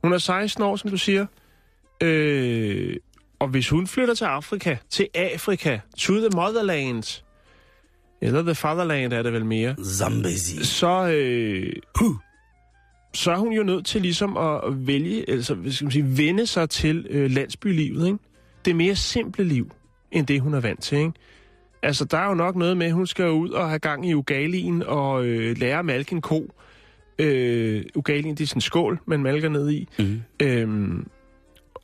Hun 0.04 0.14
er 0.14 0.18
16 0.18 0.64
år, 0.64 0.76
som 0.76 0.90
du 0.90 0.98
siger. 0.98 1.26
Øh, 2.04 2.98
og 3.40 3.48
hvis 3.48 3.70
hun 3.70 3.88
flytter 3.88 4.14
til 4.14 4.26
Afrika, 4.26 4.78
til 4.90 5.08
Afrika, 5.16 5.80
to 5.98 6.14
the 6.14 6.30
motherland, 6.36 7.24
eller 8.22 8.42
the 8.44 8.56
fatherland 8.56 9.14
er 9.14 9.22
det 9.22 9.34
vel 9.34 9.46
mere, 9.46 9.76
Zambezi. 9.84 10.66
så, 10.66 11.08
øh, 11.08 11.74
så 13.14 13.32
er 13.32 13.38
hun 13.38 13.54
jo 13.54 13.64
nødt 13.64 13.86
til 13.86 14.02
ligesom 14.02 14.38
at 14.38 14.88
vælge, 14.88 15.30
altså 15.30 15.56
hvad 15.56 15.72
skal 15.72 15.86
man 15.86 15.92
sige, 15.92 16.18
vende 16.18 16.48
sig 16.48 16.70
til 16.70 17.08
øh, 17.10 17.32
landsbylivet, 17.32 18.08
ikke? 18.08 18.20
Det 18.66 18.76
mere 18.76 18.96
simple 18.96 19.44
liv, 19.44 19.72
end 20.12 20.28
det 20.28 20.42
hun 20.42 20.54
er 20.54 20.60
vant 20.60 20.84
til, 20.84 20.98
ikke? 20.98 21.12
Altså, 21.86 22.06
der 22.06 22.18
er 22.18 22.28
jo 22.28 22.34
nok 22.34 22.56
noget 22.56 22.78
med, 22.78 22.86
at 22.88 22.94
hun 22.94 23.08
skal 23.08 23.32
ud 23.32 23.50
og 23.50 23.68
have 23.70 23.80
gang 23.80 24.10
i 24.10 24.14
ugalien 24.14 24.84
og 24.84 25.26
øh, 25.26 25.58
lære 25.58 25.80
at 25.80 25.86
malke 25.86 26.14
en 26.14 26.22
ko. 26.22 26.50
Øh, 27.20 27.84
ugalien, 27.96 28.36
det 28.36 28.44
er 28.44 28.48
sådan 28.48 28.58
en 28.58 28.62
skål, 28.62 29.00
man 29.06 29.24
malker 29.24 29.50
ned 29.50 29.70
i. 29.70 29.88
Mm. 30.00 30.22
Øhm, 30.40 31.08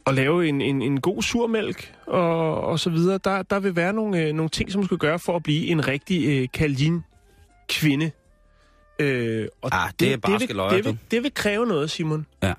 og 0.06 0.14
lave 0.14 0.48
en, 0.48 0.62
en, 0.62 0.82
en 0.82 1.02
god 1.02 1.22
surmælk 1.22 1.94
og, 2.08 2.62
og 2.62 2.80
så 2.80 2.90
videre. 2.90 3.20
Der, 3.24 3.42
der 3.42 3.60
vil 3.60 3.76
være 3.76 3.94
nogle, 3.94 4.22
øh, 4.22 4.34
nogle 4.34 4.50
ting, 4.50 4.72
som 4.72 4.84
skal 4.84 4.98
gøre 4.98 5.20
for 5.20 5.36
at 5.36 5.44
blive 5.44 5.68
en 5.68 5.88
rigtig 5.88 6.42
øh, 6.42 6.48
Kalin-kvinde. 6.54 8.12
Øh, 9.00 9.48
og 9.62 9.70
Ah, 9.74 9.92
det 10.00 10.08
er 10.08 10.12
det, 10.12 10.22
barske 10.22 10.48
vil, 10.48 10.56
løjer, 10.56 10.76
det, 10.76 10.86
vil, 10.86 10.98
det 11.12 11.24
vil 11.24 11.34
kræve 11.34 11.66
noget, 11.66 11.92
Simon. 11.92 12.26
Ja. 12.44 12.54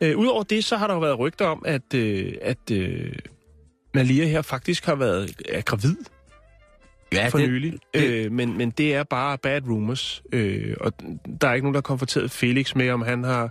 Øh, 0.00 0.18
Udover 0.18 0.42
det, 0.42 0.64
så 0.64 0.76
har 0.76 0.86
der 0.86 0.94
jo 0.94 1.00
været 1.00 1.18
rygter 1.18 1.46
om, 1.46 1.62
at, 1.66 1.94
øh, 1.94 2.32
at 2.42 2.70
øh, 2.72 3.12
Malia 3.94 4.24
her 4.26 4.42
faktisk 4.42 4.86
har 4.86 4.94
været 4.94 5.42
er 5.48 5.60
gravid 5.60 5.96
Ja, 7.12 7.28
for 7.28 7.38
det, 7.38 7.48
nylig. 7.48 7.72
det- 7.94 8.24
Øh, 8.24 8.32
men, 8.32 8.58
men 8.58 8.70
det 8.70 8.94
er 8.94 9.02
bare 9.02 9.38
bad 9.38 9.60
rumors. 9.68 10.22
Øh, 10.32 10.76
og 10.80 10.92
der 11.40 11.48
er 11.48 11.54
ikke 11.54 11.64
nogen, 11.64 11.74
der 11.74 11.78
har 11.78 11.82
konfronteret 11.82 12.30
Felix 12.30 12.74
med, 12.74 12.90
om 12.90 13.02
han 13.02 13.24
har 13.24 13.50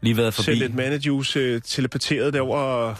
lige 0.00 0.16
været 0.16 0.34
forbi 0.34 0.44
sendt 0.44 0.62
et 0.62 0.74
mandejuice 0.74 1.38
øh, 1.40 1.60
telepateret 1.64 2.32
derover 2.34 2.94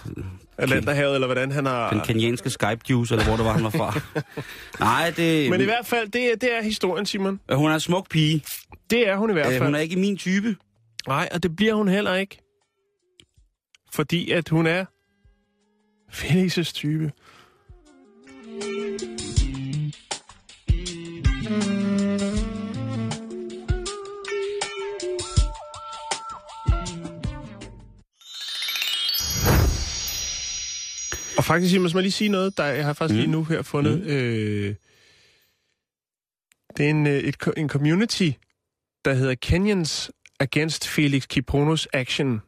Atlanterhavet, 0.58 1.14
eller 1.14 1.26
hvordan 1.26 1.50
han 1.52 1.66
har... 1.66 1.90
den 1.90 2.00
kenyanske 2.00 2.50
Skype 2.50 2.80
Juice, 2.90 3.14
eller 3.14 3.24
hvor 3.26 3.36
det 3.36 3.44
var, 3.44 3.52
han 3.52 3.64
var 3.64 3.70
fra. 3.70 4.00
Nej, 4.84 5.12
det... 5.16 5.50
Men 5.50 5.60
i 5.60 5.64
hvert 5.64 5.86
fald, 5.86 6.08
det, 6.08 6.32
er- 6.32 6.36
det 6.36 6.56
er 6.58 6.62
historien, 6.62 7.06
Simon. 7.06 7.40
Hun 7.52 7.70
er 7.70 7.74
en 7.74 7.80
smuk 7.80 8.08
pige. 8.10 8.44
Det 8.90 9.08
er 9.08 9.16
hun 9.16 9.30
i 9.30 9.32
hvert 9.32 9.46
Øh, 9.46 9.52
fald. 9.52 9.64
hun 9.64 9.74
er 9.74 9.78
ikke 9.78 9.96
min 9.96 10.16
type. 10.16 10.56
Nej, 11.08 11.28
og 11.34 11.42
det 11.42 11.56
bliver 11.56 11.74
hun 11.74 11.88
heller 11.88 12.14
ikke. 12.14 12.38
Fordi 13.92 14.30
at 14.30 14.48
hun 14.48 14.66
er 14.66 14.84
Felix' 16.12 16.72
type. 16.72 17.12
Og 31.38 31.44
faktisk, 31.44 31.70
Simon, 31.70 31.88
skal 31.88 32.02
lige 32.02 32.12
sige 32.12 32.28
noget, 32.28 32.56
der 32.56 32.64
jeg 32.64 32.84
har 32.84 32.92
faktisk 32.92 33.16
lige 33.16 33.26
Mm. 33.26 33.32
nu 33.32 33.44
her 33.44 33.62
fundet. 33.62 34.00
Mm. 34.00 34.06
Øh, 34.06 34.74
det 36.76 36.86
er 36.86 36.90
en, 36.90 37.06
øh, 37.06 37.18
et, 37.18 37.36
en 37.56 37.68
community, 37.68 38.30
der 39.04 39.14
hedder 39.14 39.34
Kenyans 39.34 40.10
Against 40.40 40.88
Felix 40.88 41.26
Kiponos 41.28 41.88
Action. 41.92 42.40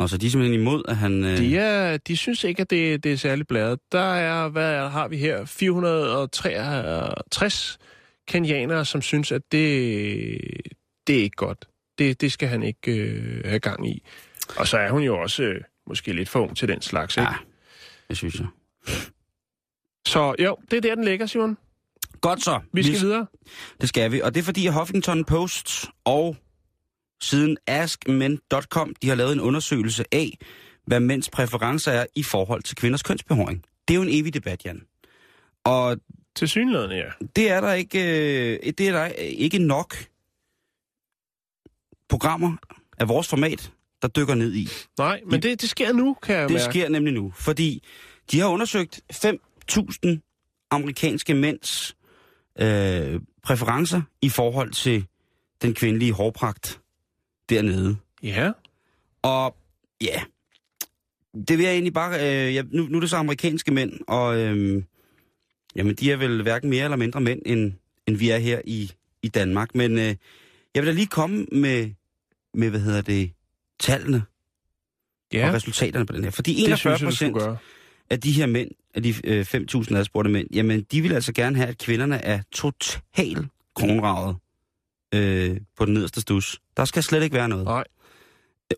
Nå, 0.00 0.06
så 0.06 0.16
de 0.16 0.26
er 0.26 0.30
simpelthen 0.30 0.60
imod, 0.60 0.82
at 0.88 0.96
han... 0.96 1.24
Øh... 1.24 1.38
De, 1.38 1.56
er, 1.56 1.96
de 1.96 2.16
synes 2.16 2.44
ikke, 2.44 2.60
at 2.60 2.70
det, 2.70 3.04
det 3.04 3.12
er 3.12 3.16
særlig 3.16 3.46
bladet. 3.46 3.80
Der 3.92 4.14
er, 4.14 4.48
hvad 4.48 4.74
er, 4.74 4.88
har 4.88 5.08
vi 5.08 5.16
her? 5.16 5.44
463 5.44 7.78
kenianere, 8.28 8.84
som 8.84 9.02
synes, 9.02 9.32
at 9.32 9.42
det, 9.52 10.40
det 11.06 11.18
er 11.18 11.22
ikke 11.22 11.36
godt. 11.36 11.68
Det, 11.98 12.20
det 12.20 12.32
skal 12.32 12.48
han 12.48 12.62
ikke 12.62 12.92
øh, 12.92 13.44
have 13.44 13.58
gang 13.58 13.88
i. 13.88 14.02
Og 14.56 14.66
så 14.66 14.78
er 14.78 14.90
hun 14.90 15.02
jo 15.02 15.20
også 15.20 15.42
øh, 15.42 15.60
måske 15.86 16.12
lidt 16.12 16.28
for 16.28 16.40
ung 16.40 16.56
til 16.56 16.68
den 16.68 16.82
slags, 16.82 17.16
ikke? 17.16 17.30
Ja, 17.30 17.36
det 18.08 18.16
synes 18.16 18.40
jeg. 18.40 18.46
Så 20.06 20.34
jo, 20.38 20.56
det 20.70 20.76
er 20.76 20.80
der, 20.80 20.94
den 20.94 21.04
ligger, 21.04 21.26
Simon. 21.26 21.58
Godt 22.20 22.44
så. 22.44 22.60
Vi 22.72 22.82
skal 22.82 23.00
videre. 23.00 23.26
Det 23.80 23.88
skal 23.88 24.12
vi, 24.12 24.20
og 24.20 24.34
det 24.34 24.40
er 24.40 24.44
fordi 24.44 24.66
Huffington 24.66 25.24
Post 25.24 25.86
og 26.04 26.36
siden 27.20 27.56
askmen.com, 27.66 28.94
de 29.02 29.08
har 29.08 29.14
lavet 29.14 29.32
en 29.32 29.40
undersøgelse 29.40 30.04
af, 30.12 30.38
hvad 30.86 31.00
mænds 31.00 31.30
præferencer 31.30 31.92
er 31.92 32.06
i 32.16 32.22
forhold 32.22 32.62
til 32.62 32.76
kvinders 32.76 33.02
kønsbehåring. 33.02 33.64
Det 33.88 33.94
er 33.94 33.96
jo 33.96 34.02
en 34.02 34.08
evig 34.20 34.34
debat, 34.34 34.64
Jan. 34.64 34.82
Og 35.64 35.96
Til 36.36 36.48
synlædende, 36.48 36.96
ja. 36.96 37.10
det 37.36 37.50
er 37.50 37.60
der 37.60 37.72
ikke, 37.72 37.98
øh, 37.98 38.72
det 38.78 38.88
er 38.88 38.92
der 38.92 39.06
ikke 39.16 39.58
nok 39.58 39.94
programmer 42.08 42.56
af 42.98 43.08
vores 43.08 43.28
format, 43.28 43.72
der 44.02 44.08
dykker 44.08 44.34
ned 44.34 44.54
i. 44.54 44.68
Nej, 44.98 45.20
men 45.26 45.42
det, 45.42 45.60
det 45.60 45.70
sker 45.70 45.92
nu, 45.92 46.16
kan 46.22 46.34
jeg 46.36 46.48
Det 46.48 46.54
mærke. 46.54 46.64
sker 46.72 46.88
nemlig 46.88 47.14
nu, 47.14 47.32
fordi 47.36 47.84
de 48.30 48.40
har 48.40 48.46
undersøgt 48.48 49.00
5.000 49.12 50.66
amerikanske 50.70 51.34
mænds 51.34 51.96
øh, 52.58 53.20
præferencer 53.42 54.02
i 54.22 54.28
forhold 54.28 54.70
til 54.72 55.06
den 55.62 55.74
kvindelige 55.74 56.12
hårpragt 56.12 56.79
dernede. 57.50 57.96
Ja. 58.22 58.52
Og 59.22 59.56
ja, 60.00 60.22
det 61.48 61.58
vil 61.58 61.64
jeg 61.64 61.72
egentlig 61.72 61.92
bare... 61.92 62.14
Øh, 62.14 62.54
ja, 62.54 62.62
nu, 62.62 62.82
nu 62.82 62.96
er 62.96 63.00
det 63.00 63.10
så 63.10 63.16
amerikanske 63.16 63.72
mænd, 63.72 63.92
og 64.08 64.38
øh, 64.38 64.82
jamen, 65.76 65.94
de 65.94 66.12
er 66.12 66.16
vel 66.16 66.42
hverken 66.42 66.70
mere 66.70 66.84
eller 66.84 66.96
mindre 66.96 67.20
mænd, 67.20 67.42
end, 67.46 67.72
end 68.06 68.16
vi 68.16 68.30
er 68.30 68.38
her 68.38 68.60
i, 68.64 68.92
i 69.22 69.28
Danmark. 69.28 69.74
Men 69.74 69.98
øh, 69.98 70.14
jeg 70.74 70.82
vil 70.82 70.86
da 70.86 70.92
lige 70.92 71.06
komme 71.06 71.46
med, 71.52 71.90
med, 72.54 72.70
hvad 72.70 72.80
hedder 72.80 73.02
det, 73.02 73.32
tallene 73.80 74.22
Ja, 75.32 75.48
og 75.48 75.54
resultaterne 75.54 76.06
på 76.06 76.12
den 76.12 76.24
her. 76.24 76.30
Fordi 76.30 76.54
det 76.54 76.64
41 76.64 76.98
synes 76.98 77.22
jeg, 77.22 77.28
du 77.28 77.34
procent 77.34 77.60
af 78.10 78.20
de 78.20 78.32
her 78.32 78.46
mænd, 78.46 78.70
af 78.94 79.02
de 79.02 79.14
øh, 79.24 79.46
5.000 79.54 79.96
adspurgte 79.96 80.30
mænd, 80.30 80.48
jamen 80.52 80.86
de 80.92 81.02
vil 81.02 81.12
altså 81.12 81.32
gerne 81.32 81.56
have, 81.56 81.68
at 81.68 81.78
kvinderne 81.78 82.24
er 82.24 82.42
totalt 82.52 83.46
kronravet 83.74 84.36
øh, 85.14 85.56
på 85.78 85.84
den 85.84 85.94
nederste 85.94 86.20
stus. 86.20 86.60
Der 86.76 86.84
skal 86.84 87.02
slet 87.02 87.22
ikke 87.22 87.36
være 87.36 87.48
noget. 87.48 87.64
Nej. 87.64 87.84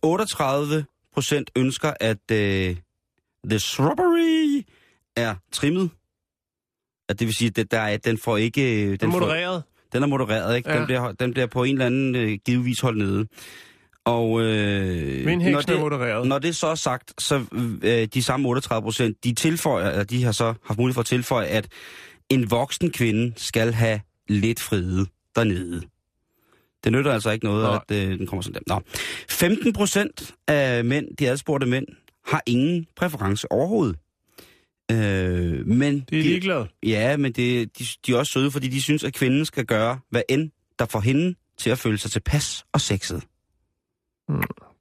38 0.03 0.85
procent 1.15 1.51
ønsker, 1.57 1.93
at 2.01 2.31
øh, 2.33 2.77
the 3.51 3.59
shrubbery 3.59 4.63
er 5.17 5.35
trimmet. 5.53 5.91
At 7.09 7.19
det 7.19 7.27
vil 7.27 7.35
sige, 7.35 7.53
at 7.61 7.71
der 7.71 7.81
er, 7.81 7.97
den 7.97 8.19
får 8.19 8.37
ikke... 8.37 8.83
øh, 8.85 8.91
Den 8.91 8.99
Den, 9.01 9.13
får, 9.13 9.19
modereret. 9.21 9.63
den 9.93 10.03
er 10.03 10.07
modereret, 10.07 10.57
ikke? 10.57 10.71
Ja. 10.73 10.79
Den, 10.79 10.87
bliver, 10.87 11.13
den 11.13 11.33
bliver 11.33 11.47
på 11.47 11.65
en 11.65 11.73
eller 11.73 11.87
anden 11.87 12.15
øh, 12.17 12.39
givetvis 12.47 12.81
holdt 12.81 12.99
nede. 12.99 13.27
Og 14.05 14.41
øh, 14.41 15.25
Min 15.27 15.39
når, 15.39 15.45
heksen 15.45 15.55
er 15.55 15.61
det, 15.61 15.81
modereret. 15.81 16.27
når 16.29 16.39
det 16.39 16.57
så 16.57 16.67
er 16.67 16.75
sagt, 16.75 17.23
så 17.23 17.45
øh, 17.83 18.09
de 18.15 18.23
samme 18.23 18.49
38 18.49 18.83
procent, 18.83 19.25
de 19.25 19.35
tilføjer, 19.35 19.91
eller 19.91 20.05
de 20.05 20.25
har 20.25 20.33
så 20.33 20.55
haft 20.67 20.79
mulighed 20.79 20.95
for 20.95 21.01
at 21.01 21.07
tilføje, 21.07 21.47
at 21.47 21.69
en 22.29 22.51
voksen 22.51 22.91
kvinde 22.91 23.33
skal 23.37 23.73
have 23.73 24.01
lidt 24.29 24.61
fride 24.61 25.07
dernede. 25.37 25.83
Det 26.85 26.93
nytter 26.93 27.13
altså 27.13 27.31
ikke 27.31 27.45
noget, 27.45 27.63
Nej. 27.63 27.81
at 27.89 28.11
øh, 28.11 28.19
den 28.19 28.27
kommer 28.27 28.43
sådan 28.43 28.63
der. 28.69 28.75
Nå. 28.75 28.83
15 29.29 29.73
procent 29.73 30.35
af 30.49 30.85
mænd, 30.85 31.17
de 31.17 31.29
adspurgte 31.29 31.67
mænd, 31.67 31.87
har 32.27 32.43
ingen 32.47 32.87
præference 32.97 33.53
overhovedet. 33.53 33.97
Øh, 34.91 35.67
men 35.67 36.01
De 36.11 36.19
er 36.19 36.23
ligeglade. 36.23 36.69
Ja, 36.83 37.17
men 37.17 37.33
det, 37.33 37.79
de, 37.79 37.85
de 38.07 38.13
er 38.13 38.17
også 38.17 38.33
søde, 38.33 38.51
fordi 38.51 38.69
de 38.69 38.83
synes, 38.83 39.05
at 39.05 39.15
kvinden 39.15 39.45
skal 39.45 39.65
gøre, 39.65 39.99
hvad 40.11 40.23
end 40.29 40.51
der 40.79 40.87
får 40.87 41.01
hende 41.01 41.35
til 41.59 41.71
at 41.71 41.79
føle 41.79 41.99
sig 41.99 42.11
tilpas 42.11 42.65
og 42.73 42.81
sexet. 42.81 43.23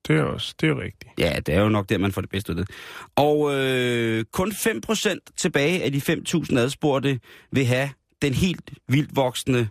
Det 0.07 0.15
er 0.17 0.23
også, 0.23 0.55
det 0.61 0.69
er 0.69 0.79
rigtigt. 0.81 1.11
Ja, 1.19 1.39
det 1.45 1.55
er 1.55 1.61
jo 1.61 1.69
nok 1.69 1.89
der, 1.89 1.97
man 1.97 2.11
får 2.11 2.21
det 2.21 2.29
bedste 2.29 2.53
ud 2.53 2.57
af 2.59 2.65
det. 2.65 2.75
Og 3.15 3.55
øh, 3.55 4.25
kun 4.31 4.51
5% 4.51 5.17
tilbage 5.37 5.83
af 5.83 5.91
de 5.91 5.97
5.000 5.97 6.57
adspurgte 6.57 7.19
vil 7.51 7.65
have 7.65 7.89
den 8.21 8.33
helt 8.33 8.71
vildt 8.87 9.15
voksende 9.15 9.67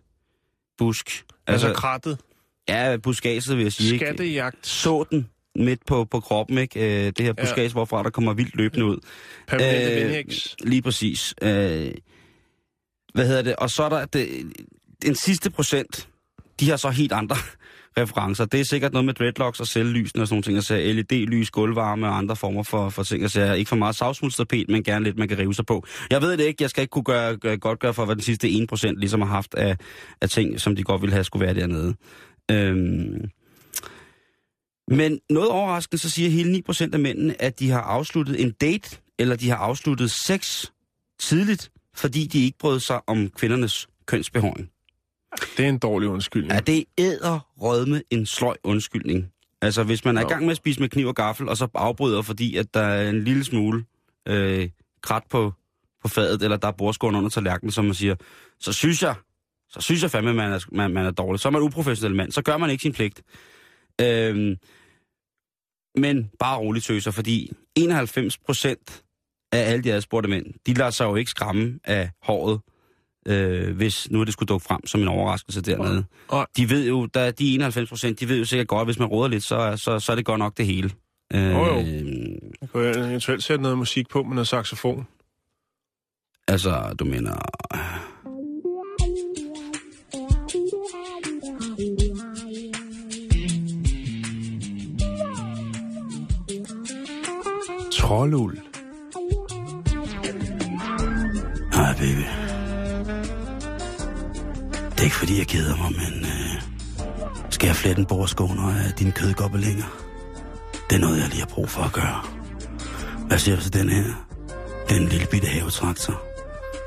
busk. 0.81 1.25
Altså, 1.47 1.66
altså 1.66 1.81
krattet. 1.81 2.19
ja, 2.69 2.97
buskaget 2.97 3.57
vil 3.57 3.62
jeg 3.62 3.73
sige. 3.73 3.93
Ikke? 3.93 4.07
Skattejagt. 4.07 4.66
Så 4.66 5.05
den 5.11 5.29
midt 5.57 5.87
på, 5.87 6.05
på 6.05 6.21
kroppen, 6.21 6.59
ikke? 6.59 6.81
Øh, 6.81 7.12
det 7.16 7.21
her 7.21 7.33
buskage, 7.33 7.66
ja. 7.66 7.73
hvorfra 7.73 8.03
der 8.03 8.11
kommer 8.11 8.33
vildt 8.35 8.57
løbende 8.57 8.85
ud. 8.85 8.99
Permanente 9.49 9.90
Øh, 9.90 9.97
vindhæks. 9.97 10.57
Lige 10.61 10.83
præcis. 10.83 11.35
Øh, 11.43 11.93
hvad 13.14 13.27
hedder 13.27 13.43
det? 13.43 13.57
Og 13.57 13.71
så 13.71 13.83
er 13.83 13.88
der 13.88 14.05
det, 14.05 14.53
den 15.03 15.14
sidste 15.14 15.51
procent, 15.51 16.09
de 16.61 16.71
har 16.71 16.77
så 16.77 16.90
helt 16.90 17.12
andre 17.12 17.37
referencer. 17.98 18.44
Det 18.44 18.61
er 18.61 18.64
sikkert 18.64 18.92
noget 18.92 19.07
med 19.07 19.14
dreadlocks 19.14 19.61
og 19.61 19.66
selvlysene 19.66 20.22
og 20.22 20.29
sådan 20.29 20.35
nogle 20.35 20.42
ting. 20.42 20.57
Altså 20.57 20.74
LED-lys, 20.76 21.50
gulvvarme 21.50 22.09
og 22.09 22.18
andre 22.18 22.37
former 22.37 22.62
for, 22.62 22.88
for 22.88 23.03
ting. 23.03 23.22
Altså 23.22 23.53
ikke 23.53 23.68
for 23.68 23.76
meget 23.76 23.96
savsmuldstapet, 23.96 24.68
men 24.68 24.83
gerne 24.83 25.05
lidt, 25.05 25.18
man 25.18 25.29
kan 25.29 25.38
rive 25.38 25.55
sig 25.55 25.66
på. 25.66 25.85
Jeg 26.11 26.22
ved 26.22 26.37
det 26.37 26.44
ikke. 26.44 26.62
Jeg 26.62 26.70
skal 26.70 26.83
ikke 26.83 26.90
kunne 26.90 27.05
gøre, 27.05 27.37
gøre, 27.37 27.57
godt 27.57 27.79
gøre 27.79 27.94
for, 27.94 28.05
hvad 28.05 28.14
den 28.14 28.22
sidste 28.22 28.48
1% 28.72 28.92
ligesom 28.96 29.20
har 29.20 29.29
haft 29.29 29.55
af, 29.55 29.76
af 30.20 30.29
ting, 30.29 30.61
som 30.61 30.76
de 30.76 30.83
godt 30.83 31.03
ville 31.03 31.12
have 31.12 31.24
skulle 31.24 31.46
være 31.46 31.55
dernede. 31.55 31.94
Øhm, 32.50 33.31
men 34.88 35.20
noget 35.31 35.48
overraskende, 35.48 35.98
så 35.98 36.11
siger 36.11 36.31
hele 36.31 36.62
9% 36.68 36.88
af 36.92 37.00
mændene, 37.00 37.42
at 37.42 37.61
de 37.61 37.70
har 37.70 37.81
afsluttet 37.81 38.42
en 38.42 38.50
date, 38.50 38.96
eller 39.18 39.37
de 39.37 39.48
har 39.48 39.57
afsluttet 39.57 40.11
sex 40.11 40.66
tidligt, 41.20 41.70
fordi 41.96 42.26
de 42.26 42.44
ikke 42.44 42.59
brød 42.59 42.81
sig 42.81 43.00
om 43.09 43.29
kvindernes 43.29 43.88
kønsbehåring. 44.07 44.70
Det 45.57 45.64
er 45.64 45.69
en 45.69 45.79
dårlig 45.79 46.09
undskyldning. 46.09 46.53
Ja, 46.53 46.61
det 46.61 46.85
æder 46.99 47.40
rødme 47.61 48.03
en 48.11 48.27
sløj 48.27 48.57
undskyldning. 48.64 49.33
Altså, 49.62 49.83
hvis 49.83 50.05
man 50.05 50.16
er 50.16 50.21
i 50.21 50.29
gang 50.29 50.43
med 50.43 50.51
at 50.51 50.57
spise 50.57 50.81
med 50.81 50.88
kniv 50.88 51.07
og 51.07 51.14
gaffel, 51.14 51.49
og 51.49 51.57
så 51.57 51.69
afbryder, 51.75 52.23
fordi 52.23 52.57
at 52.57 52.75
der 52.75 52.81
er 52.81 53.11
en 53.11 53.25
lille 53.25 53.45
smule 53.45 53.85
øh, 54.29 54.69
krat 55.03 55.23
på, 55.31 55.53
på 56.03 56.09
fadet, 56.09 56.43
eller 56.43 56.57
der 56.57 56.69
er 56.69 56.73
bordskåren 56.73 57.16
under 57.16 57.29
tallerkenen, 57.29 57.73
som 57.73 57.85
man 57.85 57.95
siger, 57.95 58.14
så 58.61 58.73
synes 58.73 59.03
jeg, 59.03 59.14
så 59.69 59.81
synes 59.81 60.03
jeg 60.03 60.11
fandme, 60.11 60.35
man 60.35 60.53
er, 60.53 60.61
man, 60.73 60.90
man 60.90 61.07
er 61.07 61.11
dårlig. 61.11 61.40
Så 61.40 61.49
er 61.49 61.53
man 61.53 61.62
uprofessionel 61.62 62.16
mand. 62.16 62.33
Så 62.33 62.43
gør 62.43 62.57
man 62.57 62.71
ikke 62.71 62.83
sin 62.83 62.93
pligt. 62.93 63.23
Øhm, 64.01 64.57
men 65.97 66.31
bare 66.38 66.59
roligt 66.59 66.85
tøser, 66.85 67.11
fordi 67.11 67.53
91 67.77 68.38
procent 68.38 69.03
af 69.53 69.71
alle 69.71 69.85
de 69.85 69.93
adspurgte 69.93 70.29
mænd, 70.29 70.47
de 70.66 70.75
lader 70.75 70.90
sig 70.90 71.05
jo 71.05 71.16
ikke 71.16 71.31
skræmme 71.31 71.79
af 71.85 72.11
håret, 72.23 72.61
øh, 73.29 73.77
hvis 73.77 74.11
nu 74.11 74.25
det 74.25 74.33
skulle 74.33 74.47
dukke 74.47 74.65
frem 74.67 74.87
som 74.87 75.01
en 75.03 75.09
overraskelse 75.09 75.61
dernede. 75.63 76.05
Nej. 76.33 76.47
De 76.57 76.71
ved 76.71 76.89
jo, 76.89 77.07
der, 77.07 77.31
de 77.31 77.55
91 77.55 77.89
procent, 77.89 78.21
de 78.21 78.29
ved 78.29 78.39
jo 78.39 78.45
sikkert 78.45 78.69
godt, 78.69 78.81
at 78.81 78.87
hvis 78.87 78.99
man 78.99 79.09
råder 79.09 79.29
lidt, 79.29 79.45
så, 79.45 79.77
så, 79.77 79.99
så 79.99 80.13
er 80.13 80.17
det 80.17 80.25
godt 80.25 80.39
nok 80.39 80.57
det 80.57 80.67
hele. 80.67 80.91
Øh, 81.35 81.51
Jo, 81.51 81.65
jo. 81.67 81.77
Jeg 82.61 82.69
kunne 82.73 83.09
eventuelt 83.09 83.43
sætte 83.45 83.63
noget 83.63 83.79
musik 83.79 84.09
på 84.09 84.23
med 84.23 84.35
noget 84.35 84.49
saxofon. 84.49 85.07
Altså, 86.49 86.95
du 86.99 87.05
mener... 87.05 87.35
Trollul. 97.93 98.61
Nej, 101.73 101.95
baby. 101.99 102.39
Det 105.01 105.05
er 105.05 105.09
ikke 105.09 105.17
fordi, 105.17 105.39
jeg 105.39 105.47
keder 105.47 105.77
mig, 105.77 105.93
men... 105.93 106.25
Øh, 106.25 106.63
skal 107.51 107.67
jeg 107.67 107.77
flette 107.77 108.01
en 108.01 108.07
bordskåner 108.07 108.69
af 108.69 108.93
dine 108.99 109.13
kødgobbelinger? 109.13 109.85
Det 110.91 110.97
er 110.97 111.01
noget, 111.01 111.21
jeg 111.21 111.29
lige 111.29 111.41
har 111.41 111.47
brug 111.47 111.69
for 111.69 111.83
at 111.83 111.93
gøre. 111.93 112.25
Hvad 113.27 113.39
siger 113.39 113.57
du 113.57 113.63
til 113.63 113.73
den 113.73 113.89
her? 113.89 114.05
Den 114.89 115.09
lille 115.09 115.27
bitte 115.31 115.47
havetraktor. 115.49 116.23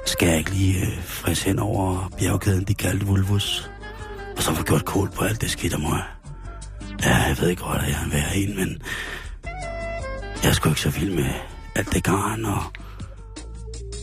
Skal 0.06 0.28
jeg 0.28 0.38
ikke 0.38 0.52
lige 0.52 0.82
øh, 0.82 1.04
friske 1.04 1.46
hen 1.46 1.60
over 1.60 2.10
bjergkæden, 2.20 2.64
de 2.64 2.74
kaldte 2.74 3.06
Vulvus? 3.06 3.70
Og 4.38 4.44
så 4.44 4.54
få 4.54 4.64
gjort 4.64 4.86
kål 4.86 5.10
på 5.12 5.24
alt 5.24 5.42
det 5.42 5.52
skidt 5.52 5.74
af 5.74 5.80
mig. 5.80 6.04
Ja, 7.04 7.16
jeg 7.16 7.38
ved 7.40 7.50
ikke 7.50 7.64
godt, 7.64 7.82
at 7.82 7.88
jeg 7.88 7.98
er 8.02 8.06
en 8.06 8.12
værre 8.12 8.38
en, 8.38 8.56
men... 8.56 8.82
Jeg 10.44 10.50
er 10.50 10.54
sgu 10.54 10.70
ikke 10.70 10.82
så 10.82 10.90
vild 10.90 11.14
med 11.14 11.30
alt 11.76 11.94
det 11.94 12.04
garn, 12.04 12.46
og 12.46 12.64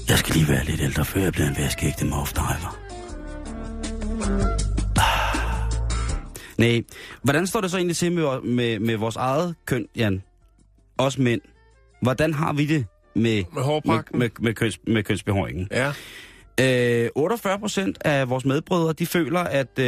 jeg 0.08 0.18
skal 0.18 0.34
lige 0.34 0.48
være 0.48 0.64
lidt 0.64 0.80
ældre, 0.80 1.04
før 1.04 1.20
jeg 1.20 1.32
bliver 1.32 1.48
en 1.48 1.56
vaskeægte 1.56 2.04
moff-driver. 2.04 2.79
Nej, 6.58 6.82
hvordan 7.22 7.46
står 7.46 7.60
det 7.60 7.70
så 7.70 7.76
egentlig 7.76 7.96
til 7.96 8.12
med, 8.12 8.42
med, 8.42 8.78
med 8.78 8.96
vores 8.96 9.16
eget 9.16 9.54
køn, 9.66 9.86
Jan? 9.96 10.22
Os 10.98 11.18
mænd. 11.18 11.40
Hvordan 12.02 12.34
har 12.34 12.52
vi 12.52 12.66
det 12.66 12.86
med, 13.14 13.22
Med 13.22 13.44
med, 13.54 13.62
hårpakken. 13.62 14.18
med, 14.18 14.30
med, 14.40 14.54
køns, 14.54 14.78
med 14.86 15.02
kønsbehåringen? 15.02 15.68
Ja. 15.70 15.92
Øh, 17.04 17.10
48 17.14 17.58
procent 17.58 17.98
af 18.04 18.30
vores 18.30 18.44
medbrødre, 18.44 18.92
de 18.92 19.06
føler, 19.06 19.40
at 19.40 19.78
øh, 19.78 19.84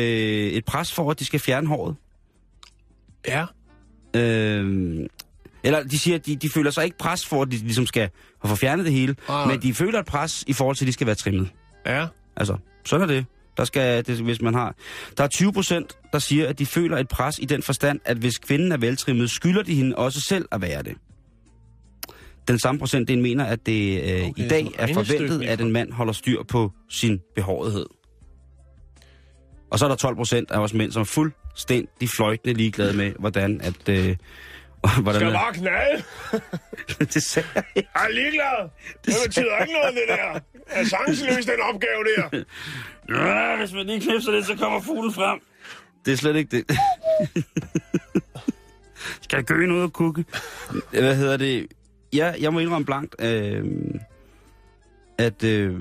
et 0.52 0.64
pres 0.64 0.92
for, 0.94 1.10
at 1.10 1.18
de 1.18 1.24
skal 1.24 1.40
fjerne 1.40 1.68
håret. 1.68 1.96
Ja. 3.28 3.44
Øh, 4.16 5.06
eller 5.64 5.82
de 5.82 5.98
siger, 5.98 6.14
at 6.14 6.26
de, 6.26 6.36
de 6.36 6.50
føler 6.54 6.70
sig 6.70 6.84
ikke 6.84 6.98
pres 6.98 7.26
for, 7.26 7.42
at 7.42 7.50
de 7.50 7.56
ligesom 7.56 7.86
skal 7.86 8.10
få 8.44 8.56
fjernet 8.56 8.84
det 8.84 8.92
hele, 8.94 9.16
Ah. 9.28 9.48
men 9.48 9.62
de 9.62 9.74
føler 9.74 10.00
et 10.00 10.06
pres 10.06 10.44
i 10.46 10.52
forhold 10.52 10.76
til, 10.76 10.84
at 10.84 10.86
de 10.86 10.92
skal 10.92 11.06
være 11.06 11.16
trimmet. 11.16 11.48
Ja. 11.86 12.06
Altså, 12.36 12.56
sådan 12.84 13.02
er 13.10 13.14
det. 13.14 13.26
Der 13.56 13.64
skal, 13.64 14.06
det, 14.06 14.16
hvis 14.16 14.42
man 14.42 14.54
har... 14.54 14.74
Der 15.16 15.24
er 15.24 15.28
20 15.28 15.52
procent, 15.52 15.98
der 16.12 16.18
siger, 16.18 16.48
at 16.48 16.58
de 16.58 16.66
føler 16.66 16.98
et 16.98 17.08
pres 17.08 17.38
i 17.38 17.44
den 17.44 17.62
forstand, 17.62 18.00
at 18.04 18.16
hvis 18.16 18.38
kvinden 18.38 18.72
er 18.72 18.76
veltrimmet, 18.76 19.30
skylder 19.30 19.62
de 19.62 19.74
hende 19.74 19.96
også 19.96 20.20
selv 20.20 20.48
at 20.52 20.62
være 20.62 20.82
det. 20.82 20.96
Den 22.48 22.58
samme 22.58 22.78
procentdel 22.78 23.18
mener, 23.18 23.44
at 23.44 23.66
det 23.66 24.02
øh, 24.02 24.28
Okay, 24.28 24.44
i 24.44 24.48
dag 24.48 24.66
er 24.78 24.94
forventet, 24.94 25.42
at 25.42 25.60
en 25.60 25.72
mand 25.72 25.92
holder 25.92 26.12
styr 26.12 26.42
på 26.42 26.72
sin 26.88 27.20
behårethed. 27.34 27.86
Og 29.70 29.78
så 29.78 29.84
er 29.84 29.88
der 29.88 29.96
12 29.96 30.16
procent 30.16 30.50
af 30.50 30.58
os 30.58 30.74
mænd, 30.74 30.92
som 30.92 31.00
er 31.00 31.04
fuldstændig 31.04 32.08
fløjtende 32.08 32.54
ligeglade 32.54 32.96
med, 32.96 33.12
hvordan 33.18 33.60
at... 33.60 33.88
Øh, 33.88 34.16
hvordan 35.02 35.20
Skal 35.20 35.32
bare 35.32 35.52
knalde. 35.52 36.04
det 37.14 37.22
sagde 37.22 37.48
jeg 37.54 37.64
ikke. 37.76 37.88
Jeg 37.94 38.04
er 38.04 38.12
ligeglad. 38.12 38.68
Det 39.04 39.14
betyder 39.26 39.58
ikke 39.58 39.72
noget, 39.72 39.94
det 39.94 40.02
der. 40.08 40.14
Jeg 40.16 40.40
er 40.80 40.84
chanceløs, 40.84 41.44
den 41.46 41.60
opgave 41.72 42.04
der. 42.16 42.44
Ja, 43.08 43.56
hvis 43.56 43.72
man 43.72 43.86
lige 43.86 44.00
knipser 44.00 44.32
lidt, 44.32 44.46
så 44.46 44.56
kommer 44.56 44.80
fuglen 44.80 45.12
frem. 45.12 45.40
Det 46.04 46.12
er 46.12 46.16
slet 46.16 46.36
ikke 46.36 46.56
det. 46.56 46.78
Skal 49.22 49.36
jeg 49.36 49.44
gøge 49.44 49.66
noget 49.68 49.82
og 49.82 49.92
kukke? 49.92 50.24
Hvad 50.90 51.16
hedder 51.16 51.36
det? 51.36 51.66
Ja, 52.14 52.32
jeg 52.40 52.52
må 52.52 52.58
indrømme 52.58 52.86
blankt, 52.86 53.14
øh, 53.20 53.64
at... 55.18 55.44
Øh, 55.44 55.80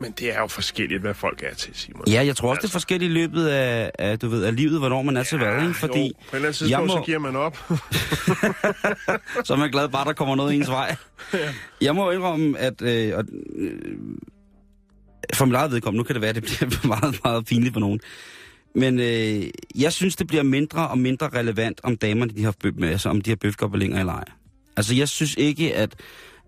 Men 0.00 0.12
det 0.12 0.34
er 0.34 0.40
jo 0.40 0.46
forskelligt, 0.46 1.00
hvad 1.00 1.14
folk 1.14 1.42
er 1.42 1.54
til, 1.54 1.70
Simon. 1.74 2.02
ja, 2.08 2.24
jeg 2.26 2.36
tror 2.36 2.50
også, 2.50 2.60
det 2.60 2.68
er 2.68 2.72
forskelligt 2.72 3.10
i 3.10 3.12
løbet 3.12 3.46
af, 3.46 3.90
af, 3.98 4.18
du 4.18 4.28
ved, 4.28 4.44
af 4.44 4.56
livet, 4.56 4.78
hvornår 4.78 5.02
man 5.02 5.16
er 5.16 5.22
til 5.22 5.38
hvad, 5.38 5.62
ikke? 5.62 5.74
Fordi 5.74 6.06
Jo, 6.06 6.12
på 6.30 6.36
et 6.36 6.44
eller 6.44 6.78
andet 6.78 6.88
må- 6.88 6.96
så 6.96 7.02
giver 7.06 7.18
man 7.18 7.36
op. 7.36 7.56
så 9.46 9.52
er 9.52 9.56
man 9.56 9.70
glad 9.70 9.88
bare, 9.88 10.04
der 10.04 10.12
kommer 10.12 10.36
noget 10.36 10.54
ens 10.54 10.68
vej. 10.70 10.96
Jeg 11.80 11.94
må 11.94 12.10
indrømme, 12.10 12.58
at... 12.58 12.82
Øh, 12.82 13.16
og, 13.16 13.24
øh, 13.56 13.72
for 15.34 15.44
mit 15.44 15.54
eget 15.54 15.72
vedkommende, 15.72 15.98
nu 15.98 16.04
kan 16.04 16.14
det 16.14 16.20
være, 16.22 16.28
at 16.30 16.34
det 16.36 16.42
bliver 16.44 16.86
meget, 17.00 17.20
meget 17.24 17.46
pinligt 17.46 17.72
for 17.72 17.80
nogen. 17.80 18.00
Men 18.74 19.00
øh, 19.00 19.42
jeg 19.74 19.92
synes, 19.92 20.16
det 20.16 20.26
bliver 20.26 20.42
mindre 20.42 20.88
og 20.88 20.98
mindre 20.98 21.28
relevant, 21.28 21.80
om 21.82 21.96
damerne 21.96 22.32
de 22.36 22.44
har, 22.44 22.54
bøf, 22.62 22.72
altså, 22.82 23.08
om 23.08 23.20
de 23.20 23.30
har 23.30 23.36
bøfgobelinger 23.36 24.00
eller 24.00 24.12
ej. 24.12 24.24
Altså, 24.76 24.94
jeg 24.94 25.08
synes 25.08 25.34
ikke, 25.38 25.74
at... 25.74 25.94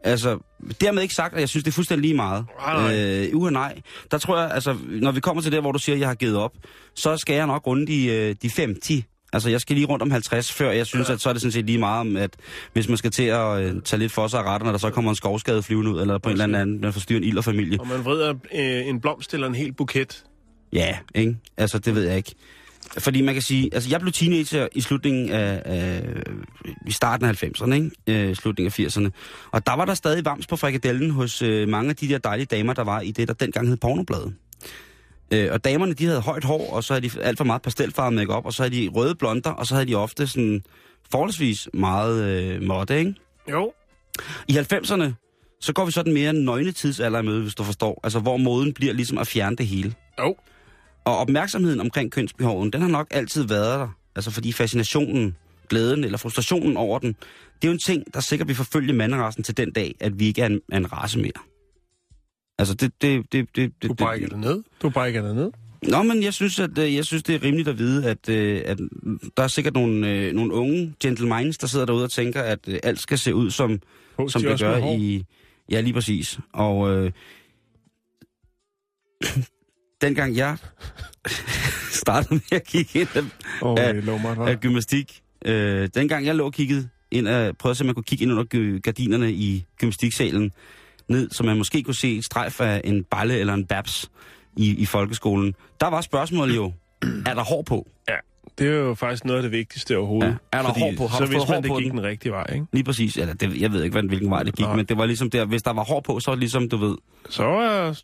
Altså, 0.05 0.39
dermed 0.81 1.03
ikke 1.03 1.15
sagt, 1.15 1.35
at 1.35 1.41
jeg 1.41 1.49
synes, 1.49 1.65
det 1.65 1.71
er 1.71 1.75
fuldstændig 1.75 2.03
lige 2.03 2.17
meget. 2.17 2.47
Nej, 2.59 2.83
nej. 2.83 3.27
Øh, 3.27 3.37
uha, 3.37 3.51
nej. 3.51 3.81
Der 4.11 4.19
tror 4.19 4.41
jeg, 4.41 4.51
altså, 4.51 4.77
når 4.89 5.11
vi 5.13 5.21
kommer 5.21 5.43
til 5.43 5.53
det, 5.53 5.61
hvor 5.61 5.73
du 5.73 5.79
siger, 5.79 5.97
at 5.97 6.01
jeg 6.01 6.09
har 6.09 6.15
givet 6.15 6.37
op, 6.37 6.53
så 6.95 7.17
skal 7.17 7.35
jeg 7.35 7.47
nok 7.47 7.67
runde 7.67 7.87
de, 7.87 8.07
øh, 8.07 8.37
de 8.43 8.49
5-10. 8.49 9.03
Altså, 9.33 9.51
jeg 9.51 9.61
skal 9.61 9.77
lige 9.77 9.87
rundt 9.87 10.03
om 10.03 10.11
50, 10.11 10.53
før 10.53 10.71
jeg 10.71 10.87
synes, 10.87 11.11
at 11.11 11.21
så 11.21 11.29
er 11.29 11.33
det 11.33 11.43
sådan 11.43 11.53
set 11.53 11.67
lige 11.67 11.79
meget 11.79 12.01
om, 12.01 12.17
at 12.17 12.31
hvis 12.73 12.89
man 12.89 12.97
skal 12.97 13.11
til 13.11 13.23
at 13.23 13.61
øh, 13.61 13.83
tage 13.83 14.01
lidt 14.01 14.13
for 14.13 14.29
sig 14.29 14.41
af 14.41 14.45
retten, 14.45 14.69
der 14.69 14.79
så 14.79 14.91
kommer 14.91 15.11
en 15.11 15.17
skovskade 15.17 15.63
flyvende 15.63 15.91
ud, 15.91 16.01
eller 16.01 16.19
på 16.19 16.29
en 16.29 16.33
eller 16.33 16.45
anden 16.45 16.61
anden, 16.61 16.81
man 16.81 16.93
forstyrrer 16.93 17.21
en 17.21 17.25
ild 17.25 17.39
og 17.39 17.45
familie. 17.45 17.81
Og 17.81 17.87
man 17.87 18.05
vrider 18.05 18.35
øh, 18.55 18.87
en 18.87 19.01
blomst 19.01 19.35
eller 19.35 19.47
en 19.47 19.55
hel 19.55 19.73
buket. 19.73 20.25
Ja, 20.73 20.99
ikke? 21.15 21.37
Altså, 21.57 21.79
det 21.79 21.95
ved 21.95 22.03
jeg 22.03 22.17
ikke. 22.17 22.35
Fordi 22.99 23.23
man 23.23 23.35
kan 23.35 23.43
sige, 23.43 23.71
altså 23.73 23.91
jeg 23.91 24.01
blev 24.01 24.13
teenager 24.13 24.69
i 24.73 24.81
slutningen 24.81 25.31
af, 25.31 25.63
af 25.65 26.03
i 26.87 26.93
starten 26.93 27.27
af 27.27 27.43
90'erne, 27.43 27.73
ikke? 27.73 27.91
Øh, 28.07 28.37
slutningen 28.37 28.73
af 28.79 28.87
80'erne. 28.87 29.11
Og 29.51 29.67
der 29.67 29.77
var 29.77 29.85
der 29.85 29.95
stadig 29.95 30.25
vams 30.25 30.47
på 30.47 30.57
frikadellen 30.57 31.11
hos 31.11 31.43
øh, 31.43 31.69
mange 31.69 31.91
af 31.91 31.97
de 31.97 32.09
der 32.09 32.19
dejlige 32.19 32.47
damer, 32.47 32.73
der 32.73 32.85
var 32.85 33.01
i 33.01 33.11
det, 33.11 33.29
der 33.29 33.35
dengang 33.35 33.69
hed 33.69 33.77
pornobladet. 33.77 34.35
Øh, 35.31 35.49
og 35.53 35.65
damerne, 35.65 35.95
de 35.95 36.05
havde 36.05 36.21
højt 36.21 36.45
hår, 36.45 36.73
og 36.73 36.85
så 36.85 36.93
havde 36.95 37.09
de 37.09 37.23
alt 37.23 37.39
for 37.39 37.45
meget 37.45 37.63
pastelfarvet 37.63 38.15
makeup, 38.15 38.47
og 38.47 38.53
så 38.53 38.63
havde 38.63 38.77
de 38.77 38.89
røde 38.89 39.15
blonder, 39.15 39.51
og 39.51 39.67
så 39.67 39.75
havde 39.75 39.87
de 39.87 39.95
ofte 39.95 40.27
sådan 40.27 40.63
forholdsvis 41.11 41.69
meget 41.75 42.25
øh, 42.25 42.63
måtte, 42.63 42.99
ikke? 42.99 43.15
Jo. 43.51 43.73
I 44.49 44.59
90'erne, 44.59 45.05
så 45.61 45.73
går 45.73 45.85
vi 45.85 45.93
så 45.93 46.03
den 46.03 46.15
mere 46.15 46.33
nøgne 46.33 46.73
tidsalder 46.73 47.19
i 47.19 47.23
møde, 47.23 47.43
hvis 47.43 47.55
du 47.55 47.65
forstår. 47.65 48.01
Altså, 48.05 48.19
hvor 48.21 48.37
moden 48.37 48.73
bliver 48.73 48.93
ligesom 48.93 49.19
at 49.19 49.27
fjerne 49.27 49.57
det 49.57 49.67
hele. 49.67 49.95
Jo. 50.19 50.37
Og 51.05 51.17
opmærksomheden 51.17 51.81
omkring 51.81 52.13
kønsbehoven, 52.13 52.73
den 52.73 52.81
har 52.83 52.89
nok 52.89 53.07
altid 53.11 53.43
været 53.43 53.81
der. 53.81 53.89
Altså 54.17 54.31
fordi 54.31 54.53
fascinationen, 54.53 55.37
glæden 55.69 56.05
eller 56.05 56.19
frustrationen 56.19 56.77
over 56.77 56.99
den, 56.99 57.09
det 57.09 57.69
er 57.69 57.69
jo 57.69 57.73
en 57.73 57.79
ting, 57.79 58.15
der 58.15 58.21
sikkert 58.21 58.49
vil 58.49 58.57
forfølge 58.57 58.93
manderassen 58.93 59.43
til 59.43 59.57
den 59.57 59.73
dag, 59.73 59.95
at 60.01 60.19
vi 60.19 60.27
ikke 60.27 60.43
er 60.43 60.47
en, 60.47 60.61
er 60.73 60.77
en 60.77 60.93
race 60.93 61.19
mere. 61.19 61.33
Altså 62.59 62.75
det... 62.75 62.93
det, 63.03 63.33
det, 63.33 63.57
det, 63.57 63.73
det 63.83 63.89
Du 63.89 63.95
brækker 63.95 64.29
det 64.29 64.39
ned. 64.39 64.63
Du 64.83 64.91
brækker 64.91 65.23
det 65.23 65.35
ned. 65.37 65.51
Nå, 65.83 66.03
men 66.03 66.23
jeg 66.23 66.35
synes, 66.35 66.61
at, 66.61 66.79
øh, 66.79 66.95
jeg 66.95 67.05
synes, 67.05 67.23
det 67.23 67.35
er 67.35 67.43
rimeligt 67.43 67.69
at 67.69 67.79
vide, 67.79 68.11
at, 68.11 68.29
øh, 68.29 68.63
at 68.65 68.79
der 69.37 69.43
er 69.43 69.49
sikkert 69.49 69.75
nogle, 69.75 70.11
øh, 70.11 70.33
nogle 70.33 70.53
unge 70.53 70.95
gentlemans, 71.01 71.59
der 71.59 71.67
sidder 71.67 71.87
derude 71.87 72.05
og 72.05 72.11
tænker, 72.11 72.43
at 72.43 72.59
alt 72.83 73.01
skal 73.01 73.19
se 73.19 73.35
ud, 73.35 73.51
som, 73.51 73.81
Hos 74.17 74.33
som 74.33 74.43
de 74.43 74.49
det 74.49 74.61
gør 74.61 74.77
i... 74.77 75.25
Ja, 75.71 75.81
lige 75.81 75.93
præcis. 75.93 76.39
Og 76.53 76.91
øh, 76.91 77.13
dengang 80.01 80.37
jeg 80.37 80.57
startede 82.03 82.35
med 82.35 82.41
at 82.53 82.67
kigge 82.67 83.01
ind 83.01 83.09
af, 83.15 83.23
Åh, 83.63 83.77
af- 83.81 83.95
mig, 84.05 84.49
af 84.49 84.61
gymnastik, 84.61 85.21
øh, 85.45 85.89
dengang 85.95 86.27
jeg 86.27 86.35
lå 86.35 86.45
og 86.45 86.53
kiggede 86.53 86.89
ind 87.11 87.29
af, 87.29 87.57
prøvede 87.57 87.73
at 87.73 87.77
se, 87.77 87.83
om 87.83 87.87
man 87.87 87.95
kunne 87.95 88.05
kigge 88.05 88.23
ind 88.23 88.33
under 88.33 88.81
gardinerne 88.81 89.33
i 89.33 89.65
gymnastiksalen, 89.79 90.53
ned, 91.09 91.31
så 91.31 91.43
man 91.45 91.57
måske 91.59 91.83
kunne 91.83 91.95
se 91.95 92.17
et 92.17 92.25
strejf 92.25 92.61
af 92.61 92.81
en 92.85 93.05
balle 93.05 93.39
eller 93.39 93.55
en 93.55 93.67
babs 93.67 94.11
i, 94.57 94.75
i 94.75 94.87
folkeskolen. 94.87 95.55
Der 95.81 95.87
var 95.87 96.01
spørgsmålet 96.01 96.57
jo, 96.57 96.73
er 97.27 97.35
der 97.35 97.43
hår 97.45 97.63
på? 97.63 97.89
Ja, 98.09 98.15
det 98.59 98.67
er 98.67 98.71
jo 98.77 98.95
faktisk 98.95 99.25
noget 99.25 99.39
af 99.39 99.43
det 99.43 99.53
vigtigste 99.53 99.99
overhovedet. 99.99 100.29
Ja. 100.53 100.59
Er 100.59 100.63
der 100.63 100.69
Fordi 100.69 100.81
hår 100.81 100.93
på? 100.97 101.07
Har 101.07 101.19
så 101.19 101.27
hvis 101.27 101.49
man, 101.49 101.63
det 101.63 101.77
gik 101.77 101.87
den? 101.87 101.97
den 101.97 102.03
rigtige 102.03 102.33
vej, 102.33 102.47
ikke? 102.55 102.67
Lige 102.73 102.85
præcis, 102.85 103.17
eller 103.17 103.35
det, 103.35 103.61
jeg 103.61 103.73
ved 103.73 103.83
ikke, 103.85 103.93
hvad- 103.95 104.09
hvilken 104.09 104.31
vej 104.31 104.43
det 104.43 104.55
gik, 104.57 104.67
Nej. 104.67 104.77
men 104.77 104.85
det 104.87 104.97
var 104.97 105.07
ligesom 105.07 105.31
der, 105.31 105.45
hvis 105.45 105.63
der 105.63 105.73
var 105.73 105.85
hår 105.85 106.01
på, 106.01 106.21
så 106.21 106.31
var 106.31 106.35
det 106.35 106.41
ligesom, 106.41 106.69
du 106.69 106.77
ved, 106.77 106.97
Så 107.31 107.45
er, 107.45 108.01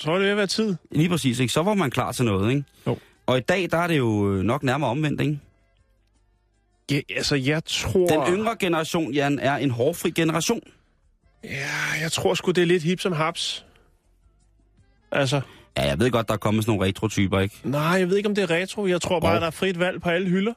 så 0.00 0.10
er 0.10 0.14
det 0.14 0.22
ved 0.22 0.30
at 0.30 0.36
være 0.36 0.46
tid. 0.46 0.76
Lige 0.90 1.08
præcis, 1.08 1.38
ikke? 1.40 1.52
Så 1.52 1.62
var 1.62 1.74
man 1.74 1.90
klar 1.90 2.12
til 2.12 2.24
noget, 2.24 2.50
ikke? 2.50 2.64
Jo. 2.86 2.98
Og 3.26 3.38
i 3.38 3.40
dag, 3.40 3.68
der 3.70 3.78
er 3.78 3.86
det 3.86 3.98
jo 3.98 4.32
øh, 4.32 4.42
nok 4.42 4.62
nærmere 4.62 4.90
omvendt, 4.90 5.20
ikke? 5.20 5.38
Ja, 6.90 7.00
altså, 7.16 7.36
jeg 7.36 7.64
tror... 7.64 8.06
Den 8.06 8.34
yngre 8.34 8.56
generation, 8.60 9.12
Jan, 9.12 9.38
er 9.38 9.56
en 9.56 9.70
hårfri 9.70 10.10
generation. 10.10 10.60
Ja, 11.44 11.66
jeg 12.00 12.12
tror 12.12 12.34
sgu, 12.34 12.50
det 12.50 12.62
er 12.62 12.66
lidt 12.66 12.82
hip 12.82 13.00
som 13.00 13.12
haps. 13.12 13.64
Altså, 15.12 15.40
Ja, 15.76 15.82
jeg 15.86 15.98
ved 15.98 16.10
godt, 16.10 16.28
der 16.28 16.34
er 16.34 16.38
kommet 16.38 16.64
sådan 16.64 16.76
nogle 16.76 16.88
retrotyper, 16.88 17.40
ikke? 17.40 17.60
nej, 17.64 17.82
jeg 17.82 18.08
ved 18.08 18.16
ikke, 18.16 18.28
om 18.28 18.34
det 18.34 18.42
er 18.42 18.50
retro. 18.50 18.86
Jeg 18.86 19.00
tror 19.00 19.20
bare, 19.20 19.40
der 19.40 19.46
er 19.46 19.50
frit 19.50 19.78
valg 19.78 20.02
på 20.02 20.08
alle 20.08 20.28
hylder. 20.28 20.52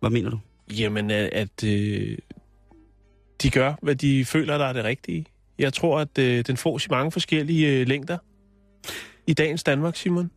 Hvad 0.00 0.10
mener 0.10 0.30
du? 0.30 0.38
Jamen, 0.70 1.10
at, 1.10 1.28
at 1.32 1.64
øh, 1.64 2.18
de 3.42 3.50
gør, 3.50 3.74
hvad 3.82 3.94
de 3.94 4.24
føler, 4.24 4.58
der 4.58 4.64
er 4.64 4.72
det 4.72 4.84
rigtige. 4.84 5.26
Jeg 5.58 5.72
tror, 5.72 6.00
at 6.00 6.18
øh, 6.18 6.44
den 6.46 6.56
fås 6.56 6.86
i 6.86 6.88
mange 6.90 7.12
forskellige 7.12 7.68
øh, 7.68 7.86
længder. 7.88 8.18
I 9.26 9.32
dagens 9.34 9.62
Danmark, 9.64 9.96
Simon. 9.96 10.30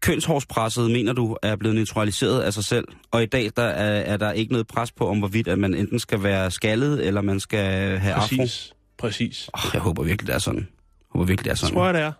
Kønshårspresset, 0.00 0.90
mener 0.90 1.12
du, 1.12 1.36
er 1.42 1.56
blevet 1.56 1.74
neutraliseret 1.76 2.40
af 2.40 2.52
sig 2.52 2.64
selv. 2.64 2.84
Og 3.10 3.22
i 3.22 3.26
dag, 3.26 3.50
der 3.56 3.62
er, 3.62 4.00
er 4.00 4.16
der 4.16 4.32
ikke 4.32 4.52
noget 4.52 4.66
pres 4.66 4.92
på, 4.92 5.08
om 5.08 5.18
hvorvidt 5.18 5.48
at 5.48 5.58
man 5.58 5.74
enten 5.74 5.98
skal 5.98 6.22
være 6.22 6.50
skaldet, 6.50 7.06
eller 7.06 7.20
man 7.20 7.40
skal 7.40 7.98
have 7.98 8.14
afro. 8.14 8.36
Præcis. 8.36 8.72
Præcis. 8.98 9.50
Oh, 9.54 9.60
jeg 9.72 9.80
håber 9.80 10.02
virkelig, 10.02 10.26
det 10.26 10.34
er 10.34 10.38
sådan. 10.38 10.60
Jeg 10.60 10.66
håber 11.10 11.26
virkelig, 11.26 11.44
det 11.44 11.50
er 11.50 11.54
sådan. 11.54 11.74
Tror 11.74 11.84
jeg, 11.84 11.94
det 11.94 12.02
er. 12.02 12.12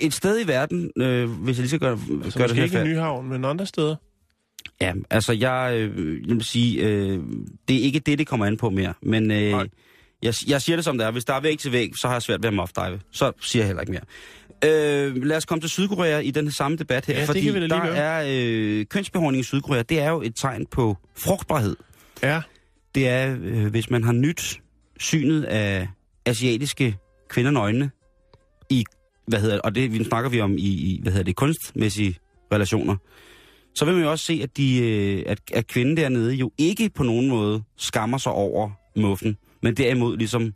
Et 0.00 0.14
sted 0.14 0.44
i 0.44 0.48
verden, 0.48 0.90
øh, 0.96 1.30
hvis 1.30 1.56
jeg 1.56 1.62
lige 1.62 1.68
skal 1.68 1.80
gøre, 1.80 1.98
Altså, 2.24 2.38
gøre 2.38 2.48
det 2.48 2.56
her 2.56 2.64
ikke 2.64 2.80
i. 2.80 2.84
Nyhavn, 2.84 3.28
men 3.28 3.44
andre 3.44 3.66
steder. 3.66 3.96
Ja, 4.80 4.92
altså 5.10 5.32
jeg, 5.32 5.74
øh, 5.76 6.28
jeg 6.28 6.34
vil 6.36 6.44
sige, 6.44 6.82
øh, 6.82 7.18
det 7.68 7.76
er 7.76 7.80
ikke 7.80 7.98
det, 7.98 8.18
det 8.18 8.26
kommer 8.26 8.46
an 8.46 8.56
på 8.56 8.70
mere. 8.70 8.94
Men 9.02 9.30
øh, 9.30 9.50
Nej. 9.50 9.68
Jeg, 10.22 10.34
jeg 10.46 10.62
siger 10.62 10.76
det 10.76 10.84
som 10.84 10.98
det 10.98 11.06
er. 11.06 11.10
Hvis 11.10 11.24
der 11.24 11.34
er 11.34 11.40
væg 11.40 11.58
til 11.58 11.72
væg, 11.72 11.90
så 11.96 12.06
har 12.06 12.14
jeg 12.14 12.22
svært 12.22 12.42
ved 12.42 12.48
at 12.48 12.54
muffdive. 12.54 13.00
Så 13.10 13.32
siger 13.40 13.62
jeg 13.62 13.66
heller 13.66 13.80
ikke 13.80 13.92
mere. 13.92 14.02
Øh, 14.64 15.24
lad 15.24 15.36
os 15.36 15.44
komme 15.44 15.60
til 15.60 15.70
Sydkorea 15.70 16.18
i 16.18 16.30
den 16.30 16.52
samme 16.52 16.76
debat 16.76 17.06
her. 17.06 17.14
Ja, 17.14 17.20
det 17.20 17.26
fordi 17.26 17.60
der 17.68 17.68
gøre. 17.68 17.96
er 17.96 18.24
øh, 18.28 18.86
kønsbehåring 18.86 19.38
i 19.38 19.42
Sydkorea, 19.42 19.82
det 19.82 20.00
er 20.00 20.10
jo 20.10 20.22
et 20.22 20.32
tegn 20.36 20.66
på 20.66 20.96
frugtbarhed. 21.16 21.76
Ja. 22.22 22.40
Det 22.94 23.08
er, 23.08 23.36
øh, 23.42 23.66
hvis 23.66 23.90
man 23.90 24.04
har 24.04 24.12
nyt 24.12 24.60
synet 25.00 25.44
af 25.44 25.88
asiatiske 26.26 26.96
kvindernøgne 27.28 27.90
i, 28.70 28.84
hvad 29.26 29.40
hedder 29.40 29.60
og 29.60 29.74
det 29.74 29.92
vi 29.92 30.04
snakker 30.04 30.30
vi 30.30 30.40
om 30.40 30.56
i, 30.58 30.66
i 30.66 31.00
hvad 31.02 31.12
hedder 31.12 31.24
det, 31.24 31.36
kunstmæssige 31.36 32.18
relationer, 32.52 32.96
så 33.74 33.84
vil 33.84 33.94
man 33.94 34.02
jo 34.02 34.10
også 34.10 34.24
se, 34.24 34.40
at, 34.42 34.56
de, 34.56 34.78
øh, 34.78 35.22
at, 35.26 35.38
at 35.52 35.66
kvinden 35.66 35.96
dernede 35.96 36.34
jo 36.34 36.50
ikke 36.58 36.90
på 36.94 37.02
nogen 37.02 37.28
måde 37.28 37.62
skammer 37.76 38.18
sig 38.18 38.32
over 38.32 38.70
muffen, 38.96 39.36
men 39.62 39.76
derimod 39.76 40.16
ligesom 40.16 40.54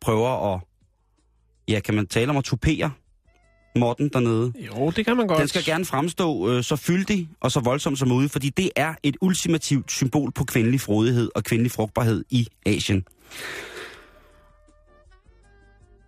prøver 0.00 0.54
at, 0.54 0.60
ja, 1.68 1.80
kan 1.80 1.94
man 1.94 2.06
tale 2.06 2.30
om 2.30 2.36
at 2.36 2.44
tupere 2.44 2.90
måtten 3.76 4.08
dernede. 4.08 4.52
Jo, 4.66 4.90
det 4.90 5.06
kan 5.06 5.16
man 5.16 5.26
godt. 5.26 5.40
Den 5.40 5.48
skal 5.48 5.64
gerne 5.64 5.84
fremstå 5.84 6.50
øh, 6.50 6.64
så 6.64 6.76
fyldig 6.76 7.28
og 7.40 7.52
så 7.52 7.60
voldsom 7.60 7.96
som 7.96 8.08
muligt, 8.08 8.32
fordi 8.32 8.50
det 8.50 8.70
er 8.76 8.94
et 9.02 9.16
ultimativt 9.20 9.92
symbol 9.92 10.32
på 10.32 10.44
kvindelig 10.44 10.80
frodighed 10.80 11.30
og 11.34 11.44
kvindelig 11.44 11.72
frugtbarhed 11.72 12.24
i 12.30 12.46
Asien. 12.66 13.04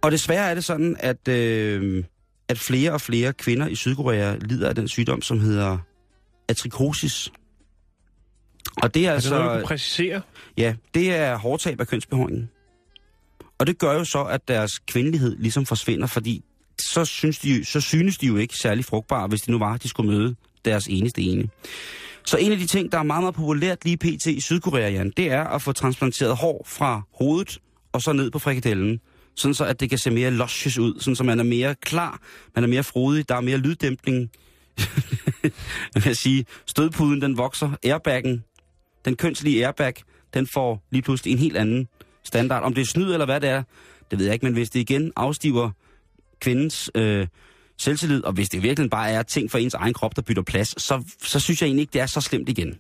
Og 0.02 0.12
desværre 0.12 0.50
er 0.50 0.54
det 0.54 0.64
sådan, 0.64 0.96
at, 1.00 1.28
øh, 1.28 2.04
at 2.48 2.58
flere 2.58 2.92
og 2.92 3.00
flere 3.00 3.32
kvinder 3.32 3.66
i 3.66 3.74
Sydkorea 3.74 4.36
lider 4.36 4.68
af 4.68 4.74
den 4.74 4.88
sygdom, 4.88 5.22
som 5.22 5.40
hedder 5.40 5.78
atrikosis. 6.48 7.32
Og 8.82 8.94
det 8.94 9.02
er 9.02 9.06
Er 9.06 9.10
det 9.10 9.14
altså... 9.14 9.38
noget, 9.38 9.60
du 9.60 9.66
præcisere? 9.66 10.20
Ja, 10.56 10.74
det 10.94 11.14
er 11.14 11.36
hårdtab 11.36 11.80
af 11.80 11.86
kønsbehåringen. 11.88 12.50
Og 13.58 13.66
det 13.66 13.78
gør 13.78 13.92
jo 13.92 14.04
så, 14.04 14.22
at 14.22 14.48
deres 14.48 14.78
kvindelighed 14.78 15.36
ligesom 15.38 15.66
forsvinder, 15.66 16.06
fordi 16.06 16.44
så 16.78 17.04
synes 17.04 17.38
de, 17.38 17.64
så 17.64 17.80
synes 17.80 18.18
de 18.18 18.26
jo 18.26 18.36
ikke 18.36 18.56
særlig 18.56 18.84
frugtbare, 18.84 19.28
hvis 19.28 19.40
det 19.40 19.48
nu 19.48 19.58
var, 19.58 19.74
at 19.74 19.82
de 19.82 19.88
skulle 19.88 20.10
møde 20.12 20.34
deres 20.64 20.86
eneste 20.86 21.22
ene. 21.22 21.48
Så 22.24 22.36
en 22.36 22.52
af 22.52 22.58
de 22.58 22.66
ting, 22.66 22.92
der 22.92 22.98
er 22.98 23.02
meget, 23.02 23.22
meget 23.22 23.34
populært 23.34 23.84
lige 23.84 23.96
pt. 23.96 24.26
i 24.26 24.40
Sydkorea, 24.40 24.88
Jan, 24.88 25.12
det 25.16 25.30
er 25.30 25.44
at 25.44 25.62
få 25.62 25.72
transplanteret 25.72 26.36
hår 26.36 26.66
fra 26.66 27.02
hovedet 27.14 27.58
og 27.92 28.02
så 28.02 28.12
ned 28.12 28.30
på 28.30 28.38
frikadellen. 28.38 29.00
Sådan 29.36 29.54
så, 29.54 29.64
at 29.64 29.80
det 29.80 29.90
kan 29.90 29.98
se 29.98 30.10
mere 30.10 30.30
luscious 30.30 30.78
ud. 30.78 31.00
Sådan 31.00 31.16
så 31.16 31.24
man 31.24 31.40
er 31.40 31.44
mere 31.44 31.74
klar, 31.74 32.20
man 32.54 32.64
er 32.64 32.68
mere 32.68 32.82
frodig, 32.82 33.28
der 33.28 33.34
er 33.36 33.40
mere 33.40 33.56
lyddæmpning. 33.56 34.30
jeg 35.94 36.04
vil 36.04 36.16
sige, 36.16 36.44
stødpuden 36.66 37.22
den 37.22 37.38
vokser, 37.38 37.70
airbaggen, 37.84 38.44
den 39.06 39.16
kønslige 39.16 39.66
airbag, 39.66 39.94
den 40.34 40.46
får 40.46 40.86
lige 40.90 41.02
pludselig 41.02 41.32
en 41.32 41.38
helt 41.38 41.56
anden 41.56 41.88
standard. 42.24 42.62
Om 42.62 42.74
det 42.74 42.80
er 42.80 42.86
snyd 42.86 43.12
eller 43.12 43.24
hvad 43.24 43.40
det 43.40 43.50
er, 43.50 43.62
det 44.10 44.18
ved 44.18 44.26
jeg 44.26 44.34
ikke, 44.34 44.46
men 44.46 44.52
hvis 44.52 44.70
det 44.70 44.80
igen 44.80 45.12
afstiver 45.16 45.70
kvindens 46.40 46.90
øh, 46.94 47.26
selvtillid, 47.78 48.24
og 48.24 48.32
hvis 48.32 48.48
det 48.48 48.62
virkelig 48.62 48.90
bare 48.90 49.10
er 49.10 49.22
ting 49.22 49.50
for 49.50 49.58
ens 49.58 49.74
egen 49.74 49.94
krop, 49.94 50.16
der 50.16 50.22
bytter 50.22 50.42
plads, 50.42 50.82
så, 50.82 51.02
så 51.22 51.40
synes 51.40 51.62
jeg 51.62 51.66
egentlig 51.66 51.82
ikke, 51.82 51.92
det 51.92 52.00
er 52.00 52.06
så 52.06 52.20
slemt 52.20 52.48
igen. 52.48 52.78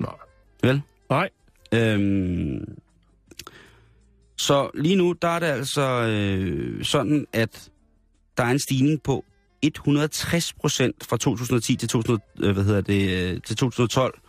Nej. 0.00 0.14
Vel? 0.62 0.82
Nej. 1.10 1.28
Øhm, 1.72 2.78
så 4.36 4.70
lige 4.74 4.96
nu, 4.96 5.14
der 5.22 5.28
er 5.28 5.38
det 5.38 5.46
altså 5.46 5.82
øh, 5.82 6.84
sådan, 6.84 7.26
at 7.32 7.70
der 8.36 8.44
er 8.44 8.50
en 8.50 8.58
stigning 8.58 9.02
på 9.02 9.24
160 9.62 10.52
procent 10.52 11.06
fra 11.08 11.16
2010 11.16 11.76
til, 11.76 11.88
2000, 11.88 12.20
øh, 12.42 12.52
hvad 12.52 12.64
hedder 12.64 12.80
det, 12.80 13.32
øh, 13.32 13.42
til 13.42 13.56
2012 13.56 14.20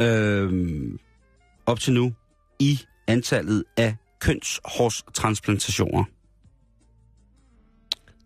øh, 0.00 0.52
op 1.66 1.80
til 1.80 1.92
nu 1.92 2.12
i 2.60 2.80
antallet 3.06 3.64
af 3.76 3.96
kønshårstransplantationer. 4.20 6.04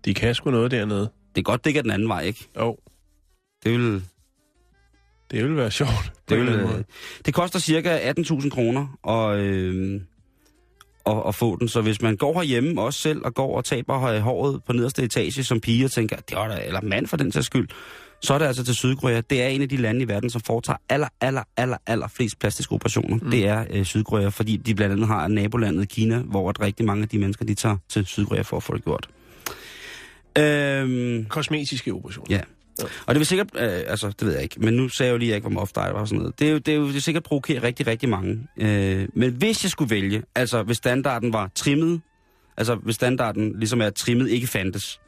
De 0.04 0.14
kan 0.14 0.34
sgu 0.34 0.50
noget 0.50 0.70
dernede. 0.70 1.10
Det 1.34 1.38
er 1.40 1.42
godt, 1.42 1.64
det 1.64 1.70
ikke 1.70 1.78
er 1.78 1.82
den 1.82 1.90
anden 1.90 2.08
vej, 2.08 2.22
ikke? 2.22 2.48
Jo, 2.58 2.78
Det 3.64 3.72
vil, 3.72 4.04
det 5.30 5.44
vil 5.44 5.56
være 5.56 5.70
sjovt. 5.70 6.12
det, 6.28 6.38
vil, 6.38 6.84
det 7.26 7.34
koster 7.34 7.58
cirka 7.58 8.12
18.000 8.18 8.50
kroner 8.50 9.08
at, 9.08 9.38
øh, 9.40 10.00
at, 11.06 11.22
at 11.28 11.34
få 11.34 11.56
den. 11.56 11.68
Så 11.68 11.80
hvis 11.80 12.02
man 12.02 12.16
går 12.16 12.34
herhjemme 12.34 12.80
også 12.82 13.00
selv 13.00 13.20
og 13.24 13.34
går 13.34 13.56
og 13.56 13.64
taber 13.64 14.20
håret 14.20 14.64
på 14.66 14.72
nederste 14.72 15.02
etage 15.02 15.44
som 15.44 15.60
pige 15.60 15.84
og 15.84 15.90
tænker, 15.90 16.16
det 16.16 16.36
var 16.36 16.48
da, 16.48 16.60
eller 16.66 16.80
mand 16.80 17.06
for 17.06 17.16
den 17.16 17.32
sags 17.32 17.46
skyld, 17.46 17.68
så 18.22 18.34
er 18.34 18.38
det 18.38 18.46
altså 18.46 18.64
til 18.64 18.74
Sydkorea. 18.74 19.20
Det 19.30 19.42
er 19.42 19.46
en 19.46 19.62
af 19.62 19.68
de 19.68 19.76
lande 19.76 20.02
i 20.02 20.08
verden, 20.08 20.30
som 20.30 20.40
foretager 20.40 20.76
aller, 20.88 21.08
aller, 21.20 21.42
aller, 21.56 21.76
aller 21.86 22.08
flest 22.08 22.38
plastiske 22.38 22.72
operationer. 22.72 23.16
Mm. 23.22 23.30
Det 23.30 23.48
er 23.48 23.64
øh, 23.70 23.84
Sydkorea, 23.84 24.28
fordi 24.28 24.56
de 24.56 24.74
blandt 24.74 24.92
andet 24.92 25.06
har 25.06 25.28
nabolandet 25.28 25.88
Kina, 25.88 26.18
hvor 26.18 26.48
at 26.48 26.60
rigtig 26.60 26.86
mange 26.86 27.02
af 27.02 27.08
de 27.08 27.18
mennesker, 27.18 27.44
de 27.44 27.54
tager 27.54 27.76
til 27.88 28.06
Sydkorea 28.06 28.42
for 28.42 28.56
at 28.56 28.62
få 28.62 28.74
det 28.74 28.84
gjort. 28.84 29.08
Øhm, 30.38 31.24
Kosmetiske 31.24 31.92
operationer. 31.92 32.36
Ja. 32.36 32.40
Og 32.78 33.14
det 33.14 33.18
vil 33.18 33.26
sikkert, 33.26 33.48
øh, 33.54 33.82
altså 33.86 34.08
det 34.08 34.26
ved 34.26 34.32
jeg 34.32 34.42
ikke, 34.42 34.60
men 34.60 34.74
nu 34.74 34.88
sagde 34.88 35.08
jeg 35.08 35.12
jo 35.12 35.18
lige, 35.18 35.28
at 35.28 35.30
jeg 35.30 35.36
ikke 35.36 35.44
var 35.44 35.50
moff 35.50 35.72
diver 35.72 35.84
og 35.84 36.08
sådan 36.08 36.18
noget. 36.18 36.38
Det 36.38 36.48
er 36.48 36.52
jo, 36.52 36.58
det 36.58 36.74
er 36.74 36.78
jo 36.78 36.88
det 36.88 36.96
er 36.96 37.00
sikkert 37.00 37.22
provokere 37.22 37.62
rigtig, 37.62 37.86
rigtig 37.86 38.08
mange. 38.08 38.48
Øh, 38.56 39.08
men 39.14 39.32
hvis 39.32 39.64
jeg 39.64 39.70
skulle 39.70 39.90
vælge, 39.90 40.22
altså 40.34 40.62
hvis 40.62 40.76
standarden 40.76 41.32
var 41.32 41.50
trimmet, 41.54 42.00
altså 42.56 42.74
hvis 42.74 42.94
standarden 42.94 43.58
ligesom 43.58 43.80
er 43.80 43.90
trimmet 43.90 44.30
ikke 44.30 44.46
fandtes, 44.46 45.00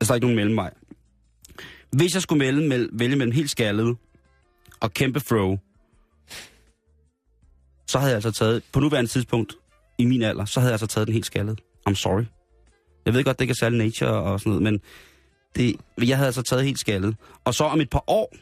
altså 0.00 0.06
der 0.06 0.10
er 0.10 0.14
ikke 0.14 0.26
nogen 0.26 0.36
mellemvej. 0.36 0.70
Hvis 1.90 2.14
jeg 2.14 2.22
skulle 2.22 2.38
melde, 2.38 2.68
mel, 2.68 2.88
vælge 2.92 3.16
mellem 3.16 3.32
helt 3.32 3.50
skaldet 3.50 3.96
og 4.80 4.94
kæmpe 4.94 5.20
fro, 5.20 5.58
så 7.86 7.98
havde 7.98 8.10
jeg 8.10 8.16
altså 8.16 8.30
taget, 8.30 8.62
på 8.72 8.80
nuværende 8.80 9.10
tidspunkt 9.10 9.54
i 9.98 10.04
min 10.04 10.22
alder, 10.22 10.44
så 10.44 10.60
havde 10.60 10.70
jeg 10.70 10.74
altså 10.74 10.86
taget 10.86 11.06
den 11.06 11.12
helt 11.12 11.26
skaldet. 11.26 11.60
I'm 11.90 11.94
sorry. 11.94 12.24
Jeg 13.06 13.14
ved 13.14 13.24
godt, 13.24 13.38
det 13.38 13.44
ikke 13.44 13.52
er 13.52 13.60
særlig 13.60 13.78
nature 13.78 14.10
og 14.10 14.40
sådan 14.40 14.50
noget, 14.50 14.62
men 14.62 14.80
det, 15.56 15.76
jeg 16.06 16.16
havde 16.16 16.26
altså 16.26 16.42
taget 16.42 16.64
helt 16.64 16.78
skaldet. 16.80 17.16
Og 17.44 17.54
så 17.54 17.64
om 17.64 17.80
et 17.80 17.90
par 17.90 18.04
år, 18.06 18.32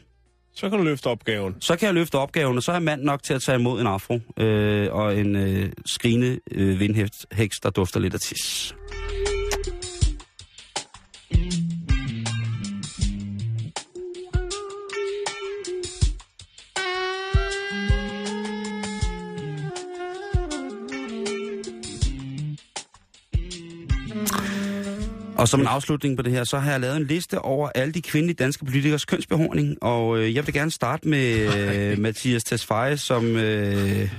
Så 0.55 0.69
kan 0.69 0.77
du 0.79 0.83
løfte 0.83 1.07
opgaven. 1.07 1.55
så 1.59 1.75
kan 1.75 1.85
jeg 1.85 1.93
løfte 1.93 2.15
opgaven, 2.15 2.57
og 2.57 2.63
så 2.63 2.71
er 2.71 2.75
jeg 2.75 2.83
mand 2.83 3.01
nok 3.03 3.23
til 3.23 3.33
at 3.33 3.41
tage 3.41 3.59
imod 3.59 3.81
en 3.81 3.87
afro 3.87 4.19
øh, 4.37 4.87
og 4.93 5.17
en 5.17 5.35
øh, 5.35 5.71
skrigende 5.85 6.39
øh, 6.51 6.79
vindhæks, 6.79 7.59
der 7.63 7.69
dufter 7.69 7.99
lidt 7.99 8.13
af 8.13 8.19
tis. 8.19 8.75
Og 25.41 25.47
som 25.47 25.61
en 25.61 25.67
afslutning 25.67 26.17
på 26.17 26.23
det 26.23 26.31
her, 26.31 26.43
så 26.43 26.59
har 26.59 26.71
jeg 26.71 26.79
lavet 26.79 26.97
en 26.97 27.05
liste 27.05 27.39
over 27.39 27.69
alle 27.75 27.93
de 27.93 28.01
kvindelige 28.01 28.35
danske 28.35 28.65
politikers 28.65 29.05
kønsbehåring, 29.05 29.83
og 29.83 30.17
øh, 30.17 30.35
jeg 30.35 30.47
vil 30.47 30.53
gerne 30.53 30.71
starte 30.71 31.07
med 31.07 31.33
øh, 31.57 31.99
Mathias 31.99 32.43
Tesfaye, 32.43 32.97
som... 32.97 33.35
Øh, 33.35 34.09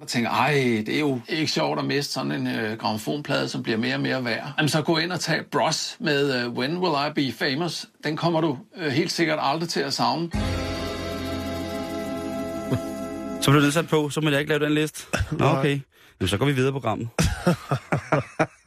og 0.00 0.08
tænker, 0.08 0.30
ej, 0.30 0.52
det 0.86 0.94
er 0.94 0.98
jo 0.98 1.20
ikke 1.28 1.52
sjovt 1.52 1.78
at 1.78 1.84
miste 1.84 2.12
sådan 2.12 2.32
en 2.32 2.46
øh, 2.46 2.78
gramofonplade, 2.78 3.48
som 3.48 3.62
bliver 3.62 3.78
mere 3.78 3.94
og 3.94 4.00
mere 4.00 4.24
værd. 4.24 4.52
Jamen, 4.58 4.68
så 4.68 4.82
gå 4.82 4.98
ind 4.98 5.12
og 5.12 5.20
tag 5.20 5.40
Bros 5.50 5.96
med 6.00 6.44
øh, 6.44 6.52
When 6.52 6.76
Will 6.76 6.94
I 7.10 7.12
Be 7.14 7.36
Famous. 7.38 7.86
Den 8.04 8.16
kommer 8.16 8.40
du 8.40 8.58
øh, 8.76 8.92
helt 8.92 9.12
sikkert 9.12 9.38
aldrig 9.42 9.68
til 9.68 9.80
at 9.80 9.92
savne. 9.92 10.30
så 13.40 13.50
blev 13.50 13.62
det 13.62 13.74
sat 13.74 13.88
på, 13.88 14.10
så 14.10 14.20
må 14.20 14.30
jeg 14.30 14.40
ikke 14.40 14.48
lave 14.48 14.64
den 14.64 14.74
liste. 14.74 15.06
Nå, 15.38 15.44
okay. 15.44 15.80
Jamen, 16.20 16.28
så 16.28 16.36
går 16.36 16.46
vi 16.46 16.52
videre 16.52 16.72
på 16.72 16.78
programmet. 16.80 17.08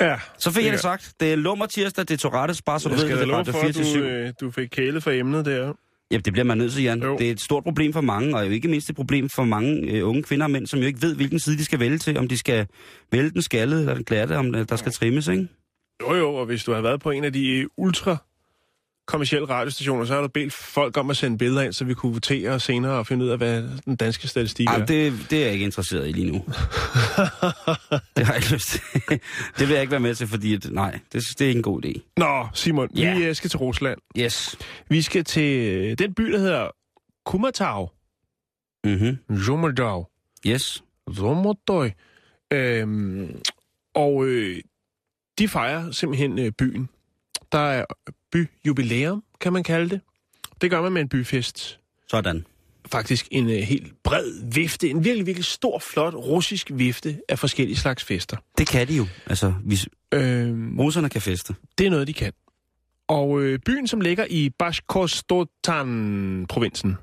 Ja. 0.00 0.16
Så 0.38 0.50
fik 0.50 0.64
jeg 0.64 0.72
det 0.72 0.80
sagt. 0.80 1.12
Det 1.20 1.32
er 1.32 1.36
lummer 1.36 1.66
tirsdag, 1.66 2.02
det 2.02 2.10
er 2.10 2.18
Tourettes, 2.18 2.62
bare 2.62 2.80
så 2.80 2.88
du 2.88 2.94
Jeg 2.94 3.02
ved, 3.08 3.18
det 3.18 3.28
er 3.28 3.34
Radio 3.34 3.52
for, 3.52 3.58
at 3.58 3.74
24 3.74 4.02
du, 4.02 4.08
øh, 4.08 4.32
du 4.40 4.50
fik 4.50 4.68
kæle 4.68 5.00
for 5.00 5.10
emnet 5.10 5.44
der. 5.44 5.72
Jamen, 6.10 6.22
det 6.24 6.32
bliver 6.32 6.44
man 6.44 6.58
nødt 6.58 6.72
til, 6.72 6.82
Jan. 6.82 7.02
Jo. 7.02 7.16
Det 7.18 7.26
er 7.26 7.30
et 7.30 7.40
stort 7.40 7.64
problem 7.64 7.92
for 7.92 8.00
mange, 8.00 8.36
og 8.36 8.46
jo 8.46 8.50
ikke 8.50 8.68
mindst 8.68 8.90
et 8.90 8.96
problem 8.96 9.28
for 9.28 9.44
mange 9.44 9.80
øh, 9.90 10.08
unge 10.08 10.22
kvinder 10.22 10.46
og 10.46 10.50
mænd, 10.50 10.66
som 10.66 10.80
jo 10.80 10.86
ikke 10.86 11.02
ved, 11.02 11.16
hvilken 11.16 11.38
side 11.38 11.58
de 11.58 11.64
skal 11.64 11.80
vælge 11.80 11.98
til. 11.98 12.18
Om 12.18 12.28
de 12.28 12.38
skal 12.38 12.66
vælge 13.12 13.30
den 13.30 13.42
skaldede 13.42 13.80
eller 13.80 13.94
den 13.94 14.04
glatte, 14.04 14.36
om 14.36 14.54
øh, 14.54 14.68
der 14.68 14.76
skal 14.76 14.92
trimmes, 14.92 15.28
ikke? 15.28 15.48
Jo 16.02 16.14
jo, 16.14 16.34
og 16.34 16.46
hvis 16.46 16.64
du 16.64 16.72
har 16.72 16.80
været 16.80 17.00
på 17.00 17.10
en 17.10 17.24
af 17.24 17.32
de 17.32 17.48
øh, 17.48 17.66
ultra 17.76 18.16
kommersielle 19.08 19.48
radiostationer, 19.48 20.04
så 20.04 20.14
har 20.14 20.20
du 20.20 20.28
bedt 20.28 20.52
folk 20.52 20.96
om 20.96 21.10
at 21.10 21.16
sende 21.16 21.38
billeder 21.38 21.62
ind, 21.62 21.72
så 21.72 21.84
vi 21.84 21.94
kunne 21.94 22.12
votere 22.12 22.50
og 22.50 22.60
senere 22.60 22.92
og 22.92 23.06
finde 23.06 23.24
ud 23.24 23.30
af, 23.30 23.36
hvad 23.38 23.62
den 23.84 23.96
danske 23.96 24.28
statistik 24.28 24.66
Ej, 24.68 24.78
er. 24.80 24.86
det, 24.86 25.12
det 25.30 25.38
er 25.38 25.44
jeg 25.44 25.52
ikke 25.52 25.64
interesseret 25.64 26.08
i 26.08 26.12
lige 26.12 26.30
nu. 26.30 26.34
det 28.16 28.26
har 28.26 28.32
jeg 28.32 28.36
ikke 28.36 28.52
lyst 28.52 28.68
til. 28.68 28.80
det 29.58 29.68
vil 29.68 29.70
jeg 29.70 29.80
ikke 29.80 29.90
være 29.90 30.00
med 30.00 30.14
til, 30.14 30.26
fordi 30.26 30.54
at, 30.54 30.70
nej, 30.72 30.98
det, 31.12 31.24
det 31.38 31.40
er 31.40 31.48
ikke 31.48 31.58
en 31.58 31.62
god 31.62 31.84
idé. 31.84 32.12
Nå, 32.16 32.46
Simon, 32.54 32.88
Ja. 32.96 33.18
vi 33.18 33.24
øh, 33.24 33.34
skal 33.34 33.50
til 33.50 33.58
Rusland. 33.58 33.98
Yes. 34.18 34.56
Vi 34.88 35.02
skal 35.02 35.24
til 35.24 35.68
øh, 35.68 35.98
den 35.98 36.14
by, 36.14 36.22
der 36.32 36.38
hedder 36.38 36.68
Kumatau. 37.26 37.88
Mhm. 38.84 39.38
Zomodau. 39.44 40.06
Yes. 40.46 40.84
Zomodau. 41.16 41.88
Øhm, 42.52 43.36
og 43.94 44.24
øh, 44.26 44.60
de 45.38 45.48
fejrer 45.48 45.90
simpelthen 45.90 46.38
øh, 46.38 46.52
byen. 46.58 46.88
Der 47.52 47.58
er 47.58 47.84
byjubilæum, 48.32 49.22
kan 49.40 49.52
man 49.52 49.62
kalde 49.62 49.90
det. 49.90 50.00
Det 50.60 50.70
gør 50.70 50.82
man 50.82 50.92
med 50.92 51.02
en 51.02 51.08
byfest. 51.08 51.80
Sådan. 52.08 52.46
Faktisk 52.86 53.28
en 53.30 53.50
øh, 53.50 53.56
helt 53.56 54.02
bred 54.02 54.50
vifte, 54.52 54.90
en 54.90 55.04
virkelig, 55.04 55.26
virkelig 55.26 55.44
stor, 55.44 55.78
flot 55.78 56.14
russisk 56.14 56.70
vifte 56.74 57.20
af 57.28 57.38
forskellige 57.38 57.76
slags 57.76 58.04
fester. 58.04 58.36
Det 58.58 58.68
kan 58.68 58.88
de 58.88 58.96
jo. 58.96 59.06
Altså, 59.26 59.54
hvis 59.64 59.88
Øhm, 60.14 60.80
russerne 60.80 61.08
kan 61.08 61.22
feste. 61.22 61.54
det 61.78 61.86
er 61.86 61.90
noget, 61.90 62.06
de 62.06 62.12
kan. 62.12 62.32
Og 63.08 63.42
øh, 63.42 63.58
byen, 63.58 63.86
som 63.86 64.00
ligger 64.00 64.26
i 64.30 64.50
Bashkortostan-provinsen, 64.58 66.96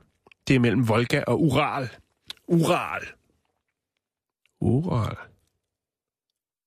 det 0.48 0.56
er 0.56 0.60
mellem 0.60 0.88
Volga 0.88 1.24
og 1.28 1.42
Ural. 1.44 1.90
Ural. 2.48 3.02
Ural. 4.62 5.16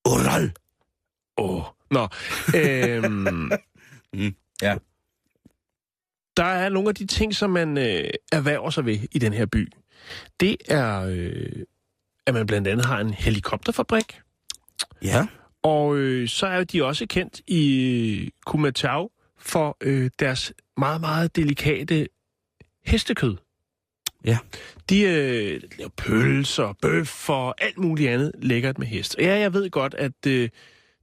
Ural. 0.09 0.53
Åh. 1.37 1.57
Oh. 1.57 1.63
Nå. 1.91 2.09
Øhm, 2.57 3.51
Mm, 4.13 4.35
ja. 4.63 4.77
der 6.37 6.45
er 6.45 6.69
nogle 6.69 6.89
af 6.89 6.95
de 6.95 7.07
ting, 7.07 7.35
som 7.35 7.51
man 7.51 7.79
øh, 7.79 8.11
erhverver 8.33 8.71
sig 8.71 8.87
ved 8.87 8.99
i 9.13 9.19
den 9.19 9.33
her 9.33 9.47
by. 9.47 9.73
Det 10.41 10.57
er, 10.69 11.01
øh, 11.01 11.65
at 12.27 12.35
man 12.35 12.47
blandt 12.47 12.69
andet 12.69 12.87
har 12.87 13.01
en 13.01 13.15
helikopterfabrik. 13.15 14.21
Ja. 15.03 15.27
Og 15.63 15.97
øh, 15.97 16.29
så 16.29 16.47
er 16.47 16.65
de 16.65 16.85
også 16.85 17.07
kendt 17.07 17.41
i 17.47 18.33
Kumatau 18.47 19.11
for 19.39 19.77
øh, 19.81 20.11
deres 20.19 20.53
meget, 20.77 21.01
meget 21.01 21.37
delikate 21.37 22.09
hestekød. 22.87 23.37
Ja. 24.25 24.39
De 24.89 25.01
øh, 25.03 25.61
laver 25.79 25.91
pølser, 25.97 26.75
bøf 26.83 27.31
og 27.31 27.65
alt 27.65 27.79
muligt 27.79 28.11
andet 28.11 28.33
lækkert 28.43 28.79
med 28.79 28.87
hest. 28.87 29.15
Og 29.15 29.23
ja, 29.23 29.39
jeg 29.39 29.53
ved 29.53 29.71
godt, 29.71 29.95
at 29.95 30.27
øh, 30.27 30.49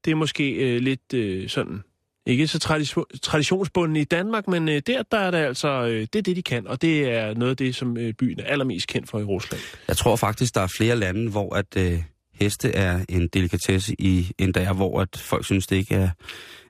det 0.05 0.11
er 0.11 0.15
måske 0.15 0.51
øh, 0.51 0.81
lidt 0.81 1.13
øh, 1.13 1.49
sådan, 1.49 1.83
ikke 2.25 2.47
så 2.47 2.59
tradition, 2.59 3.05
traditionsbunden 3.21 3.95
i 3.95 4.03
Danmark, 4.03 4.47
men 4.47 4.69
øh, 4.69 4.81
der, 4.87 5.03
der 5.11 5.17
er 5.17 5.31
det 5.31 5.37
altså, 5.37 5.67
øh, 5.67 5.99
det 6.01 6.15
er 6.15 6.21
det, 6.21 6.35
de 6.35 6.41
kan, 6.41 6.67
og 6.67 6.81
det 6.81 7.09
er 7.11 7.33
noget 7.33 7.51
af 7.51 7.57
det, 7.57 7.75
som 7.75 7.97
øh, 7.97 8.13
byen 8.13 8.39
er 8.39 8.43
allermest 8.43 8.87
kendt 8.87 9.09
for 9.09 9.19
i 9.19 9.23
Rusland. 9.23 9.61
Jeg 9.87 9.97
tror 9.97 10.15
faktisk, 10.15 10.55
der 10.55 10.61
er 10.61 10.67
flere 10.77 10.95
lande, 10.95 11.31
hvor 11.31 11.55
at 11.55 11.77
øh, 11.77 12.01
heste 12.33 12.71
er 12.71 13.05
en 13.09 13.27
delikatesse 13.27 13.95
i 13.99 14.31
en 14.37 14.51
dag, 14.51 14.73
hvor 14.73 15.01
at 15.01 15.17
folk 15.17 15.45
synes, 15.45 15.67
det 15.67 15.75
ikke 15.75 15.95
er, 15.95 16.09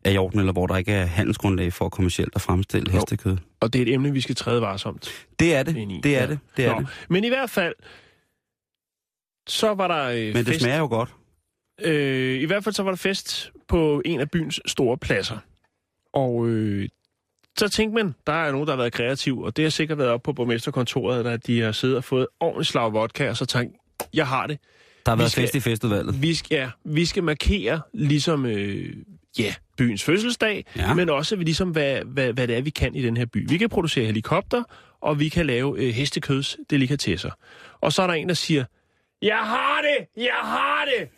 er 0.04 0.12
i 0.12 0.18
orden, 0.18 0.40
eller 0.40 0.54
hvor 0.54 0.68
der 0.68 0.78
ikke 0.78 0.92
er 0.92 1.06
handelsgrundlag 1.06 1.74
for 1.74 1.90
kommercielt 1.90 2.36
at 2.36 2.42
fremstille 2.42 2.92
Jo. 2.94 2.98
hestekød. 3.00 3.38
Og 3.60 3.74
det 3.74 3.80
er 3.80 3.86
et 3.86 3.94
emne, 3.94 4.14
vi 4.14 4.22
skal 4.22 4.36
træde 4.36 4.62
varsomt 4.62 5.10
Det 5.40 5.56
er 5.56 5.64
det. 5.64 5.78
i. 5.78 6.00
Det 6.04 6.16
er 6.18 6.22
Ja. 6.22 6.28
det. 6.28 6.40
Det 6.58 6.66
er 6.66 6.74
Nå, 6.74 6.80
det. 6.80 6.88
Men 7.10 7.24
i 7.24 7.28
hvert 7.28 7.50
fald, 7.50 7.74
så 9.48 9.74
var 9.74 9.88
der 9.88 10.04
øh, 10.10 10.26
Men 10.28 10.36
det 10.36 10.48
fest. 10.48 10.60
smager 10.62 10.78
jo 10.78 10.88
godt. 10.88 11.14
Øh, 11.82 12.42
I 12.42 12.46
hvert 12.46 12.64
fald 12.64 12.76
så 12.76 12.84
var 12.84 12.92
der 12.92 12.98
fest 12.98 13.52
på 13.68 14.02
en 14.06 14.20
af 14.20 14.32
byens 14.32 14.60
store 14.66 14.98
pladser. 14.98 15.38
Og 16.14 16.48
øh, 16.48 16.90
så 17.58 17.70
tænkte 17.70 18.04
man, 18.04 18.16
der 18.28 18.34
er 18.34 18.52
nogen, 18.52 18.68
der 18.68 18.74
har 18.74 18.78
været 18.78 18.94
kreativ, 18.94 19.42
og 19.42 19.58
det 19.58 19.66
har 19.66 19.70
sikkert 19.70 19.98
været 19.98 20.10
op 20.10 20.24
på 20.24 20.34
borgmesterkontoret, 20.34 21.28
at 21.28 21.48
de 21.48 21.62
har 21.62 21.72
siddet 21.72 21.98
og 21.98 22.04
fået 22.04 22.28
ordentligt 22.40 22.68
slag 22.70 22.94
vodka, 22.94 23.30
og 23.30 23.38
så 23.38 23.46
tænkt, 23.46 23.76
jeg 24.14 24.28
har 24.28 24.48
det. 24.48 24.60
Der 25.06 25.12
har 25.12 25.16
Vi 25.16 25.20
været 25.20 25.32
skal- 25.32 25.44
fest 25.44 25.56
i 25.56 25.60
festivalet. 25.60 26.22
Vi 26.22 26.34
skal, 26.36 26.56
ja, 26.56 26.70
vi 26.84 27.06
skal 27.06 27.24
markere 27.24 27.82
ligesom, 27.94 28.46
øh, 28.46 28.96
ja, 29.40 29.54
byens 29.78 30.04
fødselsdag, 30.04 30.66
Ja. 30.76 30.94
men 30.94 31.10
også 31.10 31.36
ligesom, 31.36 31.70
hvad, 31.70 32.02
hvad, 32.06 32.34
hvad 32.34 32.48
det 32.48 32.58
er, 32.58 32.62
vi 32.62 32.70
kan 32.70 32.96
i 32.96 33.02
den 33.02 33.18
her 33.18 33.26
by. 33.26 33.50
Vi 33.50 33.58
kan 33.58 33.70
producere 33.70 34.06
helikopter, 34.06 34.64
og 35.02 35.20
vi 35.20 35.30
kan 35.30 35.46
lave 35.46 35.80
øh, 35.80 35.94
hestekødsdelikatesser. 35.94 37.32
Og 37.82 37.94
så 37.94 38.02
er 38.02 38.08
der 38.08 38.14
en, 38.14 38.28
der 38.30 38.36
siger, 38.36 38.66
jeg 39.22 39.38
har 39.38 39.82
det, 39.82 40.24
jeg 40.24 40.34
har 40.42 40.86
det. 40.98 41.10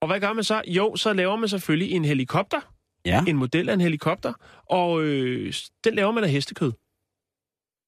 Og 0.00 0.06
hvad 0.08 0.20
gør 0.20 0.32
man 0.32 0.44
så? 0.44 0.62
Jo, 0.66 0.96
så 0.96 1.12
laver 1.12 1.36
man 1.36 1.48
selvfølgelig 1.48 1.90
en 1.92 2.04
helikopter, 2.04 2.60
Ja, 3.04 3.24
en 3.28 3.36
model 3.36 3.68
af 3.68 3.74
en 3.74 3.80
helikopter, 3.80 4.32
og 4.70 5.02
øh, 5.02 5.54
den 5.84 5.94
laver 5.94 6.10
man 6.12 6.24
af 6.24 6.30
hestekød. 6.30 6.72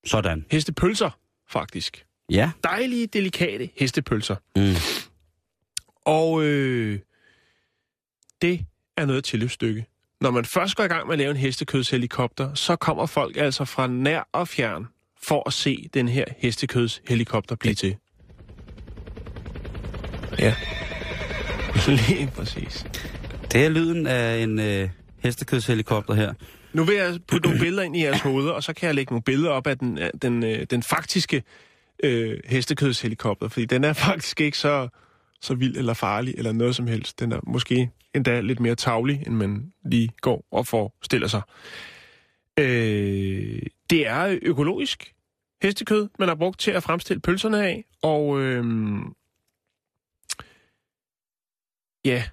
sådan. 0.06 0.46
Hestepølser, 0.50 1.10
faktisk. 1.48 2.06
Ja. 2.30 2.50
Dejlige, 2.64 3.06
delikate 3.06 3.70
hestepølser. 3.76 4.36
Mm. 4.56 4.74
Og 6.04 6.42
øh, 6.44 6.98
det 8.42 8.66
er 8.96 9.04
noget 9.06 9.24
tilløbsstykke. 9.24 9.86
Når 10.20 10.30
man 10.30 10.44
først 10.44 10.76
går 10.76 10.84
i 10.84 10.86
gang 10.86 11.06
med 11.06 11.14
at 11.14 11.18
lave 11.18 11.30
en 11.30 11.36
hestekødshelikopter, 11.36 12.54
så 12.54 12.76
kommer 12.76 13.06
folk 13.06 13.36
altså 13.36 13.64
fra 13.64 13.86
nær 13.86 14.28
og 14.32 14.48
fjern 14.48 14.86
for 15.22 15.42
at 15.46 15.52
se 15.52 15.88
den 15.94 16.08
her 16.08 16.24
hestekødshelikopter 16.38 17.54
blive 17.56 17.74
til. 17.74 17.96
Ja. 20.38 20.54
Lige 22.08 22.30
præcis. 22.36 22.86
Det 23.52 23.64
er 23.64 23.68
lyden 23.68 24.06
af 24.06 24.38
en 24.38 24.60
øh, 24.60 24.88
hestekødshelikopter 25.18 26.14
her. 26.14 26.32
Nu 26.72 26.84
vil 26.84 26.96
jeg 26.96 27.18
putte 27.28 27.48
nogle 27.48 27.60
billeder 27.60 27.82
ind 27.82 27.96
i 27.96 28.04
jeres 28.04 28.20
hoveder, 28.20 28.52
og 28.52 28.62
så 28.62 28.72
kan 28.72 28.86
jeg 28.86 28.94
lægge 28.94 29.12
nogle 29.12 29.22
billeder 29.22 29.50
op 29.50 29.66
af 29.66 29.78
den, 29.78 29.98
af 29.98 30.10
den, 30.22 30.44
øh, 30.44 30.66
den 30.70 30.82
faktiske 30.82 31.42
øh, 32.04 32.38
hestekødshelikopter, 32.46 33.48
fordi 33.48 33.66
den 33.66 33.84
er 33.84 33.92
faktisk 34.08 34.40
ikke 34.40 34.58
så, 34.58 34.88
så 35.40 35.54
vild 35.54 35.76
eller 35.76 35.94
farlig 35.94 36.34
eller 36.38 36.52
noget 36.52 36.76
som 36.76 36.86
helst. 36.86 37.20
Den 37.20 37.32
er 37.32 37.40
måske 37.46 37.90
endda 38.14 38.40
lidt 38.40 38.60
mere 38.60 38.74
tavlig, 38.74 39.22
end 39.26 39.34
man 39.34 39.72
lige 39.84 40.10
går 40.20 40.46
og 40.52 40.66
forestiller 40.66 41.28
sig. 41.28 41.42
Øh, 42.58 43.62
det 43.90 44.06
er 44.06 44.38
økologisk 44.42 45.14
hestekød, 45.62 46.08
man 46.18 46.28
har 46.28 46.34
brugt 46.34 46.60
til 46.60 46.70
at 46.70 46.82
fremstille 46.82 47.20
pølserne 47.20 47.66
af, 47.66 47.84
og 48.02 48.40
øh, 48.40 48.64
ja, 52.04 52.24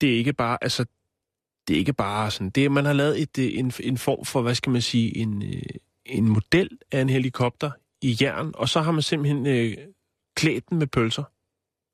det 0.00 0.12
er 0.12 0.16
ikke 0.16 0.32
bare, 0.32 0.58
altså 0.60 0.84
det 1.68 1.74
er 1.74 1.78
ikke 1.78 1.92
bare 1.92 2.30
sådan, 2.30 2.50
det 2.50 2.64
er, 2.64 2.68
man 2.68 2.84
har 2.84 2.92
lavet 2.92 3.22
et, 3.22 3.38
øh, 3.38 3.58
en, 3.58 3.72
en 3.80 3.98
form 3.98 4.24
for, 4.24 4.42
hvad 4.42 4.54
skal 4.54 4.72
man 4.72 4.82
sige, 4.82 5.16
en, 5.16 5.42
øh, 5.42 5.62
en 6.06 6.28
model 6.28 6.68
af 6.92 7.00
en 7.00 7.08
helikopter 7.08 7.70
i 8.02 8.16
jern, 8.20 8.52
og 8.54 8.68
så 8.68 8.80
har 8.80 8.92
man 8.92 9.02
simpelthen 9.02 9.46
øh, 9.46 9.76
klædt 10.36 10.68
den 10.70 10.78
med 10.78 10.86
pølser. 10.86 11.24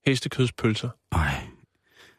Hestekødspølser. 0.07 0.89
Nej. 1.13 1.35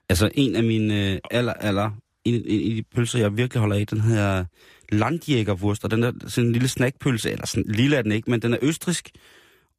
Altså 0.10 0.32
en 0.34 0.56
af 0.56 0.64
mine 0.64 1.12
øh, 1.12 1.20
aller, 1.32 1.54
aller... 1.54 1.92
En, 2.26 2.34
en, 2.34 2.44
en 2.48 2.70
af 2.70 2.76
de 2.76 2.84
pølser, 2.96 3.20
jeg 3.20 3.38
virkelig 3.38 3.60
holder 3.60 3.76
af, 3.76 3.88
den 3.88 4.02
hedder 4.02 4.46
Landjægerwurst, 4.90 5.84
og 5.84 5.92
den 5.92 6.04
er 6.04 6.12
sådan 6.28 6.48
en 6.48 6.54
lille 6.54 6.68
snackpølse, 6.68 7.32
eller 7.32 7.46
sådan 7.46 7.72
lille 7.72 7.96
er 7.96 8.02
den 8.02 8.12
ikke, 8.12 8.32
men 8.32 8.42
den 8.42 8.54
er 8.54 8.58
østrisk, 8.62 9.10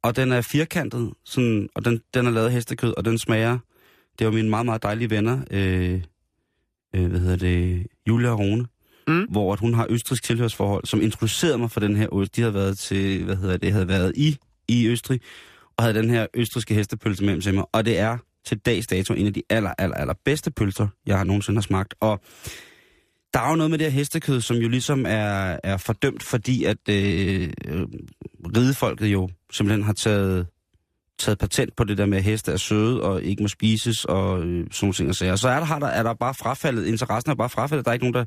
og 0.01 0.15
den 0.15 0.31
er 0.31 0.41
firkantet, 0.41 1.13
sådan, 1.23 1.69
og 1.75 1.85
den, 1.85 2.01
den 2.13 2.27
er 2.27 2.31
lavet 2.31 2.47
af 2.47 2.53
hestekød, 2.53 2.93
og 2.97 3.05
den 3.05 3.17
smager... 3.17 3.59
Det 4.19 4.27
var 4.27 4.33
mine 4.33 4.49
meget, 4.49 4.65
meget 4.65 4.83
dejlige 4.83 5.09
venner, 5.09 5.39
øh, 5.51 6.01
øh, 6.95 7.07
hvad 7.09 7.19
hedder 7.19 7.35
det, 7.37 7.87
Julia 8.07 8.29
og 8.29 8.39
Rune, 8.39 8.65
Mm. 9.07 9.23
hvor 9.29 9.53
at 9.53 9.59
hun 9.59 9.73
har 9.73 9.87
østrisk 9.89 10.23
tilhørsforhold, 10.23 10.85
som 10.85 11.01
introducerede 11.01 11.57
mig 11.57 11.71
for 11.71 11.79
den 11.79 11.95
her 11.95 12.07
ost. 12.11 12.35
De 12.35 12.41
havde 12.41 12.53
været 12.53 12.77
til, 12.77 13.23
hvad 13.23 13.35
hedder 13.35 13.57
det, 13.57 13.71
havde 13.71 13.87
været 13.87 14.13
i, 14.15 14.37
i 14.67 14.87
Østrig, 14.87 15.21
og 15.77 15.83
havde 15.83 15.97
den 15.97 16.09
her 16.09 16.27
østriske 16.33 16.73
hestepølse 16.73 17.23
med 17.23 17.41
til 17.41 17.53
mig, 17.53 17.65
og 17.71 17.85
det 17.85 17.99
er 17.99 18.17
til 18.45 18.57
dags 18.57 18.87
dato 18.87 19.13
en 19.13 19.27
af 19.27 19.33
de 19.33 19.41
aller, 19.49 19.73
aller, 19.77 19.95
aller 19.95 20.13
bedste 20.25 20.51
pølser, 20.51 20.87
jeg 21.05 21.17
har 21.17 21.23
nogensinde 21.23 21.57
har 21.57 21.61
smagt. 21.61 21.93
Og 21.99 22.19
der 23.33 23.39
er 23.39 23.49
jo 23.49 23.55
noget 23.55 23.71
med 23.71 23.79
det 23.79 23.91
her 23.91 23.97
hestekød, 23.97 24.41
som 24.41 24.57
jo 24.57 24.67
ligesom 24.69 25.05
er, 25.05 25.59
er 25.63 25.77
fordømt, 25.77 26.23
fordi 26.23 26.63
at 26.63 26.89
øh, 26.89 27.49
øh, 27.65 27.81
ridefolket 28.57 29.07
jo 29.07 29.29
simpelthen 29.51 29.83
har 29.83 29.93
taget, 29.93 30.47
taget 31.19 31.37
patent 31.39 31.75
på 31.75 31.83
det 31.83 31.97
der 31.97 32.05
med, 32.05 32.17
at 32.17 32.23
heste 32.23 32.51
er 32.51 32.57
søde 32.57 33.01
og 33.01 33.23
ikke 33.23 33.43
må 33.43 33.47
spises 33.47 34.05
og 34.05 34.43
øh, 34.43 34.67
sådan 34.71 34.93
ting 34.93 35.09
og 35.09 35.15
sager. 35.15 35.35
Så 35.35 35.49
er 35.49 35.55
der, 35.59 35.65
har 35.65 35.79
der, 35.79 35.87
er 35.87 36.03
der 36.03 36.13
bare 36.13 36.33
frafaldet, 36.33 36.85
interessen 36.85 37.31
er 37.31 37.35
bare 37.35 37.49
frafaldet. 37.49 37.85
Der 37.85 37.91
er 37.91 37.93
ikke 37.93 38.05
nogen, 38.05 38.13
der, 38.13 38.23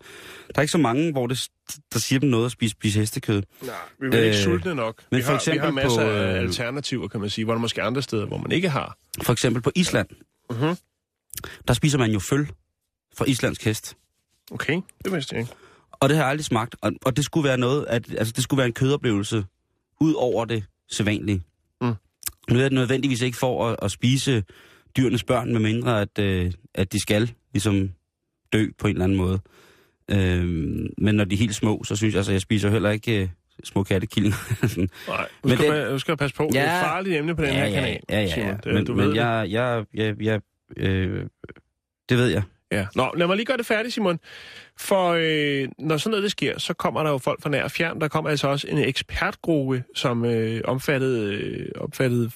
der 0.46 0.52
er 0.54 0.60
ikke 0.60 0.72
så 0.72 0.78
mange, 0.78 1.12
hvor 1.12 1.26
det, 1.26 1.48
der 1.92 1.98
siger 1.98 2.18
dem 2.20 2.28
noget 2.28 2.46
at 2.46 2.52
spise, 2.52 2.70
spise 2.72 3.00
hestekød. 3.00 3.42
Nej, 3.62 3.74
vi 4.00 4.06
er 4.06 4.10
vel 4.10 4.24
ikke 4.24 4.36
Øh, 4.38 4.44
sultne 4.44 4.74
nok. 4.74 5.02
men 5.10 5.18
vi, 5.18 5.22
for 5.22 5.32
har, 5.32 5.38
vi 5.52 5.58
har 5.58 5.66
eksempel 5.68 5.74
masser 5.74 6.02
på, 6.02 6.08
af 6.10 6.32
øh, 6.34 6.38
alternativer, 6.38 7.08
kan 7.08 7.20
man 7.20 7.30
sige, 7.30 7.44
hvor 7.44 7.54
der 7.54 7.60
måske 7.60 7.82
andre 7.82 8.02
steder, 8.02 8.26
hvor 8.26 8.38
man 8.38 8.52
ikke 8.52 8.68
har. 8.68 8.96
For 9.22 9.32
eksempel 9.32 9.62
på 9.62 9.70
Island, 9.74 10.08
Mhm. 10.50 10.76
der 11.68 11.74
spiser 11.74 11.98
man 11.98 12.10
jo 12.10 12.18
føl 12.18 12.46
fra 13.16 13.24
islandsk 13.24 13.64
hest. 13.64 13.96
Okay, 14.50 14.80
det 15.04 15.12
vidste 15.12 15.34
jeg 15.34 15.40
ikke. 15.40 15.52
Og 15.92 16.08
det 16.08 16.16
har 16.16 16.24
jeg 16.24 16.30
aldrig 16.30 16.44
smagt. 16.44 16.76
Og, 16.80 16.92
og 17.04 17.16
det 17.16 17.24
skulle 17.24 17.48
være 17.48 17.58
noget, 17.58 17.86
at, 17.88 18.14
altså 18.18 18.32
det 18.36 18.42
skulle 18.44 18.58
være 18.58 18.66
en 18.66 18.72
kødoplevelse 18.72 19.44
ud 20.00 20.14
over 20.14 20.44
det 20.44 20.64
sædvanlige. 20.90 21.42
Nu 22.50 22.58
er 22.58 22.62
det 22.62 22.72
nødvendigvis 22.72 23.22
ikke 23.22 23.38
for 23.38 23.66
at, 23.68 23.76
at 23.82 23.90
spise 23.90 24.44
dyrenes 24.96 25.24
børn, 25.24 25.52
med 25.52 25.60
mindre 25.60 26.00
at, 26.00 26.18
øh, 26.18 26.52
at 26.74 26.92
de 26.92 27.00
skal 27.02 27.32
ligesom 27.52 27.90
dø 28.52 28.66
på 28.78 28.86
en 28.86 28.92
eller 28.92 29.04
anden 29.04 29.18
måde. 29.18 29.40
Øhm, 30.10 30.86
men 30.98 31.14
når 31.14 31.24
de 31.24 31.34
er 31.34 31.38
helt 31.38 31.54
små, 31.54 31.84
så 31.84 31.96
synes 31.96 32.14
jeg, 32.14 32.18
altså 32.18 32.32
jeg 32.32 32.40
spiser 32.40 32.70
heller 32.70 32.90
ikke 32.90 33.22
øh, 33.22 33.28
små 33.64 33.82
kattekillinger. 33.82 34.36
Nej, 35.08 35.28
du 35.42 35.48
Men 35.48 35.58
skal, 35.58 35.70
pa- 35.70 35.90
du 35.90 35.98
skal 35.98 36.16
passe 36.16 36.36
på. 36.36 36.48
Det 36.52 36.60
er 36.60 36.64
Ja. 36.64 36.78
et 36.78 36.84
farligt 36.84 37.16
emne 37.16 37.36
på 37.36 37.42
den 37.42 37.52
her 37.52 37.70
kanal, 37.70 38.00
ja, 38.10 38.20
ja, 38.20 38.46
ja. 38.46 38.72
Men, 38.72 38.84
du 38.86 38.94
men 38.94 39.06
ved 39.06 39.14
jeg, 39.14 39.46
jeg, 39.50 39.84
jeg, 39.94 40.22
jeg, 40.22 40.40
øh, 40.76 41.26
det 42.08 42.18
ved 42.18 42.26
jeg. 42.26 42.42
Ja. 42.72 42.86
Nå, 42.94 43.10
lad 43.16 43.26
mig 43.26 43.36
lige 43.36 43.46
gøre 43.46 43.56
det 43.56 43.66
færdigt, 43.66 43.94
Simon. 43.94 44.20
For 44.76 45.10
øh, 45.18 45.68
når 45.78 45.96
sådan 45.96 46.10
noget 46.10 46.22
det 46.22 46.30
sker, 46.30 46.58
så 46.58 46.74
kommer 46.74 47.02
der 47.02 47.10
jo 47.10 47.18
folk 47.18 47.42
fra 47.42 47.50
nær 47.50 47.64
og 47.64 47.70
fjern. 47.70 48.00
Der 48.00 48.08
kommer 48.08 48.30
altså 48.30 48.48
også 48.48 48.68
en 48.68 48.78
ekspertgruppe, 48.78 49.84
som 49.94 50.24
øh, 50.24 50.60
omfattede, 50.64 51.34
øh, 51.34 51.70
omfattede 51.76 52.30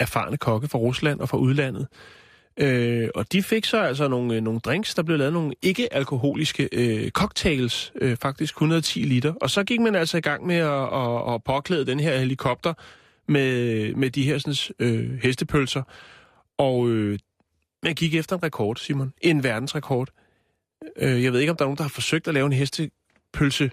erfarne 0.00 0.36
kokke 0.36 0.68
fra 0.68 0.78
Rusland 0.78 1.20
og 1.20 1.28
fra 1.28 1.38
udlandet. 1.38 1.86
Øh, 2.56 3.08
og 3.14 3.32
de 3.32 3.42
fik 3.42 3.64
så 3.64 3.76
altså 3.76 4.08
nogle, 4.08 4.34
øh, 4.34 4.42
nogle 4.42 4.60
drinks, 4.60 4.94
der 4.94 5.02
blev 5.02 5.18
lavet 5.18 5.32
nogle 5.32 5.54
ikke-alkoholiske 5.62 6.68
øh, 6.72 7.10
cocktails, 7.10 7.92
øh, 8.00 8.16
faktisk 8.16 8.54
110 8.54 8.98
liter. 9.02 9.34
Og 9.40 9.50
så 9.50 9.64
gik 9.64 9.80
man 9.80 9.94
altså 9.94 10.18
i 10.18 10.20
gang 10.20 10.46
med 10.46 10.56
at, 10.56 10.88
at, 10.92 11.34
at 11.34 11.44
påklæde 11.44 11.86
den 11.86 12.00
her 12.00 12.18
helikopter 12.18 12.74
med, 13.28 13.94
med 13.94 14.10
de 14.10 14.22
her 14.22 14.38
sådan, 14.38 14.76
øh, 14.78 15.18
hestepølser. 15.22 15.82
Og 16.58 16.88
øh, 16.88 17.18
man 17.84 17.94
gik 17.94 18.14
efter 18.14 18.36
en 18.36 18.42
rekord, 18.42 18.76
Simon. 18.76 19.12
En 19.20 19.42
verdensrekord. 19.42 20.08
Øh, 20.96 21.24
jeg 21.24 21.32
ved 21.32 21.40
ikke, 21.40 21.50
om 21.50 21.56
der 21.56 21.64
er 21.64 21.66
nogen, 21.66 21.76
der 21.76 21.84
har 21.84 21.88
forsøgt 21.88 22.28
at 22.28 22.34
lave 22.34 22.46
en 22.46 22.52
hestepølse 22.52 23.70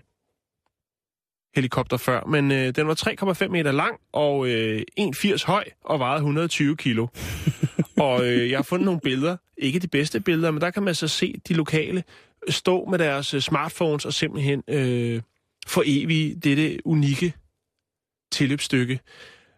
helikopter 1.55 1.97
før, 1.97 2.23
men 2.25 2.51
øh, 2.51 2.75
den 2.75 2.87
var 2.87 3.33
3,5 3.43 3.47
meter 3.47 3.71
lang 3.71 3.99
og 4.13 4.47
øh, 4.49 4.81
1,80 4.99 5.45
høj 5.45 5.63
og 5.85 5.99
vejede 5.99 6.17
120 6.17 6.77
kilo. 6.77 7.07
og 7.97 8.27
øh, 8.27 8.49
jeg 8.49 8.57
har 8.57 8.63
fundet 8.63 8.85
nogle 8.85 8.99
billeder, 8.99 9.37
ikke 9.57 9.79
de 9.79 9.87
bedste 9.87 10.19
billeder, 10.19 10.51
men 10.51 10.61
der 10.61 10.71
kan 10.71 10.83
man 10.83 10.95
så 10.95 11.07
se 11.07 11.41
de 11.47 11.53
lokale 11.53 12.03
stå 12.49 12.85
med 12.85 12.99
deres 12.99 13.33
øh, 13.33 13.41
smartphones 13.41 14.05
og 14.05 14.13
simpelthen 14.13 14.63
øh, 14.67 15.21
for 15.67 15.83
evigt 15.85 16.43
dette 16.43 16.87
unikke 16.87 17.33
tilløbsstykke. 18.31 18.99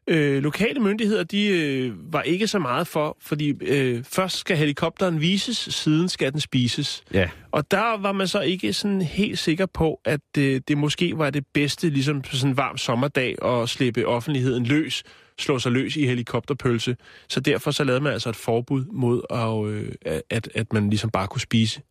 Øh, 0.07 0.43
lokale 0.43 0.79
myndigheder, 0.79 1.23
de 1.23 1.47
øh, 1.47 2.13
var 2.13 2.21
ikke 2.21 2.47
så 2.47 2.59
meget 2.59 2.87
for, 2.87 3.17
fordi 3.21 3.53
øh, 3.61 4.03
først 4.03 4.37
skal 4.37 4.57
helikopteren 4.57 5.21
vises, 5.21 5.57
siden 5.57 6.09
skal 6.09 6.31
den 6.31 6.39
spises. 6.39 7.03
Ja. 7.13 7.29
Og 7.51 7.71
der 7.71 7.97
var 7.97 8.11
man 8.11 8.27
så 8.27 8.41
ikke 8.41 8.73
sådan 8.73 9.01
helt 9.01 9.39
sikker 9.39 9.65
på, 9.65 10.01
at 10.05 10.21
øh, 10.37 10.61
det 10.67 10.77
måske 10.77 11.17
var 11.17 11.29
det 11.29 11.45
bedste, 11.53 11.89
ligesom 11.89 12.21
på 12.21 12.35
sådan 12.35 12.51
en 12.51 12.57
varm 12.57 12.77
sommerdag, 12.77 13.45
at 13.45 13.69
slippe 13.69 14.07
offentligheden 14.07 14.65
løs, 14.65 15.03
slå 15.39 15.59
sig 15.59 15.71
løs 15.71 15.95
i 15.95 16.05
helikopterpølse. 16.05 16.95
Så 17.29 17.39
derfor 17.39 17.71
så 17.71 17.83
lavede 17.83 18.03
man 18.03 18.13
altså 18.13 18.29
et 18.29 18.35
forbud 18.35 18.85
mod, 18.85 19.21
at, 19.29 19.73
øh, 19.73 20.19
at, 20.29 20.49
at 20.55 20.73
man 20.73 20.89
ligesom 20.89 21.09
bare 21.09 21.27
kunne 21.27 21.41
spise 21.41 21.81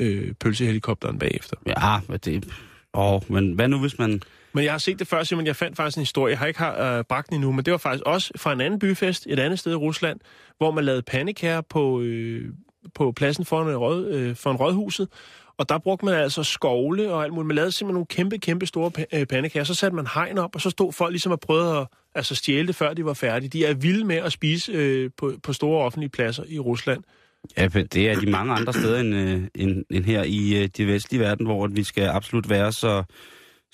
øh, 0.00 0.32
pølsehelikopteren 0.40 1.18
bagefter. 1.18 1.56
Ja, 1.66 2.00
men 2.08 2.18
det... 2.24 2.48
Åh, 2.94 3.20
men 3.28 3.52
hvad 3.52 3.68
nu, 3.68 3.80
hvis 3.80 3.98
man... 3.98 4.22
Men 4.54 4.64
jeg 4.64 4.72
har 4.72 4.78
set 4.78 4.98
det 4.98 5.08
før, 5.08 5.22
Simon. 5.22 5.46
Jeg 5.46 5.56
fandt 5.56 5.76
faktisk 5.76 5.96
en 5.96 6.00
historie. 6.00 6.30
Jeg 6.30 6.38
har 6.38 6.46
ikke 6.46 6.58
har, 6.58 6.98
øh, 6.98 7.04
bragt 7.04 7.28
den 7.28 7.34
endnu, 7.34 7.52
men 7.52 7.64
det 7.64 7.72
var 7.72 7.78
faktisk 7.78 8.04
også 8.06 8.32
fra 8.36 8.52
en 8.52 8.60
anden 8.60 8.78
byfest, 8.78 9.26
et 9.30 9.38
andet 9.38 9.58
sted 9.58 9.72
i 9.72 9.74
Rusland, 9.74 10.20
hvor 10.58 10.70
man 10.70 10.84
lavede 10.84 11.02
pandekager 11.02 11.60
på, 11.60 12.00
øh, 12.00 12.52
på 12.94 13.12
pladsen 13.12 13.44
foran, 13.44 13.68
en 13.68 13.76
rød, 13.76 14.10
øh, 14.14 14.36
foran 14.36 14.56
rådhuset. 14.56 15.08
Og 15.58 15.68
der 15.68 15.78
brugte 15.78 16.04
man 16.04 16.14
altså 16.14 16.42
skovle 16.42 17.12
og 17.12 17.24
alt 17.24 17.32
muligt. 17.32 17.46
Man 17.46 17.54
lavede 17.54 17.72
simpelthen 17.72 17.94
nogle 17.94 18.06
kæmpe, 18.06 18.38
kæmpe 18.38 18.66
store 18.66 18.90
øh, 19.12 19.26
pandekager. 19.26 19.64
Så 19.64 19.74
satte 19.74 19.96
man 19.96 20.06
hegn 20.14 20.38
op, 20.38 20.54
og 20.54 20.60
så 20.60 20.70
stod 20.70 20.92
folk 20.92 21.10
ligesom 21.10 21.32
og 21.32 21.40
prøvede 21.40 21.78
at 21.78 21.86
altså, 22.14 22.34
stjæle 22.34 22.66
det, 22.66 22.76
før 22.76 22.94
de 22.94 23.04
var 23.04 23.14
færdige. 23.14 23.48
De 23.48 23.64
er 23.64 23.74
vilde 23.74 24.04
med 24.04 24.16
at 24.16 24.32
spise 24.32 24.72
øh, 24.72 25.10
på, 25.16 25.32
på 25.42 25.52
store 25.52 25.84
offentlige 25.84 26.10
pladser 26.10 26.44
i 26.48 26.58
Rusland. 26.58 27.02
Ja, 27.56 27.68
det 27.68 28.10
er 28.10 28.20
de 28.20 28.30
mange 28.30 28.52
andre 28.52 28.72
steder 28.72 29.00
end, 29.00 29.14
øh, 29.14 29.42
end, 29.54 29.84
end 29.90 30.04
her 30.04 30.22
i 30.22 30.62
øh, 30.62 30.68
de 30.76 30.86
vestlige 30.86 31.20
verden, 31.20 31.46
hvor 31.46 31.66
vi 31.66 31.84
skal 31.84 32.08
absolut 32.08 32.50
være 32.50 32.72
så, 32.72 33.04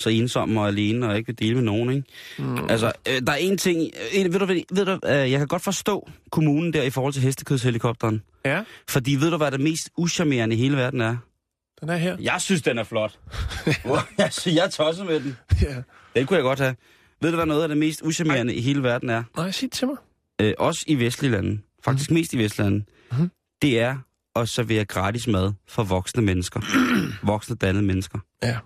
så 0.01 0.09
ensomme 0.11 0.61
og 0.61 0.68
alene 0.68 1.09
og 1.09 1.16
ikke 1.16 1.26
vil 1.26 1.38
dele 1.38 1.55
med 1.55 1.62
nogen, 1.62 1.90
ikke? 1.90 2.05
Mm. 2.38 2.68
Altså, 2.68 2.92
øh, 3.09 3.20
der 3.26 3.32
er 3.32 3.36
en 3.36 3.59
ting... 3.59 3.90
Øh, 4.18 4.32
ved 4.32 4.38
du, 4.40 4.44
hvad- 4.44 4.62
ved 4.72 4.84
du 4.86 4.92
øh, 5.07 5.30
jeg 5.30 5.38
kan 5.38 5.46
godt 5.48 5.62
forstå 5.62 6.11
kommunen 6.30 6.72
der 6.72 6.82
i 6.82 6.90
forhold 6.90 7.12
til 7.12 7.22
hestekødshelikopteren. 7.22 8.22
Ja, 8.44 8.62
Fordi 8.88 9.14
ved 9.14 9.30
du, 9.30 9.36
hvad 9.36 9.51
det 9.51 9.61
mest 9.61 9.90
uschammerende 9.96 10.57
i 10.57 10.59
hele 10.59 10.76
verden 10.76 11.01
er? 11.01 11.16
den 11.80 11.88
er 11.88 11.96
her. 11.96 12.16
Jeg 12.20 12.36
synes, 12.40 12.62
den 12.62 12.78
er 12.78 12.84
flot. 12.84 13.18
jeg, 14.18 14.32
synes, 14.32 14.57
jeg 14.57 14.64
er 14.64 14.70
tosset 14.70 15.07
med 15.07 15.20
den. 15.20 15.36
Ja. 15.62 15.74
Den 16.16 16.26
kunne 16.26 16.36
jeg 16.36 16.42
godt 16.44 16.59
have. 16.59 16.76
Ved 17.22 17.30
du, 17.30 17.36
hvad 17.36 17.46
noget 17.46 17.62
af 17.62 17.68
det 17.68 17.78
mest 17.78 18.01
uschammerende 18.05 18.55
i 18.55 18.61
hele 18.61 18.82
verden 18.82 19.11
er? 19.11 19.22
Nej, 19.36 19.51
sig 19.51 19.62
det 19.62 19.72
til 19.72 19.86
mig. 19.88 19.96
Øh, 20.40 20.55
også 20.59 20.84
i 20.86 20.94
vestlige 20.98 21.32
lande. 21.32 21.59
Faktisk 21.84 22.11
mest 22.11 22.32
i 22.34 22.38
vestlige 22.38 22.64
lande. 22.70 22.84
Mhm. 23.12 23.30
Det 23.62 23.80
er 23.80 23.96
at 24.36 24.48
servere 24.48 24.84
gratis 24.84 25.26
mad 25.26 25.53
for 25.68 25.82
voksne 25.82 26.22
mennesker. 26.22 26.61
voksne 27.26 27.57
dannede 27.57 27.84
mennesker. 27.84 28.18
Ja, 28.42 28.57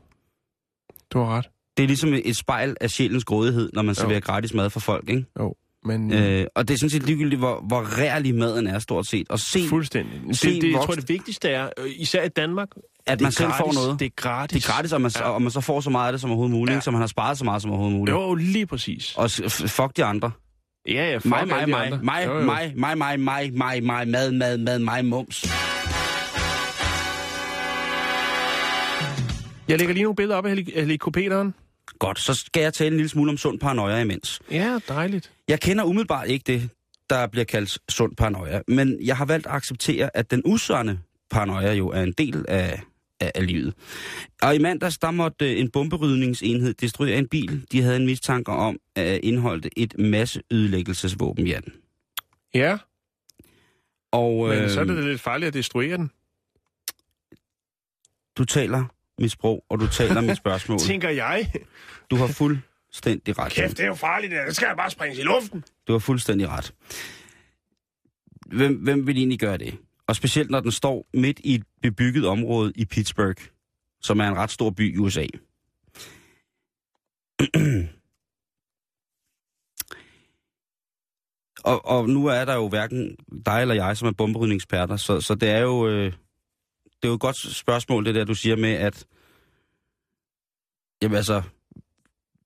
du 1.15 1.19
har 1.19 1.37
ret. 1.37 1.47
Det 1.77 1.83
er 1.83 1.87
ligesom 1.87 2.15
et 2.25 2.37
spejl 2.37 2.77
af 2.81 2.91
sjælens 2.91 3.25
grådighed, 3.25 3.71
når 3.73 3.83
man 3.83 3.95
serverer 3.95 4.21
gratis 4.21 4.55
mad 4.55 4.71
for 4.71 4.81
folk, 4.81 5.09
ikke? 5.09 5.25
Jo, 5.41 5.55
men. 5.85 6.13
Øh, 6.13 6.47
og 6.57 6.69
det 6.69 6.75
er 6.75 6.79
sådan 6.79 6.91
set 6.91 7.03
ligegyldigt, 7.03 7.39
hvor, 7.39 7.65
hvor 7.69 7.99
rærlig 8.01 8.35
maden 8.35 8.67
er 8.67 8.79
stort 8.79 9.07
set. 9.09 9.31
Og 9.31 9.39
se, 9.41 9.69
fuldstændig. 9.69 10.21
Det, 10.29 10.39
se 10.39 10.61
det, 10.61 10.73
jeg 10.73 10.81
tror, 10.81 10.95
det 10.95 11.09
vigtigste 11.09 11.49
er, 11.49 11.69
øh, 11.79 11.91
især 11.97 12.23
i 12.25 12.29
Danmark, 12.29 12.69
at 13.07 13.19
det 13.19 13.25
man 13.25 13.33
selv 13.33 13.49
gratis. 13.49 13.61
får 13.79 13.85
noget. 13.85 14.01
Det 14.01 14.07
er 14.07 14.11
gratis. 14.17 14.63
Det 14.63 14.69
er 14.71 14.73
gratis, 14.75 14.93
og 14.93 15.01
man, 15.01 15.11
Ja. 15.17 15.29
og 15.29 15.43
man 15.43 15.51
så 15.51 15.61
får 15.61 15.81
så 15.81 15.91
meget 15.91 16.07
af 16.07 16.13
det 16.13 16.21
som 16.21 16.31
overhovedet 16.31 16.57
muligt, 16.57 16.75
Ja. 16.75 16.81
så 16.81 16.91
man 16.91 17.01
har 17.01 17.07
sparet 17.09 17.39
så 17.39 17.45
meget 17.45 17.63
som 17.63 17.71
overhovedet 17.71 17.99
muligt. 17.99 18.15
Jo, 18.15 18.35
lige 18.35 18.67
præcis. 18.67 19.15
Og 19.17 19.31
fuck 19.51 19.97
de 19.97 20.05
andre. 20.05 20.31
Ja, 20.89 20.93
ja, 21.11 21.17
fuck 21.17 21.25
Mig, 21.27 21.49
mig, 21.49 21.69
mig, 21.69 21.91
mig, 21.91 22.05
mig, 22.05 22.45
mig, 22.77 22.99
mig, 22.99 23.19
mig, 23.21 23.53
mig, 23.53 23.83
mig, 23.85 24.09
mad, 24.09 24.33
mad, 24.33 24.59
mad, 24.59 24.79
mig, 24.79 25.05
mums. 25.05 25.45
Jeg 29.69 29.79
lægger 29.79 29.95
lige 29.95 30.03
nogle 30.03 30.17
billeder 30.17 30.37
op 30.37 30.47
af 30.47 30.51
heli- 30.57 30.73
helikopteren. 30.81 31.55
Godt, 31.99 32.19
så 32.19 32.35
skal 32.35 32.61
jeg 32.63 32.75
tale 32.75 32.89
en 32.91 32.97
lille 32.97 33.09
smule 33.09 33.31
om 33.31 33.37
sund 33.37 33.59
paranoia 33.61 34.01
imens. 34.01 34.41
Ja, 34.51 34.79
dejligt. 34.89 35.33
Jeg 35.49 35.61
kender 35.61 35.85
umiddelbart 35.85 36.29
ikke 36.29 36.43
det, 36.53 36.71
der 37.11 37.27
bliver 37.27 37.45
kaldt 37.45 37.79
sund 37.89 38.17
paranoia, 38.17 38.61
men 38.69 38.99
jeg 39.07 39.17
har 39.17 39.25
valgt 39.25 39.47
at 39.47 39.53
acceptere, 39.53 40.17
at 40.17 40.31
den 40.31 40.43
usunde 40.45 40.99
paranoia 41.31 41.73
jo 41.75 41.89
er 41.89 42.03
en 42.03 42.13
del 42.13 42.45
af, 42.49 42.83
af, 43.21 43.33
af 43.35 43.47
livet. 43.47 43.75
Og 44.43 44.55
i 44.55 44.59
mandags, 44.59 44.99
der 44.99 45.11
måtte 45.11 45.53
øh, 45.53 45.61
en 45.61 45.71
bomberydningsenhed 45.71 46.75
destruere 46.75 47.19
en 47.19 47.29
bil. 47.29 47.67
De 47.73 47.83
havde 47.83 47.97
en 47.97 48.07
mistanke 48.07 48.53
om 48.53 48.79
at 48.97 49.21
indeholde 49.23 49.71
et 49.77 49.99
masse 49.99 50.43
ødelæggelsesvåben, 50.51 51.47
Jan. 51.47 51.65
Ja, 52.55 52.79
Og 54.13 54.49
men 54.49 54.59
øh, 54.59 54.71
så 54.71 54.81
er 54.81 54.85
det 54.85 54.97
da 54.97 55.03
lidt 55.03 55.21
farligt 55.21 55.49
at 55.49 55.55
destruere 55.55 55.97
den. 55.97 56.11
du 58.39 58.45
taler 58.45 58.85
mit 59.19 59.31
sprog, 59.31 59.65
og 59.71 59.81
du 59.81 59.89
taler 59.89 60.21
mit 60.21 60.37
spørgsmål. 60.45 60.79
Tænker 60.79 61.09
jeg. 61.09 61.53
Du 62.11 62.17
har 62.17 62.27
fuldstændig 62.27 63.39
ret. 63.39 63.53
Kæft, 63.53 63.77
det 63.77 63.81
er 63.81 63.87
jo 63.87 63.95
farligt. 63.95 64.33
Det 64.47 64.57
skal 64.57 64.67
jeg 64.67 64.77
bare 64.77 64.91
springe 64.91 65.17
i 65.21 65.23
luften. 65.23 65.65
Du 65.89 65.93
har 65.93 65.99
fuldstændig 65.99 66.49
ret. 66.49 66.75
Hvem, 68.47 68.75
hvem 68.75 69.07
vil 69.07 69.17
egentlig 69.17 69.39
gøre 69.39 69.57
det? 69.57 69.79
Og 70.07 70.17
specielt 70.17 70.51
når 70.51 70.61
den 70.61 70.73
står 70.73 71.07
midt 71.15 71.41
i 71.45 71.55
et 71.55 71.63
bebygget 71.83 72.27
område 72.27 72.73
i 72.77 72.85
Pittsburgh, 72.85 73.47
som 74.01 74.21
er 74.21 74.29
en 74.29 74.37
ret 74.37 74.51
stor 74.51 74.71
by 74.71 74.95
i 74.95 74.99
USA. 74.99 75.27
og, 81.65 81.87
og 81.87 82.09
nu 82.09 82.27
er 82.27 82.45
der 82.45 82.55
jo 82.55 82.69
hverken 82.69 83.17
dig 83.47 83.61
eller 83.61 83.75
jeg, 83.75 83.97
som 83.97 84.09
er 84.09 84.13
bomberydningseksperter, 84.13 84.97
så, 84.97 85.21
så 85.21 85.35
det 85.35 85.51
er 85.51 85.59
jo... 85.59 85.89
Øh, 85.89 86.13
det 87.05 87.09
er 87.09 87.11
jo 87.11 87.15
et 87.15 87.21
godt 87.21 87.37
spørgsmål, 87.37 88.05
det 88.05 88.15
der, 88.15 88.25
du 88.25 88.35
siger 88.35 88.57
med, 88.57 88.73
at... 88.73 89.07
Jamen 91.03 91.17
altså, 91.17 91.43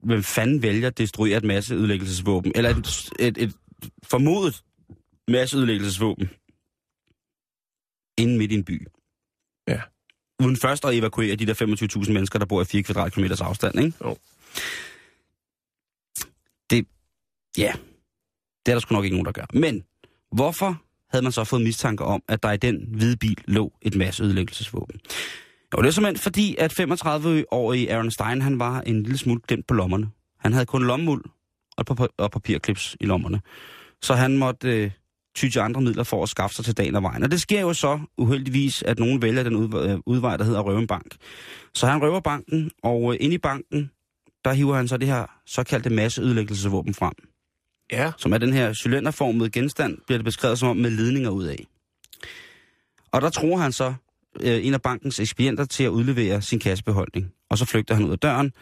hvem 0.02 0.22
fanden 0.22 0.62
vælger 0.62 0.86
at 0.86 0.98
destruere 0.98 1.36
et 1.36 1.44
masse 1.44 1.74
ødelæggelsesvåben? 1.74 2.52
Eller 2.54 2.70
et, 2.70 3.10
et, 3.18 3.38
et 3.38 3.56
formodet 4.02 4.64
masse 5.28 5.56
ødelæggelsesvåben 5.56 6.30
inden 8.18 8.38
midt 8.38 8.52
i 8.52 8.54
en 8.54 8.64
by. 8.64 8.86
Ja. 9.68 9.82
Uden 10.42 10.56
først 10.56 10.84
at 10.84 10.94
evakuere 10.94 11.36
de 11.36 11.46
der 11.46 12.02
25.000 12.04 12.12
mennesker, 12.12 12.38
der 12.38 12.46
bor 12.46 12.62
i 12.62 12.64
4 12.64 12.82
kvadratkilometers 12.82 13.40
afstand, 13.40 13.78
ikke? 13.78 13.96
Jo. 14.04 14.16
Det, 16.70 16.86
ja, 17.58 17.72
det 18.66 18.72
er 18.72 18.74
der 18.74 18.80
sgu 18.80 18.94
nok 18.94 19.04
ikke 19.04 19.16
nogen, 19.16 19.26
der 19.26 19.32
gør. 19.32 19.46
Men 19.52 19.84
hvorfor 20.32 20.82
havde 21.10 21.22
man 21.22 21.32
så 21.32 21.44
fået 21.44 21.62
mistanke 21.62 22.04
om, 22.04 22.22
at 22.28 22.42
der 22.42 22.52
i 22.52 22.56
den 22.56 22.88
hvide 22.88 23.16
bil 23.16 23.38
lå 23.46 23.72
et 23.82 23.96
masse 23.96 24.24
ødelæggelsesvåben? 24.24 25.00
Det 25.72 25.86
er 25.86 25.90
simpelthen 25.90 26.22
fordi, 26.22 26.56
at 26.58 26.80
35-årige 26.80 27.92
Aaron 27.92 28.10
Stein, 28.10 28.42
han 28.42 28.58
var 28.58 28.80
en 28.80 29.02
lille 29.02 29.18
smule 29.18 29.40
glemt 29.48 29.66
på 29.66 29.74
lommerne. 29.74 30.10
Han 30.38 30.52
havde 30.52 30.66
kun 30.66 30.86
lommemuld 30.86 31.24
og, 31.76 31.84
pap- 31.90 32.14
og 32.18 32.30
papirklips 32.30 32.96
i 33.00 33.06
lommerne. 33.06 33.40
Så 34.02 34.14
han 34.14 34.38
måtte 34.38 34.82
øh, 34.82 34.90
ty 35.36 35.48
til 35.48 35.60
andre 35.60 35.80
midler 35.80 36.02
for 36.02 36.22
at 36.22 36.28
skaffe 36.28 36.56
sig 36.56 36.64
til 36.64 36.76
dagen 36.76 36.94
og 36.94 37.02
vejen. 37.02 37.22
Og 37.22 37.30
det 37.30 37.40
sker 37.40 37.60
jo 37.60 37.72
så 37.72 38.00
uheldigvis, 38.18 38.82
at 38.82 38.98
nogen 38.98 39.22
vælger 39.22 39.42
den 39.42 39.56
udvej, 39.56 39.86
øh, 39.86 39.98
udvej 40.06 40.36
der 40.36 40.44
hedder 40.44 40.58
at 40.58 40.66
røve 40.66 40.78
en 40.78 40.86
bank. 40.86 41.16
Så 41.74 41.86
han 41.86 42.02
røver 42.02 42.20
banken, 42.20 42.70
og 42.82 43.12
øh, 43.12 43.18
inde 43.20 43.34
i 43.34 43.38
banken, 43.38 43.90
der 44.44 44.52
hiver 44.52 44.76
han 44.76 44.88
så 44.88 44.96
det 44.96 45.08
her 45.08 45.26
såkaldte 45.46 45.90
masseødelæggelsesvåben 45.90 46.94
frem. 46.94 47.12
Ja. 47.92 48.12
Som 48.16 48.32
er 48.32 48.38
den 48.38 48.52
her 48.52 48.72
cylinderformede 48.72 49.50
genstand, 49.50 49.98
bliver 50.06 50.18
det 50.18 50.24
beskrevet 50.24 50.58
som 50.58 50.68
om 50.68 50.76
med 50.76 50.90
ledninger 50.90 51.30
ud 51.30 51.44
af. 51.44 51.66
Og 53.12 53.22
der 53.22 53.30
tror 53.30 53.56
han 53.56 53.72
så 53.72 53.94
øh, 54.40 54.66
en 54.66 54.74
af 54.74 54.82
bankens 54.82 55.20
ekspedienter 55.20 55.64
til 55.64 55.84
at 55.84 55.88
udlevere 55.88 56.42
sin 56.42 56.58
kassebeholdning. 56.58 57.32
Og 57.50 57.58
så 57.58 57.64
flygter 57.64 57.94
han 57.94 58.04
ud 58.04 58.10
af 58.10 58.18
døren, 58.18 58.52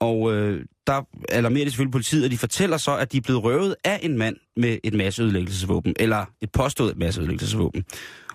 og 0.00 0.34
øh, 0.34 0.64
der 0.86 1.02
alarmerer 1.28 1.64
de 1.64 1.70
selvfølgelig 1.70 1.92
politiet, 1.92 2.24
og 2.24 2.30
de 2.30 2.38
fortæller 2.38 2.76
så, 2.76 2.96
at 2.96 3.12
de 3.12 3.16
er 3.16 3.20
blevet 3.20 3.44
røvet 3.44 3.74
af 3.84 4.00
en 4.02 4.18
mand 4.18 4.36
med 4.56 4.78
et 4.84 4.94
masseødelæggelsesvåben, 4.94 5.94
eller 5.98 6.24
et 6.40 6.52
påstået 6.52 6.96
masseødelæggelsesvåben. 6.98 7.84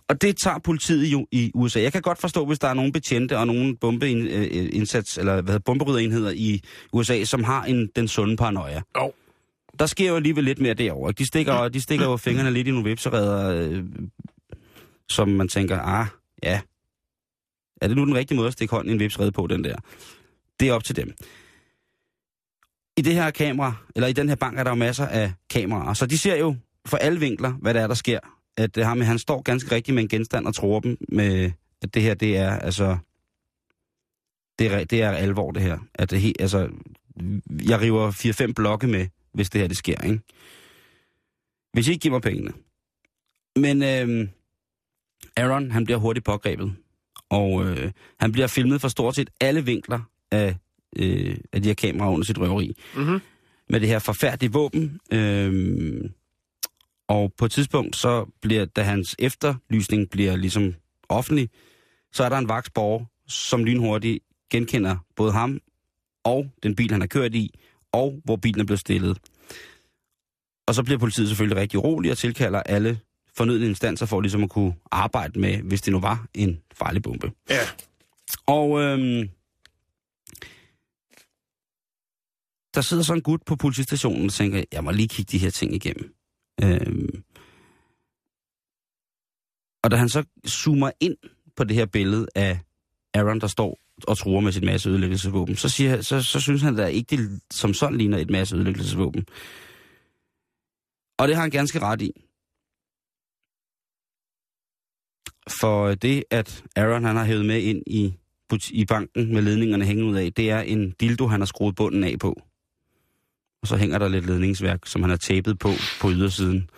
Og 0.09 0.21
det 0.21 0.37
tager 0.37 0.59
politiet 0.59 1.05
jo 1.07 1.27
i 1.31 1.51
USA. 1.55 1.81
Jeg 1.81 1.91
kan 1.91 2.01
godt 2.01 2.21
forstå, 2.21 2.45
hvis 2.45 2.59
der 2.59 2.67
er 2.67 2.73
nogle 2.73 2.91
betjente 2.91 3.37
og 3.37 3.47
nogle 3.47 3.77
bombeindsats, 3.77 5.17
eller 5.17 5.33
hvad 5.33 5.43
hedder, 5.43 5.59
bomberydderenheder 5.59 6.31
i 6.31 6.61
USA, 6.93 7.23
som 7.23 7.43
har 7.43 7.63
en, 7.63 7.89
den 7.95 8.07
sunde 8.07 8.37
paranoia. 8.37 8.81
Jo. 8.97 9.13
Der 9.79 9.85
sker 9.85 10.09
jo 10.09 10.15
alligevel 10.15 10.43
lidt 10.43 10.59
mere 10.59 10.73
derovre. 10.73 11.11
De 11.11 11.27
stikker, 11.27 11.67
de 11.67 11.81
stikker 11.81 12.05
jo 12.05 12.17
fingrene 12.17 12.51
lidt 12.51 12.67
i 12.67 12.71
nogle 12.71 12.89
vipsereder, 12.89 13.69
øh, 13.69 13.83
som 15.09 15.29
man 15.29 15.47
tænker, 15.47 15.79
ah, 15.79 16.07
ja, 16.43 16.61
er 17.81 17.87
det 17.87 17.97
nu 17.97 18.05
den 18.05 18.15
rigtige 18.15 18.35
måde 18.35 18.47
at 18.47 18.53
stikke 18.53 18.75
hånden 18.75 18.89
i 18.89 18.93
en 18.93 18.99
vipserede 18.99 19.31
på, 19.31 19.47
den 19.47 19.63
der? 19.63 19.75
Det 20.59 20.67
er 20.67 20.73
op 20.73 20.83
til 20.83 20.95
dem. 20.95 21.13
I 22.97 23.01
det 23.01 23.13
her 23.13 23.31
kamera, 23.31 23.73
eller 23.95 24.07
i 24.07 24.13
den 24.13 24.29
her 24.29 24.35
bank, 24.35 24.59
er 24.59 24.63
der 24.63 24.71
jo 24.71 24.75
masser 24.75 25.05
af 25.05 25.33
kameraer, 25.49 25.93
så 25.93 26.05
de 26.05 26.17
ser 26.17 26.35
jo 26.35 26.55
for 26.85 26.97
alle 26.97 27.19
vinkler, 27.19 27.51
hvad 27.51 27.73
der 27.73 27.81
er, 27.81 27.87
der 27.87 27.93
sker. 27.93 28.19
At 28.57 28.71
her 28.75 28.93
med, 28.93 29.05
han 29.05 29.19
står 29.19 29.41
ganske 29.41 29.75
rigtigt 29.75 29.95
med 29.95 30.03
en 30.03 30.09
genstand 30.09 30.45
og 30.47 30.55
tror 30.55 30.79
dem 30.79 30.97
med, 31.09 31.51
at 31.81 31.93
det 31.93 32.01
her, 32.01 32.13
det 32.13 32.37
er, 32.37 32.49
altså, 32.49 32.97
det 34.59 34.73
er, 34.73 34.83
det 34.83 35.01
er 35.01 35.11
alvor, 35.11 35.51
det 35.51 35.61
her. 35.61 35.79
At 35.93 36.11
det 36.11 36.33
altså, 36.39 36.69
jeg 37.69 37.81
river 37.81 38.11
4-5 38.49 38.53
blokke 38.53 38.87
med, 38.87 39.07
hvis 39.35 39.49
det 39.49 39.61
her, 39.61 39.67
det 39.67 39.77
sker, 39.77 40.01
ikke? 40.01 40.19
Hvis 41.73 41.87
I 41.87 41.91
ikke 41.91 42.01
giver 42.01 42.13
mig 42.15 42.21
pengene. 42.21 42.51
Men 43.55 43.83
øhm, 43.83 44.29
Aaron, 45.37 45.71
han 45.71 45.85
bliver 45.85 45.97
hurtigt 45.97 46.25
pågrebet. 46.25 46.75
Og 47.29 47.65
øh, 47.65 47.91
han 48.19 48.31
bliver 48.31 48.47
filmet 48.47 48.81
fra 48.81 48.89
stort 48.89 49.15
set 49.15 49.29
alle 49.41 49.65
vinkler 49.65 49.99
af, 50.31 50.55
øh, 50.97 51.37
af 51.53 51.61
de 51.61 51.69
her 51.69 51.75
kameraer 51.75 52.11
under 52.11 52.25
sit 52.25 52.39
røveri. 52.39 52.73
Mm-hmm. 52.95 53.19
Med 53.69 53.79
det 53.79 53.89
her 53.89 53.99
forfærdelige 53.99 54.51
våben. 54.53 54.99
Øh, 55.11 56.09
og 57.07 57.33
på 57.37 57.45
et 57.45 57.51
tidspunkt, 57.51 57.95
så 57.95 58.25
bliver, 58.41 58.65
da 58.65 58.81
hans 58.81 59.15
efterlysning 59.19 60.09
bliver 60.09 60.35
ligesom 60.35 60.73
offentlig, 61.09 61.49
så 62.13 62.23
er 62.23 62.29
der 62.29 62.37
en 62.37 62.49
vagtsborger, 62.49 63.05
som 63.27 63.63
lynhurtigt 63.63 64.23
genkender 64.51 64.97
både 65.15 65.31
ham 65.31 65.59
og 66.23 66.51
den 66.63 66.75
bil, 66.75 66.91
han 66.91 67.01
har 67.01 67.07
kørt 67.07 67.35
i, 67.35 67.59
og 67.95 68.21
hvor 68.23 68.35
bilen 68.35 68.65
blevet 68.65 68.79
stillet. 68.79 69.17
Og 70.67 70.75
så 70.75 70.83
bliver 70.83 70.99
politiet 70.99 71.27
selvfølgelig 71.27 71.57
rigtig 71.57 71.83
rolig 71.83 72.11
og 72.11 72.17
tilkalder 72.17 72.59
alle 72.59 72.99
fornødne 73.37 73.65
instanser 73.65 74.05
for 74.05 74.21
ligesom 74.21 74.43
at 74.43 74.49
kunne 74.49 74.73
arbejde 74.91 75.39
med, 75.39 75.57
hvis 75.57 75.81
det 75.81 75.91
nu 75.93 75.99
var 75.99 76.27
en 76.33 76.61
farlig 76.73 77.01
bombe. 77.03 77.31
Ja. 77.49 77.59
Og 78.47 78.81
øhm, 78.81 79.29
der 82.75 82.81
sidder 82.81 83.03
sådan 83.03 83.19
en 83.19 83.23
gut 83.23 83.41
på 83.45 83.55
politistationen 83.55 84.25
og 84.25 84.33
tænker, 84.33 84.63
jeg 84.71 84.83
må 84.83 84.91
lige 84.91 85.07
kigge 85.07 85.31
de 85.31 85.37
her 85.37 85.49
ting 85.49 85.73
igennem. 85.75 86.13
Øhm. 86.63 87.23
Og 89.83 89.91
da 89.91 89.95
han 89.95 90.09
så 90.09 90.23
zoomer 90.47 90.91
ind 90.99 91.17
på 91.55 91.63
det 91.63 91.75
her 91.75 91.85
billede 91.85 92.27
af 92.35 92.59
Aaron, 93.13 93.41
der 93.41 93.47
står 93.47 93.79
og 94.03 94.17
truer 94.17 94.41
med 94.41 94.51
sit 94.51 94.63
masse 94.63 94.89
ødelæggelsesvåben, 94.89 95.55
så, 95.55 95.69
siger, 95.69 96.01
så, 96.01 96.23
så 96.23 96.39
synes 96.39 96.61
han 96.61 96.75
da 96.75 96.85
ikke, 96.85 97.17
det 97.17 97.41
som 97.51 97.73
sådan 97.73 97.97
ligner 97.97 98.17
et 98.17 98.29
masse 98.29 98.55
ødelæggelsesvåben. 98.55 99.25
Og 101.17 101.27
det 101.27 101.35
har 101.35 101.41
han 101.41 101.51
ganske 101.51 101.79
ret 101.79 102.01
i. 102.01 102.11
For 105.61 105.95
det, 105.95 106.23
at 106.31 106.63
Aaron 106.75 107.03
han 107.03 107.15
har 107.15 107.25
hævet 107.25 107.45
med 107.45 107.61
ind 107.61 107.83
i, 107.87 108.13
i 108.71 108.85
banken 108.85 109.33
med 109.33 109.41
ledningerne 109.41 109.85
hængende 109.85 110.11
ud 110.11 110.17
af, 110.17 110.33
det 110.33 110.49
er 110.49 110.59
en 110.59 110.91
dildo, 110.91 111.27
han 111.27 111.41
har 111.41 111.45
skruet 111.45 111.75
bunden 111.75 112.03
af 112.03 112.19
på. 112.19 112.41
Og 113.61 113.67
så 113.67 113.77
hænger 113.77 113.97
der 113.97 114.07
lidt 114.07 114.25
ledningsværk, 114.25 114.79
som 114.85 115.01
han 115.01 115.09
har 115.09 115.17
tapet 115.17 115.59
på 115.59 115.69
på 116.01 116.11
ydersiden. 116.11 116.69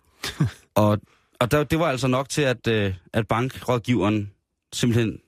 og 0.74 1.00
og 1.40 1.50
der, 1.50 1.64
det 1.64 1.78
var 1.78 1.86
altså 1.86 2.08
nok 2.08 2.28
til, 2.28 2.42
at, 2.42 2.66
øh, 2.66 2.94
at 3.12 3.28
bankrådgiveren 3.28 4.30
simpelthen 4.72 5.18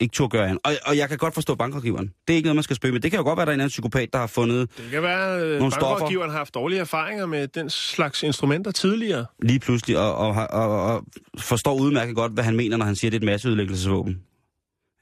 ikke 0.00 0.12
turde 0.12 0.30
gøre 0.30 0.48
an. 0.48 0.58
Og, 0.64 0.72
og 0.86 0.96
jeg 0.96 1.08
kan 1.08 1.18
godt 1.18 1.34
forstå 1.34 1.54
bankrådgiveren. 1.54 2.06
Det 2.06 2.34
er 2.34 2.36
ikke 2.36 2.46
noget, 2.46 2.56
man 2.56 2.62
skal 2.62 2.76
spøge 2.76 2.92
med. 2.92 3.00
Det 3.00 3.10
kan 3.10 3.18
jo 3.18 3.24
godt 3.24 3.36
være, 3.36 3.42
at 3.42 3.46
der 3.46 3.52
er 3.52 3.54
en 3.54 3.60
anden 3.60 3.68
psykopat, 3.68 4.08
der 4.12 4.18
har 4.18 4.26
fundet 4.26 4.70
Det 4.76 4.90
kan 4.90 5.02
være, 5.02 5.38
at 5.38 5.72
stoffer. 5.72 5.88
bankrådgiveren 5.88 6.30
har 6.30 6.38
haft 6.38 6.54
dårlige 6.54 6.80
erfaringer 6.80 7.26
med 7.26 7.48
den 7.48 7.70
slags 7.70 8.22
instrumenter 8.22 8.70
tidligere. 8.70 9.26
lige 9.42 9.58
pludselig 9.58 9.98
og, 9.98 10.14
og, 10.14 10.46
og, 10.50 10.84
og, 10.84 11.04
forstår 11.38 11.80
udmærket 11.80 12.16
godt, 12.16 12.32
hvad 12.32 12.44
han 12.44 12.56
mener, 12.56 12.76
når 12.76 12.84
han 12.84 12.96
siger, 12.96 13.08
at 13.08 13.12
det 13.12 13.18
er 13.18 13.22
et 13.22 13.32
masseudlæggelsesvåben. 13.32 14.22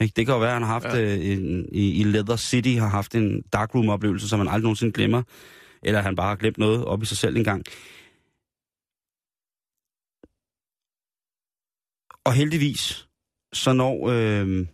Ikke? 0.01 0.13
Det 0.17 0.27
kan 0.27 0.35
jo 0.35 0.41
være, 0.41 0.51
at 0.51 0.55
han 0.55 0.63
har 0.63 0.73
haft 0.73 0.85
ja. 0.85 1.01
øh, 1.01 1.27
en, 1.27 1.69
i, 1.73 2.01
i 2.01 2.05
Leather 2.05 2.37
City 2.37 2.69
har 2.79 2.89
haft 2.89 3.15
en 3.15 3.43
darkroom-oplevelse, 3.53 4.29
som 4.29 4.39
man 4.39 4.49
aldrig 4.49 4.63
nogensinde 4.63 4.93
glemmer. 4.93 5.23
Eller 5.83 6.01
han 6.01 6.17
bare 6.17 6.29
har 6.29 6.37
glemt 6.37 6.59
noget 6.59 6.85
op 6.85 7.03
i 7.03 7.07
sig 7.07 7.17
selv 7.17 7.37
engang. 7.37 7.65
Og 12.25 12.33
heldigvis, 12.33 13.09
så 13.53 13.73
når... 13.73 14.09
Øh, 14.11 14.67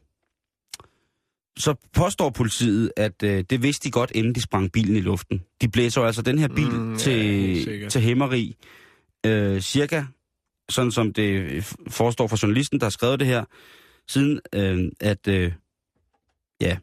så 1.59 1.75
påstår 1.93 2.31
politiet, 2.31 2.93
at 2.97 3.23
øh, 3.23 3.45
det 3.51 3.63
vidste 3.63 3.85
de 3.85 3.91
godt, 3.91 4.11
inden 4.15 4.35
de 4.35 4.43
sprang 4.43 4.73
bilen 4.73 4.97
i 4.97 5.01
luften. 5.01 5.43
De 5.61 5.69
blæser 5.69 6.03
altså 6.03 6.23
den 6.23 6.39
her 6.39 6.49
bil 6.49 6.69
Mm, 6.69 6.79
mm, 6.79 6.93
ja, 6.93 6.99
til, 6.99 7.91
til 7.91 8.01
hæmmeri, 8.01 8.57
øh, 9.27 9.61
cirka, 9.61 10.05
sådan 10.71 10.91
som 10.91 11.13
det 11.13 11.61
f- 11.61 11.75
forestår 11.91 12.27
for 12.27 12.39
journalisten, 12.43 12.81
der 12.81 12.85
har 12.87 12.91
skrevet 12.91 13.21
det 13.21 13.27
her, 13.27 13.45
siden 14.09 14.41
øh, 14.55 14.89
at, 15.01 15.29
øh, 15.29 15.53
ja, 16.61 16.77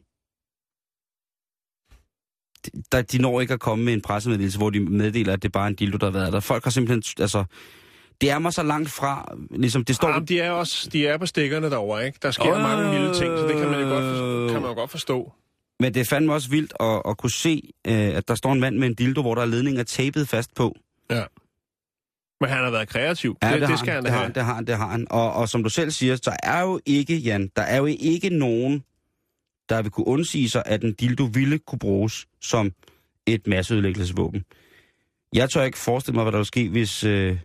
de- 2.66 2.82
der, 2.92 3.02
de 3.02 3.18
når 3.18 3.40
ikke 3.40 3.54
at 3.54 3.60
komme 3.60 3.84
med 3.84 3.92
en 3.92 4.00
pressemeddelelse, 4.00 4.58
hvor 4.58 4.70
de 4.70 4.80
meddeler, 4.80 5.32
at 5.32 5.42
det 5.42 5.48
er 5.48 5.52
bare 5.52 5.68
en 5.68 5.74
dildo, 5.74 5.96
der 5.98 6.06
har 6.06 6.12
været 6.12 6.32
der. 6.32 6.40
Folk 6.40 6.64
har 6.64 6.70
simpelthen, 6.70 7.02
altså, 7.22 7.44
det 8.20 8.30
er 8.30 8.38
mig 8.38 8.52
så 8.52 8.62
langt 8.62 8.90
fra, 8.90 9.34
ligesom 9.50 9.84
det 9.84 9.96
står... 9.96 10.08
Jamen, 10.08 10.28
de 10.28 10.40
er 10.40 10.50
også 10.50 10.88
de 10.92 11.06
er 11.06 11.18
på 11.18 11.26
stikkerne 11.26 11.70
derovre, 11.70 12.06
ikke? 12.06 12.18
Der 12.22 12.30
sker 12.30 12.54
Øh, 12.54 12.62
mange 12.62 12.90
vilde 12.90 13.14
ting, 13.14 13.38
så 13.38 13.46
det 13.48 13.56
kan 13.56 13.68
man 13.70 13.80
jo 13.80 13.88
godt, 13.88 14.04
forstå, 14.04 14.29
kan 14.60 14.68
man 14.68 14.76
jo 14.76 14.80
godt 14.80 14.90
forstå. 14.90 15.32
Men 15.80 15.94
det 15.94 16.08
fandme 16.08 16.32
også 16.32 16.50
vildt 16.50 16.72
at, 16.80 17.02
at 17.08 17.18
kunne 17.18 17.30
se, 17.30 17.72
øh, 17.86 17.94
at 17.94 18.28
der 18.28 18.34
står 18.34 18.52
en 18.52 18.60
mand 18.60 18.76
med 18.76 18.88
en 18.88 18.94
dildo, 18.94 19.22
hvor 19.22 19.34
der 19.34 19.42
er 19.42 19.46
ledninger 19.46 19.82
tapet 19.82 20.28
fast 20.28 20.54
på. 20.54 20.76
Ja. 21.10 21.24
Men 22.40 22.50
han 22.50 22.64
har 22.64 22.70
været 22.70 22.88
kreativ. 22.88 23.36
det, 23.42 23.52
det, 23.52 23.60
har 23.60 23.66
det 23.66 23.78
skal 23.78 23.92
han, 23.92 24.04
det 24.04 24.10
da 24.10 24.10
har, 24.10 24.18
have. 24.18 24.26
han, 24.26 24.34
det 24.34 24.44
har 24.44 24.54
han, 24.54 24.66
det 24.66 24.76
har 24.76 24.88
han. 24.88 25.06
Og, 25.10 25.32
og 25.32 25.48
som 25.48 25.62
du 25.62 25.68
selv 25.68 25.90
siger, 25.90 26.16
så 26.16 26.36
er 26.42 26.60
jo 26.60 26.80
ikke, 26.86 27.16
Jan, 27.16 27.50
der 27.56 27.62
er 27.62 27.76
jo 27.76 27.86
ikke 27.86 28.30
nogen, 28.30 28.84
der 29.68 29.82
vil 29.82 29.90
kunne 29.90 30.06
undsige 30.06 30.48
sig, 30.48 30.62
at 30.66 30.84
en 30.84 30.92
dildo 30.92 31.24
ville 31.24 31.58
kunne 31.58 31.78
bruges 31.78 32.26
som 32.40 32.72
et 33.26 33.46
masseødelæggelsesvåben. 33.46 34.44
Jeg 35.34 35.50
tør 35.50 35.62
ikke 35.62 35.78
forestille 35.78 36.14
mig, 36.14 36.24
hvad 36.24 36.32
der 36.32 36.38
ville 36.38 36.46
ske, 36.46 36.68
hvis, 36.68 37.04
øh, 37.04 37.38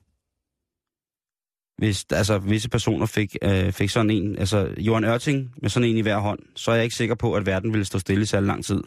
hvis 1.78 2.06
altså, 2.12 2.38
visse 2.38 2.70
personer 2.70 3.06
fik, 3.06 3.36
øh, 3.42 3.72
fik 3.72 3.90
sådan 3.90 4.10
en, 4.10 4.38
altså 4.38 4.74
Johan 4.78 5.04
Ørting 5.04 5.54
med 5.62 5.70
sådan 5.70 5.90
en 5.90 5.98
i 5.98 6.02
hver 6.02 6.18
hånd, 6.18 6.40
så 6.56 6.72
er 6.72 6.76
jeg 6.76 6.84
ikke 6.84 6.96
sikker 6.96 7.16
på, 7.16 7.34
at 7.34 7.46
verden 7.46 7.72
ville 7.72 7.86
stå 7.86 8.00
stille 8.00 8.22
i 8.22 8.26
særlig 8.26 8.48
lang 8.48 8.66
tid. 8.66 8.84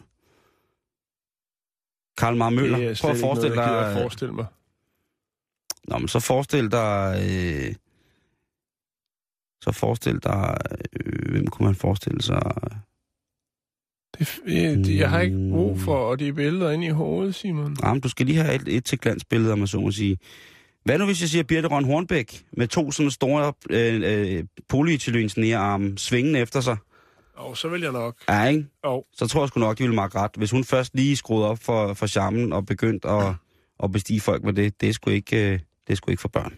Karl 2.17 2.35
Mar 2.35 2.49
Møller, 2.49 2.77
er 2.77 2.97
prøv 3.01 3.11
at 3.11 3.19
noget, 3.19 3.19
forestille 3.19 3.61
jeg 3.61 3.69
gider 3.69 3.79
dig... 3.79 3.91
at 3.91 4.01
forestille 4.01 4.33
mig. 4.33 4.45
Nå, 5.87 5.97
men 5.97 6.07
så 6.07 6.19
forestil 6.19 6.71
dig... 6.71 7.19
Øh, 7.23 7.75
så 9.61 9.71
forestil 9.71 10.23
dig... 10.23 10.57
Øh, 10.93 11.31
hvem 11.31 11.47
kunne 11.47 11.65
man 11.65 11.75
forestille 11.75 12.21
sig? 12.21 12.41
Det, 14.19 14.39
jeg, 14.47 14.77
det, 14.77 14.97
jeg 14.97 15.09
har 15.09 15.19
ikke 15.19 15.49
brug 15.51 15.79
for 15.79 16.15
de 16.15 16.33
billeder 16.33 16.71
ind 16.71 16.83
i 16.83 16.89
hovedet, 16.89 17.35
Simon. 17.35 17.77
Jamen, 17.83 18.01
du 18.01 18.09
skal 18.09 18.25
lige 18.25 18.37
have 18.37 18.55
et, 18.55 18.67
et 18.67 18.85
til 18.85 18.99
glansbillede, 18.99 19.51
om 19.51 19.59
man 19.59 19.67
så 19.67 19.79
må 19.79 19.91
sige. 19.91 20.17
Hvad 20.89 20.97
nu, 20.97 21.05
hvis 21.05 21.21
jeg 21.21 21.29
siger 21.29 21.43
Birte 21.43 21.67
Røn 21.67 21.85
Hornbæk 21.85 22.45
med 22.57 22.67
to 22.67 22.91
sådan 22.91 23.11
store 23.11 23.53
øh, 23.69 24.01
øh, 24.05 24.43
polyethylensenerarme 24.69 25.97
svingende 25.97 26.39
efter 26.39 26.61
sig? 26.61 26.77
Og 27.35 27.57
så 27.57 27.67
vil 27.67 27.81
jeg 27.81 27.91
nok. 27.91 28.15
Ja, 28.29 28.43
ikke? 28.43 28.65
Og 28.83 29.05
Så 29.13 29.27
tror 29.27 29.41
jeg 29.41 29.47
sgu 29.47 29.59
nok, 29.59 29.77
de 29.77 29.83
ville 29.83 29.95
makke 29.95 30.19
ret. 30.19 30.31
Hvis 30.37 30.51
hun 30.51 30.63
først 30.63 30.95
lige 30.95 31.15
skruede 31.15 31.47
op 31.47 31.59
for, 31.61 31.93
for 31.93 32.07
charmen 32.07 32.53
og 32.53 32.65
begyndte 32.65 33.07
at, 33.07 33.33
at 33.83 33.91
bestige 33.91 34.21
folk 34.21 34.43
med 34.43 34.53
det, 34.53 34.81
det 34.81 34.89
er 34.89 34.93
sgu 34.93 35.09
ikke, 35.09 35.37
øh, 35.37 35.59
det 35.87 35.93
er 35.93 35.95
sgu 35.95 36.11
ikke 36.11 36.21
for 36.21 36.29
børn. 36.29 36.53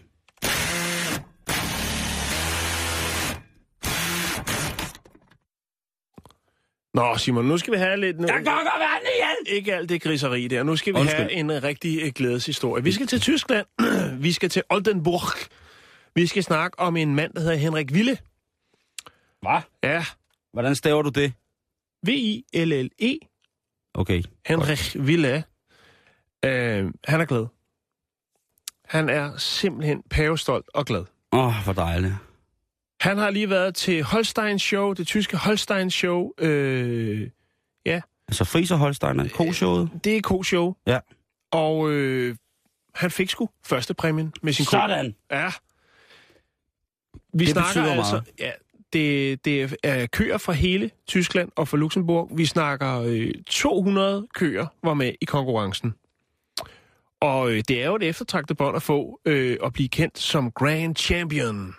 Nå, 6.94 7.16
Simon, 7.16 7.44
nu 7.44 7.58
skal 7.58 7.72
vi 7.72 7.78
have 7.78 7.96
lidt... 7.96 8.16
Jeg 8.20 8.28
kan 8.28 8.44
godt 8.44 8.64
være 8.64 9.00
igen! 9.18 9.56
Ikke 9.56 9.74
alt 9.74 9.88
det 9.88 10.02
griseri 10.02 10.48
der. 10.48 10.62
Nu 10.62 10.76
skal 10.76 10.94
vi 10.94 10.98
Undskyld. 10.98 11.20
have 11.20 11.32
en 11.32 11.62
rigtig 11.62 12.02
øh, 12.02 12.12
glædeshistorie. 12.14 12.84
Vi 12.84 12.92
skal 12.92 13.06
til 13.06 13.20
Tyskland. 13.20 13.66
vi 14.24 14.32
skal 14.32 14.48
til 14.48 14.62
Oldenburg. 14.70 15.50
Vi 16.14 16.26
skal 16.26 16.42
snakke 16.42 16.80
om 16.80 16.96
en 16.96 17.14
mand, 17.14 17.34
der 17.34 17.40
hedder 17.40 17.54
Henrik 17.56 17.94
Ville. 17.94 18.18
Hvad? 19.42 19.60
Ja, 19.82 20.04
Hvordan 20.52 20.74
staver 20.74 21.02
du 21.02 21.08
det? 21.08 21.32
V-I-L-L-E. 22.06 23.18
Okay. 23.94 24.22
Henrik 24.46 24.96
Ville. 25.06 25.44
Øh, 26.44 26.92
han 27.04 27.20
er 27.20 27.24
glad. 27.24 27.46
Han 28.84 29.08
er 29.08 29.36
simpelthen 29.36 30.02
pavestolt 30.10 30.66
og 30.74 30.86
glad. 30.86 31.04
Åh, 31.32 31.46
oh, 31.46 31.54
hvor 31.64 31.72
dejligt. 31.72 32.14
Han 33.02 33.18
har 33.18 33.30
lige 33.30 33.50
været 33.50 33.74
til 33.74 34.02
Holstein 34.02 34.58
Show, 34.58 34.92
det 34.92 35.06
tyske 35.06 35.36
Holstein 35.36 35.90
Show. 35.90 36.30
Øh, 36.38 37.28
Altså 38.28 38.44
Fris 38.44 38.70
og 38.70 38.78
Holsteiner, 38.78 39.24
K-showet. 39.28 39.90
det 40.04 40.16
er 40.16 40.20
K-show. 40.42 40.74
Ja. 40.86 40.98
Og 41.50 41.90
øh, 41.90 42.36
han 42.94 43.10
fik 43.10 43.30
sgu 43.30 43.48
første 43.66 43.94
præmien 43.94 44.32
med 44.42 44.52
sin 44.52 44.64
ko. 44.64 44.70
Sådan! 44.70 45.14
Ja. 45.30 45.50
Vi 47.34 47.44
Det 47.44 47.52
snakker 47.52 47.68
betyder 47.68 47.92
altså... 47.94 48.12
meget. 48.12 48.28
Ja, 48.38 48.50
det, 48.92 49.44
det 49.44 49.76
er 49.82 50.06
køer 50.06 50.38
fra 50.38 50.52
hele 50.52 50.90
Tyskland 51.06 51.50
og 51.56 51.68
fra 51.68 51.76
Luxembourg. 51.76 52.30
Vi 52.36 52.46
snakker 52.46 53.00
øh, 53.06 53.30
200 53.46 54.26
køer 54.34 54.66
var 54.82 54.94
med 54.94 55.12
i 55.20 55.24
konkurrencen. 55.24 55.94
Og 57.20 57.50
øh, 57.52 57.62
det 57.68 57.82
er 57.82 57.86
jo 57.86 57.96
et 57.96 58.02
eftertragtet 58.02 58.56
bånd 58.56 58.76
at 58.76 58.82
få 58.82 59.20
øh, 59.24 59.56
at 59.64 59.72
blive 59.72 59.88
kendt 59.88 60.18
som 60.18 60.50
Grand 60.50 60.96
Champion. 60.96 61.74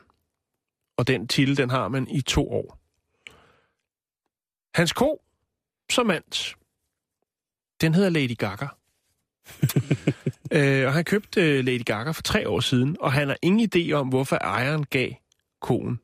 Og 0.97 1.07
den 1.07 1.27
titel, 1.27 1.57
den 1.57 1.69
har 1.69 1.87
man 1.87 2.07
i 2.07 2.21
to 2.21 2.51
år. 2.51 2.79
Hans 4.75 4.93
ko, 4.93 5.23
som 5.91 6.07
vandt, 6.07 6.55
den 7.81 7.93
hedder 7.93 8.09
Lady 8.09 8.37
Gaga. 8.37 8.67
øh, 10.57 10.87
og 10.87 10.93
han 10.93 11.05
købte 11.05 11.41
øh, 11.41 11.65
Lady 11.65 11.83
Gaga 11.85 12.11
for 12.11 12.21
tre 12.21 12.49
år 12.49 12.59
siden, 12.59 12.97
og 12.99 13.13
han 13.13 13.27
har 13.27 13.37
ingen 13.41 13.69
idé 13.75 13.91
om, 13.91 14.07
hvorfor 14.07 14.35
ejeren 14.35 14.85
gav 14.85 15.11
koen 15.61 15.99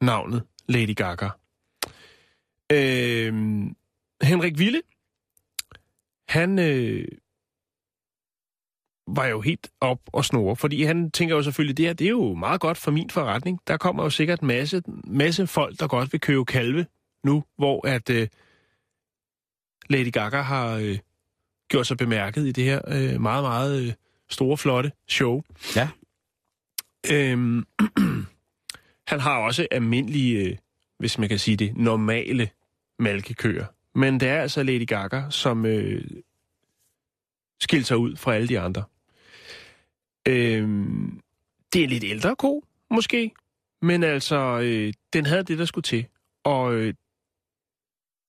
navnet 0.00 0.42
Lady 0.68 0.94
Gaga. 0.94 1.28
Øh, 2.72 3.34
Henrik 4.22 4.58
Ville, 4.58 4.82
han 6.28 6.58
øh, 6.58 7.08
var 9.16 9.26
jo 9.26 9.40
helt 9.40 9.70
op 9.80 10.00
og 10.06 10.24
snore, 10.24 10.56
fordi 10.56 10.82
han 10.82 11.10
tænker 11.10 11.36
jo 11.36 11.42
selvfølgelig, 11.42 11.76
det 11.76 11.86
her 11.86 11.92
det 11.92 12.04
er 12.04 12.10
jo 12.10 12.34
meget 12.34 12.60
godt 12.60 12.78
for 12.78 12.90
min 12.90 13.10
forretning. 13.10 13.60
Der 13.66 13.76
kommer 13.76 14.02
jo 14.02 14.10
sikkert 14.10 14.40
en 14.40 14.46
masse, 14.46 14.82
masse 15.04 15.46
folk, 15.46 15.80
der 15.80 15.86
godt 15.86 16.12
vil 16.12 16.20
købe 16.20 16.44
kalve 16.44 16.86
nu, 17.24 17.44
hvor 17.56 17.86
at 17.86 18.10
øh, 18.10 18.28
Lady 19.90 20.12
Gaga 20.12 20.40
har 20.40 20.74
øh, 20.76 20.98
gjort 21.68 21.86
sig 21.86 21.96
bemærket 21.96 22.46
i 22.46 22.52
det 22.52 22.64
her 22.64 22.80
øh, 22.88 23.20
meget, 23.20 23.42
meget 23.44 23.82
øh, 23.82 23.92
store, 24.30 24.56
flotte 24.56 24.92
show. 25.08 25.42
Ja. 25.76 25.88
Øhm, 27.10 27.66
han 29.10 29.20
har 29.20 29.38
også 29.38 29.66
almindelige, 29.70 30.38
øh, 30.38 30.56
hvis 30.98 31.18
man 31.18 31.28
kan 31.28 31.38
sige 31.38 31.56
det, 31.56 31.76
normale 31.76 32.50
malkekøer. 32.98 33.66
Men 33.94 34.20
det 34.20 34.28
er 34.28 34.40
altså 34.40 34.62
Lady 34.62 34.86
Gaga, 34.86 35.22
som 35.30 35.66
øh, 35.66 36.04
skilte 37.60 37.86
sig 37.86 37.96
ud 37.96 38.16
fra 38.16 38.34
alle 38.34 38.48
de 38.48 38.60
andre. 38.60 38.82
Øhm, 40.28 41.20
det 41.72 41.78
er 41.78 41.84
en 41.84 41.90
lidt 41.90 42.04
ældre 42.04 42.36
ko, 42.36 42.64
måske. 42.90 43.30
Men 43.82 44.02
altså, 44.02 44.60
øh, 44.62 44.92
den 45.12 45.26
havde 45.26 45.42
det, 45.42 45.58
der 45.58 45.64
skulle 45.64 45.82
til. 45.82 46.06
Og 46.44 46.74
øh, 46.74 46.94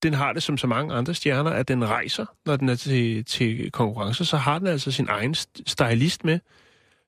den 0.03 0.13
har 0.13 0.33
det 0.33 0.43
som 0.43 0.57
så 0.57 0.67
mange 0.67 0.93
andre 0.93 1.13
stjerner, 1.13 1.51
at 1.51 1.67
den 1.67 1.85
rejser, 1.85 2.25
når 2.45 2.55
den 2.55 2.69
er 2.69 2.75
til, 2.75 3.25
til 3.25 3.71
konkurrence, 3.71 4.25
så 4.25 4.37
har 4.37 4.59
den 4.59 4.67
altså 4.67 4.91
sin 4.91 5.07
egen 5.09 5.35
stylist 5.67 6.23
med, 6.25 6.39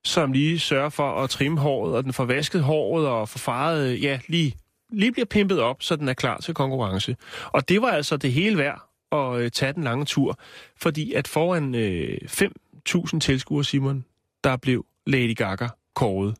som 0.04 0.32
lige 0.32 0.58
sørger 0.58 0.88
for 0.88 1.22
at 1.22 1.30
trimme 1.30 1.60
håret, 1.60 1.94
og 1.94 2.04
den 2.04 2.12
får 2.12 2.24
vasket 2.24 2.62
håret 2.62 3.08
og 3.08 3.28
får 3.28 3.38
faret, 3.38 3.90
øh, 3.90 4.02
ja, 4.02 4.18
lige, 4.28 4.56
lige 4.90 5.12
bliver 5.12 5.26
pimpet 5.26 5.60
op, 5.60 5.82
så 5.82 5.96
den 5.96 6.08
er 6.08 6.14
klar 6.14 6.38
til 6.38 6.54
konkurrence. 6.54 7.16
Og 7.46 7.68
det 7.68 7.82
var 7.82 7.90
altså 7.90 8.16
det 8.16 8.32
hele 8.32 8.58
værd 8.58 8.82
at 9.12 9.40
øh, 9.40 9.50
tage 9.50 9.72
den 9.72 9.84
lange 9.84 10.04
tur, 10.04 10.38
fordi 10.76 11.12
at 11.12 11.28
foran 11.28 11.74
øh, 11.74 12.18
5.000 12.24 13.18
tilskuere, 13.18 13.64
Simon, 13.64 14.04
der 14.46 14.56
blev 14.56 14.86
Lady 15.06 15.36
Gaga 15.36 15.68
kåret 15.94 16.36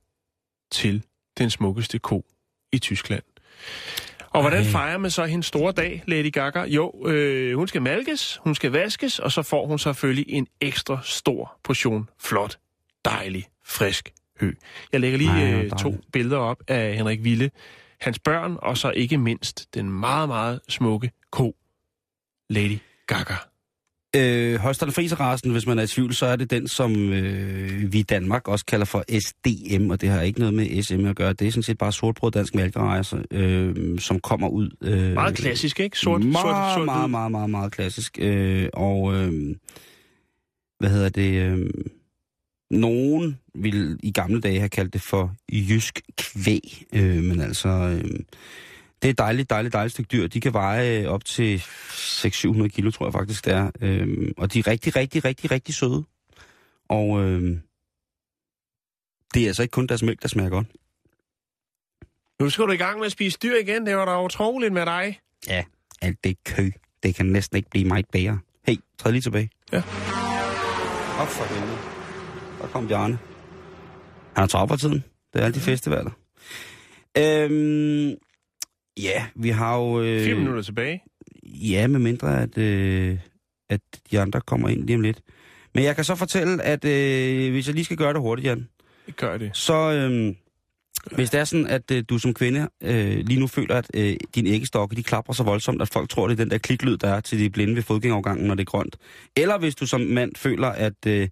til 0.72 1.04
den 1.38 1.50
smukkeste 1.50 1.98
ko 1.98 2.24
i 2.72 2.78
Tyskland. 2.78 3.22
Og 4.30 4.40
hvordan 4.40 4.62
Ej. 4.62 4.70
fejrer 4.70 4.98
man 4.98 5.10
så 5.10 5.24
hendes 5.24 5.46
store 5.46 5.72
dag, 5.72 6.02
Lady 6.06 6.32
Gaga? 6.32 6.60
Jo, 6.60 7.06
øh, 7.06 7.56
hun 7.56 7.68
skal 7.68 7.82
malkes, 7.82 8.36
hun 8.36 8.54
skal 8.54 8.70
vaskes, 8.72 9.18
og 9.18 9.32
så 9.32 9.42
får 9.42 9.66
hun 9.66 9.78
selvfølgelig 9.78 10.24
en 10.28 10.46
ekstra 10.60 11.00
stor 11.02 11.58
portion 11.64 12.08
flot, 12.20 12.58
dejlig, 13.04 13.46
frisk 13.64 14.12
hø. 14.40 14.52
Jeg 14.92 15.00
lægger 15.00 15.18
lige 15.18 15.30
Ej, 15.30 15.52
øh, 15.52 15.70
to 15.70 15.94
billeder 16.12 16.38
op 16.38 16.62
af 16.68 16.96
Henrik 16.96 17.24
Ville, 17.24 17.50
hans 18.00 18.18
børn, 18.18 18.56
og 18.62 18.78
så 18.78 18.90
ikke 18.90 19.18
mindst 19.18 19.74
den 19.74 19.90
meget, 19.90 20.28
meget 20.28 20.60
smukke 20.68 21.10
ko, 21.30 21.56
Lady 22.50 22.78
Gaga. 23.06 23.34
Øh, 24.16 24.58
Holstein 24.60 24.92
Friserrasen, 24.92 25.50
hvis 25.50 25.66
man 25.66 25.78
er 25.78 25.82
i 25.82 25.86
tvivl, 25.86 26.14
så 26.14 26.26
er 26.26 26.36
det 26.36 26.50
den, 26.50 26.68
som 26.68 27.12
øh, 27.12 27.92
vi 27.92 27.98
i 27.98 28.02
Danmark 28.02 28.48
også 28.48 28.66
kalder 28.66 28.86
for 28.86 29.04
SDM, 29.20 29.90
og 29.90 30.00
det 30.00 30.08
har 30.08 30.22
ikke 30.22 30.38
noget 30.38 30.54
med 30.54 30.82
SM 30.82 31.06
at 31.06 31.16
gøre. 31.16 31.32
Det 31.32 31.46
er 31.46 31.50
sådan 31.50 31.62
set 31.62 31.78
bare 31.78 31.92
sortbrød 31.92 32.30
dansk 32.30 32.54
mælkerejser, 32.54 33.18
øh, 33.30 33.98
som 33.98 34.20
kommer 34.20 34.48
ud... 34.48 34.70
Øh, 34.82 35.12
Meget 35.12 35.36
klassisk, 35.36 35.80
ikke? 35.80 35.98
Sort, 35.98 36.22
meget, 36.22 36.42
sort, 36.42 36.74
sort, 36.74 36.84
meget, 36.84 37.10
meget, 37.10 37.30
meget, 37.30 37.50
meget 37.50 37.72
klassisk. 37.72 38.18
Øh, 38.20 38.68
og 38.72 39.14
øh, 39.14 39.56
hvad 40.78 40.90
hedder 40.90 41.08
det? 41.08 41.32
Øh, 41.32 41.70
nogen 42.70 43.38
ville 43.54 43.98
i 44.02 44.12
gamle 44.12 44.40
dage 44.40 44.58
have 44.58 44.68
kaldt 44.68 44.92
det 44.92 45.02
for 45.02 45.34
jysk 45.52 46.00
kvæg, 46.18 46.84
øh, 46.92 47.22
men 47.22 47.40
altså... 47.40 47.68
Øh, 47.68 48.20
det 49.02 49.08
er 49.08 49.12
et 49.12 49.18
dejligt, 49.18 49.50
dejligt, 49.50 49.72
dejligt 49.72 49.92
stykke 49.92 50.08
dyr. 50.08 50.26
De 50.26 50.40
kan 50.40 50.52
veje 50.52 51.00
øh, 51.00 51.08
op 51.08 51.24
til 51.24 51.58
600-700 51.58 52.68
kilo, 52.68 52.90
tror 52.90 53.06
jeg 53.06 53.12
faktisk, 53.12 53.44
det 53.44 53.52
er. 53.52 53.70
Øhm, 53.80 54.32
og 54.36 54.52
de 54.52 54.58
er 54.58 54.66
rigtig, 54.66 54.96
rigtig, 54.96 55.24
rigtig, 55.24 55.50
rigtig 55.50 55.74
søde. 55.74 56.04
Og 56.88 57.22
øhm, 57.22 57.60
det 59.34 59.42
er 59.42 59.46
altså 59.46 59.62
ikke 59.62 59.72
kun 59.72 59.86
deres 59.86 60.02
mælk, 60.02 60.22
der 60.22 60.28
smager 60.28 60.50
godt. 60.50 60.66
Nu 62.40 62.50
skal 62.50 62.64
du 62.64 62.72
i 62.72 62.76
gang 62.76 62.98
med 62.98 63.06
at 63.06 63.12
spise 63.12 63.38
dyr 63.42 63.56
igen. 63.56 63.86
Det 63.86 63.96
var 63.96 64.04
da 64.04 64.24
utroligt 64.24 64.72
med 64.72 64.86
dig. 64.86 65.20
Ja, 65.48 65.64
alt 66.02 66.24
det 66.24 66.44
kø, 66.44 66.70
det 67.02 67.14
kan 67.14 67.26
næsten 67.26 67.56
ikke 67.56 67.70
blive 67.70 67.84
meget 67.84 68.06
bedre. 68.12 68.38
Hey, 68.66 68.76
træd 68.98 69.12
lige 69.12 69.22
tilbage. 69.22 69.50
Ja. 69.72 69.82
Op 71.20 71.28
for 71.28 71.54
helvede. 71.54 71.78
Der 72.60 72.66
kom 72.66 72.88
Bjarne. 72.88 73.18
Han 74.34 74.44
er 74.44 74.46
travlt 74.46 74.70
for 74.70 74.76
tiden. 74.76 75.04
Det 75.32 75.40
er 75.40 75.44
alle 75.44 75.54
de 75.54 75.60
festivaler. 75.60 76.10
Øhm, 77.18 78.14
ja, 79.02 79.26
vi 79.36 79.48
har 79.48 79.76
jo... 79.78 80.02
Øh, 80.02 80.24
Fire 80.24 80.34
minutter 80.34 80.62
tilbage. 80.62 81.02
Ja, 81.44 81.86
med 81.86 82.00
mindre 82.00 82.42
at, 82.42 82.58
øh, 82.58 83.18
at 83.70 83.80
de 84.10 84.20
andre 84.20 84.40
kommer 84.40 84.68
ind 84.68 84.86
lige 84.86 84.96
om 84.96 85.00
lidt. 85.00 85.20
Men 85.74 85.84
jeg 85.84 85.94
kan 85.94 86.04
så 86.04 86.14
fortælle, 86.14 86.62
at 86.62 86.84
øh, 86.84 87.50
hvis 87.52 87.66
jeg 87.66 87.74
lige 87.74 87.84
skal 87.84 87.96
gøre 87.96 88.12
det 88.12 88.20
hurtigt, 88.20 88.46
Jan, 88.46 88.68
Gør 89.16 89.38
det. 89.38 89.50
så 89.56 89.92
øh, 89.92 90.34
hvis 91.14 91.30
det 91.30 91.40
er 91.40 91.44
sådan, 91.44 91.66
at 91.66 91.90
øh, 91.90 92.04
du 92.08 92.18
som 92.18 92.34
kvinde 92.34 92.68
øh, 92.82 93.18
lige 93.18 93.40
nu 93.40 93.46
føler, 93.46 93.74
at 93.74 93.90
øh, 93.94 94.16
dine 94.34 94.50
æggestokke 94.50 94.96
de 94.96 95.02
klapper 95.02 95.32
så 95.32 95.42
voldsomt, 95.42 95.82
at 95.82 95.88
folk 95.88 96.08
tror, 96.10 96.28
det 96.28 96.40
er 96.40 96.44
den 96.44 96.50
der 96.50 96.58
kliklyd, 96.58 96.96
der 96.96 97.08
er 97.08 97.20
til 97.20 97.38
de 97.38 97.50
blinde 97.50 97.76
ved 97.76 97.82
fodgængerovergangen, 97.82 98.46
når 98.46 98.54
det 98.54 98.60
er 98.60 98.64
grønt. 98.70 98.96
Eller 99.36 99.58
hvis 99.58 99.74
du 99.74 99.86
som 99.86 100.00
mand 100.00 100.32
føler, 100.36 100.68
at 100.68 101.06
øh, 101.06 101.28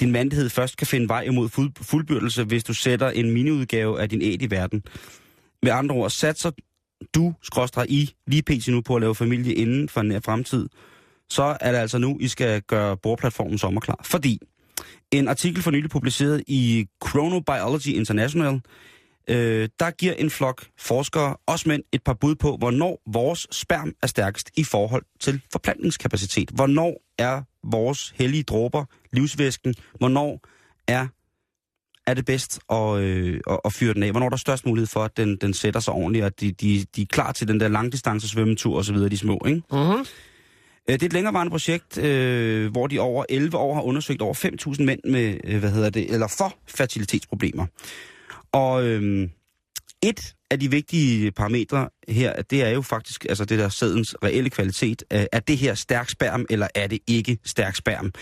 din 0.00 0.12
mandighed 0.12 0.48
først 0.50 0.76
kan 0.76 0.86
finde 0.86 1.08
vej 1.08 1.20
imod 1.22 1.48
fuld, 1.48 1.72
fuldbyrdelse, 1.82 2.44
hvis 2.44 2.64
du 2.64 2.74
sætter 2.74 3.10
en 3.10 3.30
miniudgave 3.32 4.00
af 4.00 4.08
din 4.08 4.22
æg 4.22 4.42
i 4.42 4.50
verden. 4.50 4.82
Med 5.62 5.72
andre 5.72 5.94
ord, 5.94 6.10
satser 6.10 6.50
du, 7.14 7.34
skråstrej 7.42 7.86
I, 7.88 8.10
lige 8.26 8.42
pt. 8.42 8.68
nu 8.68 8.80
på 8.80 8.96
at 8.96 9.00
lave 9.00 9.14
familie 9.14 9.54
inden 9.54 9.88
for 9.88 10.00
en 10.00 10.08
nær 10.08 10.20
fremtid, 10.20 10.68
så 11.30 11.56
er 11.60 11.72
det 11.72 11.78
altså 11.78 11.98
nu, 11.98 12.18
I 12.20 12.28
skal 12.28 12.62
gøre 12.62 12.96
bordplatformen 12.96 13.58
sommerklar. 13.58 14.00
Fordi 14.04 14.40
en 15.10 15.28
artikel 15.28 15.62
for 15.62 15.70
nylig 15.70 15.90
publiceret 15.90 16.42
i 16.46 16.86
Chronobiology 17.08 17.86
International, 17.86 18.60
øh, 19.28 19.68
der 19.80 19.90
giver 19.90 20.12
en 20.12 20.30
flok 20.30 20.64
forskere, 20.78 21.36
også 21.46 21.68
mænd, 21.68 21.82
et 21.92 22.02
par 22.02 22.14
bud 22.14 22.34
på, 22.34 22.56
hvornår 22.56 23.02
vores 23.06 23.46
sperm 23.50 23.92
er 24.02 24.06
stærkest 24.06 24.50
i 24.56 24.64
forhold 24.64 25.02
til 25.20 25.40
forplantningskapacitet. 25.52 26.50
Hvornår 26.50 27.02
er 27.18 27.42
vores 27.64 28.14
hellige 28.16 28.42
dråber, 28.42 28.84
livsvæsken, 29.12 29.74
hvornår 29.98 30.40
er 30.88 31.06
er 32.06 32.14
det 32.14 32.24
bedst 32.24 32.60
at, 32.70 32.98
øh, 32.98 33.40
at, 33.50 33.60
at 33.64 33.72
fyre 33.72 33.94
den 33.94 34.02
af? 34.02 34.10
Hvornår 34.10 34.26
er 34.26 34.30
der 34.30 34.36
størst 34.36 34.66
mulighed 34.66 34.86
for, 34.86 35.00
at 35.04 35.16
den, 35.16 35.36
den 35.36 35.54
sætter 35.54 35.80
sig 35.80 35.94
ordentligt, 35.94 36.22
og 36.22 36.26
at 36.26 36.40
de, 36.40 36.52
de, 36.52 36.84
de 36.96 37.02
er 37.02 37.06
klar 37.06 37.32
til 37.32 37.48
den 37.48 37.60
der 37.60 37.68
langdistance 37.68 38.28
svømmetur 38.28 38.78
osv., 38.78 38.96
de 38.96 39.18
små, 39.18 39.40
ikke? 39.46 39.62
Mm-hmm. 39.72 39.98
Øh, 40.88 40.94
Det 40.94 41.02
er 41.02 41.06
et 41.06 41.12
længerevarende 41.12 41.50
projekt, 41.50 41.98
øh, 41.98 42.70
hvor 42.72 42.86
de 42.86 42.98
over 42.98 43.24
11 43.28 43.56
år 43.56 43.74
har 43.74 43.82
undersøgt 43.82 44.22
over 44.22 44.34
5.000 44.78 44.84
mænd 44.84 45.00
med, 45.04 45.36
øh, 45.44 45.60
hvad 45.60 45.70
hedder 45.70 45.90
det, 45.90 46.12
eller 46.14 46.26
for 46.38 46.54
fertilitetsproblemer. 46.68 47.66
Og 48.52 48.86
øh, 48.86 49.28
et 50.04 50.34
af 50.50 50.60
de 50.60 50.70
vigtige 50.70 51.32
parametre 51.32 51.88
her, 52.08 52.42
det 52.42 52.62
er 52.62 52.68
jo 52.68 52.82
faktisk 52.82 53.26
altså 53.28 53.44
det 53.44 53.58
der 53.58 53.68
sædens 53.68 54.14
reelle 54.24 54.50
kvalitet. 54.50 55.02
Øh, 55.12 55.24
Er 55.32 55.40
det 55.40 55.58
her 55.58 55.74
stærk 55.74 56.10
sperm, 56.10 56.46
eller 56.50 56.68
er 56.74 56.86
det 56.86 56.98
ikke 57.06 57.38
stærk 57.44 57.76
sperm? 57.76 58.12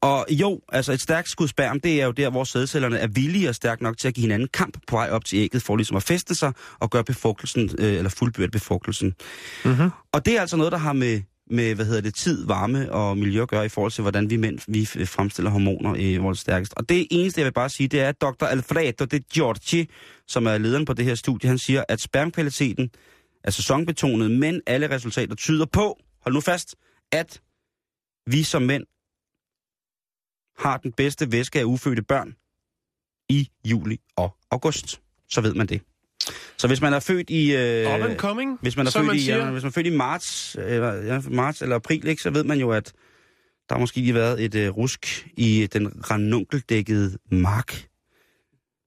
Og 0.00 0.26
jo, 0.30 0.60
altså 0.68 0.92
et 0.92 1.00
stærkt 1.02 1.28
skud 1.28 1.48
sperm, 1.48 1.80
det 1.80 2.00
er 2.00 2.04
jo 2.06 2.10
der, 2.12 2.30
hvor 2.30 2.44
sædcellerne 2.44 2.98
er 2.98 3.06
villige 3.06 3.48
og 3.48 3.54
stærk 3.54 3.80
nok 3.80 3.98
til 3.98 4.08
at 4.08 4.14
give 4.14 4.22
hinanden 4.22 4.48
kamp 4.52 4.76
på 4.86 4.96
vej 4.96 5.10
op 5.10 5.24
til 5.24 5.38
ægget, 5.38 5.62
for 5.62 5.76
ligesom 5.76 5.96
at 5.96 6.02
feste 6.02 6.34
sig 6.34 6.52
og 6.78 6.90
gøre 6.90 7.04
befrugtelsen, 7.04 7.70
øh, 7.78 7.94
eller 7.94 8.10
fuldbyrde 8.10 8.50
befrugtelsen. 8.50 9.14
Mm-hmm. 9.64 9.90
Og 10.12 10.26
det 10.26 10.36
er 10.36 10.40
altså 10.40 10.56
noget, 10.56 10.72
der 10.72 10.78
har 10.78 10.92
med, 10.92 11.20
med 11.50 11.74
hvad 11.74 11.86
hedder 11.86 12.00
det, 12.00 12.14
tid, 12.14 12.46
varme 12.46 12.92
og 12.92 13.18
miljø 13.18 13.42
at 13.42 13.48
gøre 13.48 13.66
i 13.66 13.68
forhold 13.68 13.92
til, 13.92 14.02
hvordan 14.02 14.30
vi 14.30 14.36
mænd 14.36 14.58
vi 14.68 14.80
øh, 14.80 15.06
fremstiller 15.06 15.50
hormoner 15.50 15.94
i 15.94 16.16
vores 16.16 16.38
stærkeste. 16.38 16.78
Og 16.78 16.88
det 16.88 17.06
eneste, 17.10 17.40
jeg 17.40 17.44
vil 17.44 17.52
bare 17.52 17.68
sige, 17.68 17.88
det 17.88 18.00
er, 18.00 18.08
at 18.08 18.20
Dr. 18.20 18.44
Alfredo 18.44 19.04
de 19.04 19.20
Giorgi, 19.20 19.88
som 20.26 20.46
er 20.46 20.58
lederen 20.58 20.84
på 20.84 20.92
det 20.92 21.04
her 21.04 21.14
studie, 21.14 21.48
han 21.48 21.58
siger, 21.58 21.84
at 21.88 22.00
spermkvaliteten 22.00 22.90
er 23.44 23.50
sæsonbetonet, 23.50 24.30
men 24.30 24.60
alle 24.66 24.90
resultater 24.90 25.34
tyder 25.34 25.66
på, 25.66 25.98
hold 26.22 26.34
nu 26.34 26.40
fast, 26.40 26.76
at 27.12 27.42
vi 28.26 28.42
som 28.42 28.62
mænd 28.62 28.84
har 30.58 30.76
den 30.76 30.92
bedste 30.92 31.32
væske 31.32 31.60
af 31.60 31.64
ufødte 31.64 32.02
børn 32.02 32.34
i 33.28 33.48
juli 33.64 34.00
og 34.16 34.36
august. 34.50 35.00
Så 35.28 35.40
ved 35.40 35.54
man 35.54 35.66
det. 35.66 35.82
Så 36.56 36.66
hvis 36.66 36.80
man 36.80 36.92
er 36.92 37.00
født 37.00 37.30
i... 37.30 37.56
Øh, 37.56 37.94
Up 37.94 38.00
and 38.08 38.16
coming, 38.16 38.58
hvis 38.62 38.76
man 38.76 38.86
er 38.86 38.90
født 38.90 39.06
man 39.06 39.16
i, 39.16 39.18
siger. 39.18 39.36
ja, 39.36 39.50
hvis 39.50 39.62
man 39.62 39.68
er 39.68 39.72
født 39.72 39.86
i 39.86 39.96
marts, 39.96 40.56
eller, 40.58 40.94
ja, 40.94 41.20
marts 41.30 41.62
eller 41.62 41.76
april, 41.76 42.06
ikke, 42.06 42.22
så 42.22 42.30
ved 42.30 42.44
man 42.44 42.58
jo, 42.58 42.70
at 42.70 42.92
der 43.68 43.74
har 43.74 43.80
måske 43.80 44.00
lige 44.00 44.14
været 44.14 44.44
et 44.44 44.54
øh, 44.54 44.70
rusk 44.70 45.26
i 45.36 45.68
den 45.72 46.10
ranunkeldækkede 46.10 47.18
mark. 47.30 47.86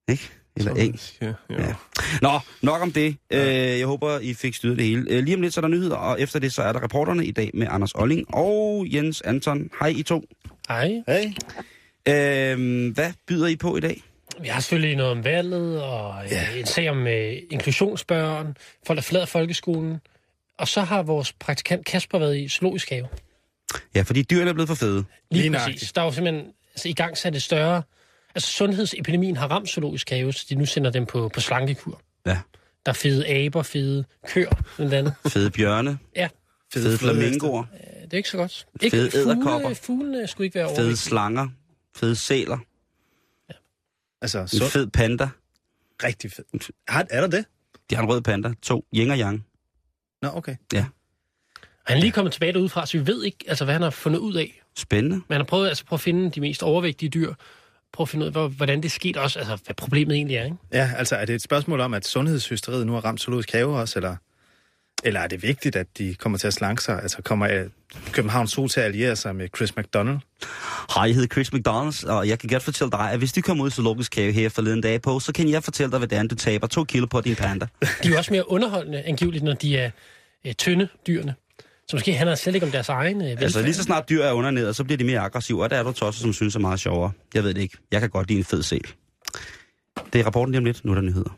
Ikke? 0.10 0.30
Eller 0.56 0.74
eng. 0.76 1.00
jo. 1.22 1.34
Ja. 1.50 1.76
Nå, 2.22 2.40
nok 2.62 2.82
om 2.82 2.92
det. 2.92 3.16
Øh, 3.32 3.40
jeg 3.80 3.88
håber, 3.88 4.20
I 4.20 4.34
fik 4.34 4.56
styret 4.56 4.78
det 4.78 4.86
hele. 4.86 5.06
Øh, 5.10 5.24
lige 5.24 5.36
om 5.36 5.42
lidt 5.42 5.54
så 5.54 5.60
er 5.60 5.62
der 5.62 5.70
nyheder, 5.70 5.96
og 5.96 6.22
efter 6.22 6.40
det 6.40 6.54
så 6.54 6.62
er 6.62 6.74
der 6.74 6.84
reporterne 6.84 7.26
i 7.26 7.32
dag 7.32 7.52
med 7.54 7.68
Anders 7.70 7.92
Olling 7.96 8.36
og 8.36 8.86
Jens 8.94 9.22
Anton. 9.22 9.70
Hej 9.80 9.88
I 9.88 10.04
to. 10.04 10.26
Hej. 10.70 11.04
Hey. 11.08 11.26
Øh, 12.08 12.94
hvad 12.94 13.14
byder 13.28 13.48
I 13.48 13.56
på 13.56 13.78
i 13.78 13.80
dag? 13.80 14.04
Vi 14.42 14.48
har 14.48 14.60
selvfølgelig 14.60 14.96
noget 14.96 15.12
om 15.12 15.24
valget, 15.24 15.82
og 15.82 16.16
ja. 16.32 16.48
en 16.56 16.66
sag 16.66 16.90
om 16.90 17.02
uh, 17.02 17.12
inklusionsbørn, 17.52 18.58
folk, 18.88 18.98
der 18.98 19.02
forlader 19.02 19.26
folkeskolen. 19.26 20.02
Og 20.60 20.68
så 20.68 20.82
har 20.82 21.04
vores 21.04 21.34
praktikant 21.34 21.86
Kasper 21.86 22.20
været 22.20 22.38
i 22.38 22.50
zoologisk 22.50 22.90
have. 22.90 23.08
Ja, 23.96 24.02
fordi 24.02 24.22
dyrene 24.22 24.50
er 24.50 24.54
blevet 24.54 24.68
for 24.68 24.76
fede. 24.76 25.04
Lige, 25.32 25.42
Lige 25.42 25.52
præcis. 25.52 25.66
nøjagtigt. 25.66 25.96
Der 25.96 26.02
er 26.02 26.06
jo 26.06 26.12
simpelthen 26.12 26.46
altså, 26.74 26.90
i 26.90 26.94
gang 26.94 27.18
sat 27.18 27.36
et 27.36 27.42
større... 27.44 27.82
Altså 28.36 28.52
sundhedsepidemien 28.52 29.38
har 29.38 29.48
ramt 29.48 29.70
zoologisk 29.70 30.10
have, 30.10 30.34
så 30.34 30.46
de 30.50 30.56
nu 30.56 30.66
sender 30.66 30.92
dem 30.92 31.06
på, 31.06 31.30
på 31.34 31.40
slankekur. 31.40 32.02
Ja. 32.26 32.38
Der 32.86 32.90
er 32.90 32.94
fede 32.94 33.28
aber, 33.28 33.64
fede 33.64 34.06
køer, 34.28 34.52
blandt 34.76 34.94
andet. 34.94 35.14
Fede 35.34 35.52
bjørne, 35.52 35.98
Ja, 36.16 36.28
fede 36.74 36.98
flamingoer, 36.98 37.64
øh, 37.74 38.02
det 38.04 38.14
er 38.14 38.18
ikke 38.18 38.30
så 38.30 38.38
godt. 38.38 38.66
Ikke 38.82 38.98
Fede 38.98 39.18
edderkopper. 39.18 39.60
fugle, 39.60 39.76
fuglene 39.76 40.28
skulle 40.28 40.46
ikke 40.46 40.56
være 40.56 40.68
fede 40.68 40.78
overvægtige. 40.78 40.98
slanger, 40.98 41.48
fede 41.96 42.16
sæler, 42.16 42.58
Altså, 44.24 44.39
en 44.39 44.47
så 44.47 44.65
fed 44.69 44.88
panda. 44.88 45.30
rigtig 46.03 46.32
fedt. 46.32 46.71
Har, 46.88 47.05
er 47.09 47.21
der 47.21 47.28
det? 47.28 47.45
De 47.89 47.95
har 47.95 48.03
en 48.03 48.09
rød 48.09 48.21
panda. 48.21 48.53
To. 48.61 48.86
Yin 48.95 49.11
og 49.11 49.17
yang. 49.17 49.45
Nå, 50.21 50.30
okay. 50.34 50.55
Han 50.74 51.97
er 51.97 52.01
lige 52.01 52.11
kommet 52.11 52.34
tilbage 52.34 52.53
derudfra, 52.53 52.86
så 52.86 52.97
vi 52.97 53.07
ved 53.07 53.24
ikke, 53.24 53.38
altså, 53.47 53.63
hvad 53.65 53.74
han 53.76 53.82
har 53.82 53.89
fundet 53.89 54.19
ud 54.19 54.34
af. 54.36 54.61
Spændende. 54.78 55.15
Men 55.15 55.24
han 55.30 55.38
har 55.41 55.45
prøvet 55.45 55.67
altså, 55.67 55.86
prøve 55.86 55.97
at 55.97 56.01
finde 56.01 56.32
de 56.32 56.41
mest 56.41 56.63
overvægtige 56.63 57.09
dyr. 57.09 57.34
Prøve 57.93 58.05
at 58.05 58.09
finde 58.09 58.24
ud 58.24 58.28
af, 58.28 58.32
hvor- 58.34 58.47
hvordan 58.47 58.84
det 58.84 58.91
skete 58.91 59.21
også. 59.21 59.39
Altså, 59.39 59.57
hvad 59.65 59.76
problemet 59.76 60.15
egentlig 60.15 60.38
er, 60.38 60.43
ikke? 60.45 60.57
Ja, 60.71 60.91
altså, 60.97 61.15
er 61.15 61.26
det 61.26 61.36
et 61.36 61.41
spørgsmål 61.41 61.80
om, 61.80 61.93
at 61.93 62.07
sundhedshysteriet 62.07 62.88
nu 62.88 62.93
har 62.93 62.99
ramt 63.05 63.21
zoologisk 63.21 63.51
have 63.51 63.67
også, 63.80 63.99
eller? 63.99 64.15
Eller 65.06 65.20
er 65.20 65.28
det 65.28 65.43
vigtigt, 65.43 65.76
at 65.76 65.88
de 65.97 66.16
kommer 66.16 66.38
til 66.38 66.47
at 66.47 66.54
slanke 66.54 66.84
sig? 66.84 67.01
Altså 67.01 67.22
kommer 67.22 67.49
øh, 67.49 67.66
København 68.12 68.47
Zoo 68.47 68.68
til 68.68 68.80
at 68.80 68.86
alliere 68.86 69.16
sig 69.16 69.36
med 69.36 69.47
Chris 69.58 69.76
McDonald? 69.78 70.18
Hej, 70.95 71.04
jeg 71.04 71.16
hedder 71.16 71.34
Chris 71.34 71.54
McDonalds, 71.54 72.04
og 72.04 72.28
jeg 72.28 72.39
kan 72.39 72.49
godt 72.49 72.64
fortælle 72.64 72.91
dig, 72.91 73.12
at 73.12 73.18
hvis 73.18 73.34
du 73.34 73.41
kommer 73.41 73.64
ud 73.64 73.70
til 73.70 73.76
zoologisk 73.76 74.16
have 74.16 74.32
her 74.32 74.49
forleden 74.49 74.82
dag 74.82 75.01
på, 75.01 75.20
så 75.20 75.34
kan 75.34 75.49
jeg 75.49 75.64
fortælle 75.64 75.91
dig, 75.91 75.99
hvordan 75.99 76.28
du 76.28 76.36
taber 76.36 76.68
to 76.68 76.84
kilo 76.84 77.06
på 77.06 77.22
din 77.22 77.36
panda. 77.36 77.68
De 77.82 77.88
er 78.04 78.10
jo 78.10 78.18
også 78.18 78.34
mere 78.34 78.51
underholdende, 78.51 79.01
angiveligt, 79.01 79.43
når 79.43 79.54
de 79.54 79.78
er 79.78 79.91
øh, 80.45 80.54
tynde, 80.54 80.88
dyrene. 81.08 81.36
Så 81.88 81.95
måske 81.95 82.14
handler 82.14 82.32
det 82.32 82.39
slet 82.39 82.56
ikke 82.56 82.66
om 82.66 82.72
deres 82.72 82.89
egen 82.89 83.22
øh, 83.22 83.28
velfærd. 83.28 83.43
Altså 83.43 83.62
lige 83.62 83.74
så 83.74 83.84
snart 83.84 84.10
dyr 84.10 84.24
er 84.24 84.32
undernæret, 84.32 84.76
så 84.76 84.84
bliver 84.84 84.97
de 84.97 85.04
mere 85.04 85.20
aggressive, 85.20 85.64
og 85.64 85.70
der 85.70 85.78
er 85.78 85.84
du 85.84 85.91
tosser, 85.91 86.22
som 86.22 86.34
synes 86.34 86.56
er 86.56 86.60
meget 86.60 86.80
sjovere. 86.80 87.12
Jeg 87.34 87.43
ved 87.43 87.54
det 87.54 87.62
ikke. 87.62 87.78
Jeg 87.91 88.01
kan 88.01 88.10
godt 88.10 88.28
lide 88.28 88.39
en 88.39 88.45
fed 88.45 88.64
sæl. 88.64 88.88
Det 90.14 90.22
er 90.22 90.26
rapporten 90.26 90.51
lige 90.51 90.60
om 90.60 90.66
lidt. 90.66 90.86
Nu 90.86 90.91
er 90.91 90.95
der 90.95 91.01
nyheder. 91.01 91.38